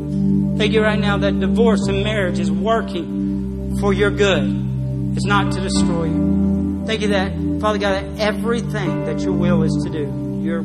Thank 0.56 0.72
you 0.72 0.82
right 0.82 0.98
now 0.98 1.18
that 1.18 1.40
divorce 1.40 1.86
and 1.88 2.04
marriage 2.04 2.38
is 2.38 2.50
working 2.50 3.78
for 3.80 3.92
your 3.92 4.10
good 4.10 5.16
is 5.16 5.24
not 5.24 5.52
to 5.52 5.60
destroy 5.60 6.04
you. 6.04 6.84
Thank 6.86 7.00
you 7.00 7.08
that, 7.08 7.32
Father 7.60 7.78
God, 7.78 8.18
everything 8.18 9.04
that 9.04 9.20
your 9.20 9.34
will 9.34 9.62
is 9.62 9.82
to 9.84 9.90
do, 9.90 10.40
you're 10.42 10.62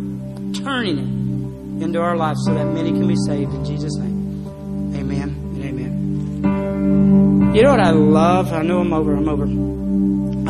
turning 0.64 0.98
it 0.98 1.84
into 1.84 2.00
our 2.00 2.16
lives 2.16 2.40
so 2.46 2.54
that 2.54 2.66
many 2.68 2.92
can 2.92 3.06
be 3.06 3.18
saved 3.28 3.54
in 3.54 3.66
Jesus' 3.66 3.98
name. 3.98 4.96
Amen 4.96 5.30
and 5.30 5.66
amen. 5.66 7.54
You 7.54 7.64
know 7.64 7.72
what 7.72 7.82
I 7.82 7.90
love? 7.90 8.54
I 8.54 8.62
know 8.62 8.80
I'm 8.80 8.94
over, 8.94 9.14
I'm 9.14 9.28
over. 9.28 9.44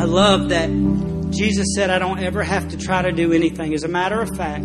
I 0.00 0.04
love 0.04 0.50
that 0.50 0.70
Jesus 1.30 1.66
said 1.74 1.90
I 1.90 1.98
don't 1.98 2.20
ever 2.20 2.44
have 2.44 2.68
to 2.68 2.76
try 2.76 3.02
to 3.02 3.10
do 3.10 3.32
anything. 3.32 3.74
As 3.74 3.82
a 3.82 3.88
matter 3.88 4.20
of 4.20 4.36
fact, 4.36 4.64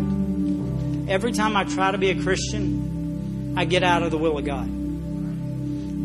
every 1.08 1.32
time 1.32 1.56
I 1.56 1.64
try 1.64 1.90
to 1.90 1.98
be 1.98 2.10
a 2.10 2.22
Christian, 2.22 3.54
I 3.56 3.64
get 3.64 3.82
out 3.82 4.04
of 4.04 4.12
the 4.12 4.18
will 4.18 4.38
of 4.38 4.44
God. 4.44 4.68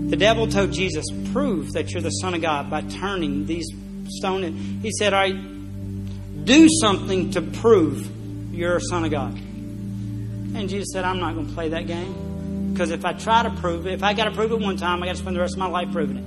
The 0.10 0.18
devil 0.18 0.48
told 0.48 0.72
Jesus, 0.72 1.06
Prove 1.34 1.74
that 1.74 1.92
you're 1.92 2.02
the 2.02 2.10
Son 2.10 2.34
of 2.34 2.42
God 2.42 2.72
by 2.72 2.82
turning 2.82 3.46
these 3.46 3.68
stones. 4.08 4.82
He 4.82 4.92
said, 4.92 5.14
All 5.14 5.20
right, 5.20 5.57
do 6.48 6.68
something 6.82 7.32
to 7.32 7.42
prove 7.42 8.10
you're 8.56 8.78
a 8.78 8.82
Son 8.82 9.04
of 9.04 9.12
God. 9.12 9.34
And 9.34 10.70
Jesus 10.70 10.88
said, 10.94 11.04
I'm 11.04 11.20
not 11.20 11.36
going 11.36 11.48
to 11.48 11.54
play 11.54 11.70
that 11.70 11.86
game. 11.86 12.72
Because 12.72 12.90
if 12.92 13.06
I 13.06 13.14
try 13.14 13.44
to 13.44 13.50
prove 13.50 13.86
it, 13.86 13.94
if 13.94 14.04
I 14.04 14.14
got 14.14 14.26
to 14.26 14.32
prove 14.32 14.52
it 14.52 14.60
one 14.60 14.78
time, 14.78 15.04
I 15.04 15.08
got 15.08 15.16
to 15.16 15.22
spend 15.22 15.36
the 15.36 15.42
rest 15.42 15.54
of 15.54 15.60
my 15.60 15.68
life 15.68 15.92
proving 15.92 16.18
it. 16.18 16.24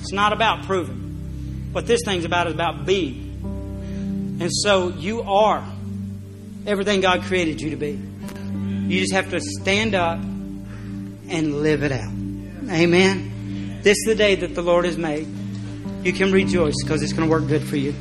It's 0.00 0.12
not 0.12 0.32
about 0.32 0.64
proving. 0.64 1.70
What 1.72 1.86
this 1.86 2.02
thing's 2.04 2.24
about 2.24 2.46
is 2.46 2.54
about 2.54 2.86
being. 2.86 4.38
And 4.40 4.50
so 4.52 4.88
you 4.88 5.22
are 5.22 5.66
everything 6.66 7.00
God 7.00 7.22
created 7.22 7.60
you 7.60 7.70
to 7.70 7.76
be. 7.76 8.00
You 8.86 9.00
just 9.00 9.12
have 9.12 9.30
to 9.30 9.40
stand 9.40 9.94
up 9.94 10.18
and 10.18 11.62
live 11.62 11.82
it 11.82 11.92
out. 11.92 12.12
Amen. 12.70 13.80
This 13.82 13.98
is 13.98 14.04
the 14.06 14.14
day 14.14 14.36
that 14.36 14.54
the 14.54 14.62
Lord 14.62 14.84
has 14.84 14.96
made. 14.96 15.26
You 16.02 16.12
can 16.12 16.32
rejoice 16.32 16.74
because 16.82 17.02
it's 17.02 17.12
going 17.12 17.28
to 17.28 17.30
work 17.30 17.48
good 17.48 17.62
for 17.62 17.76
you. 17.76 17.94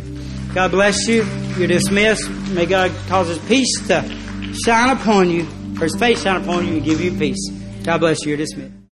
God 0.54 0.72
bless 0.72 1.08
you. 1.08 1.43
You're 1.58 1.68
dismissed. 1.68 2.30
May 2.50 2.66
God 2.66 2.92
cause 3.08 3.28
His 3.28 3.40
peace 3.40 3.88
to 3.88 4.02
shine 4.66 4.96
upon 4.98 5.30
you, 5.30 5.48
or 5.80 5.84
His 5.84 5.96
face 5.96 6.24
shine 6.24 6.42
upon 6.42 6.68
you 6.68 6.74
and 6.76 6.84
give 6.84 7.00
you 7.00 7.12
peace. 7.18 7.50
God 7.84 8.00
bless 8.00 8.24
you. 8.24 8.30
You're 8.30 8.38
dismissed. 8.38 8.74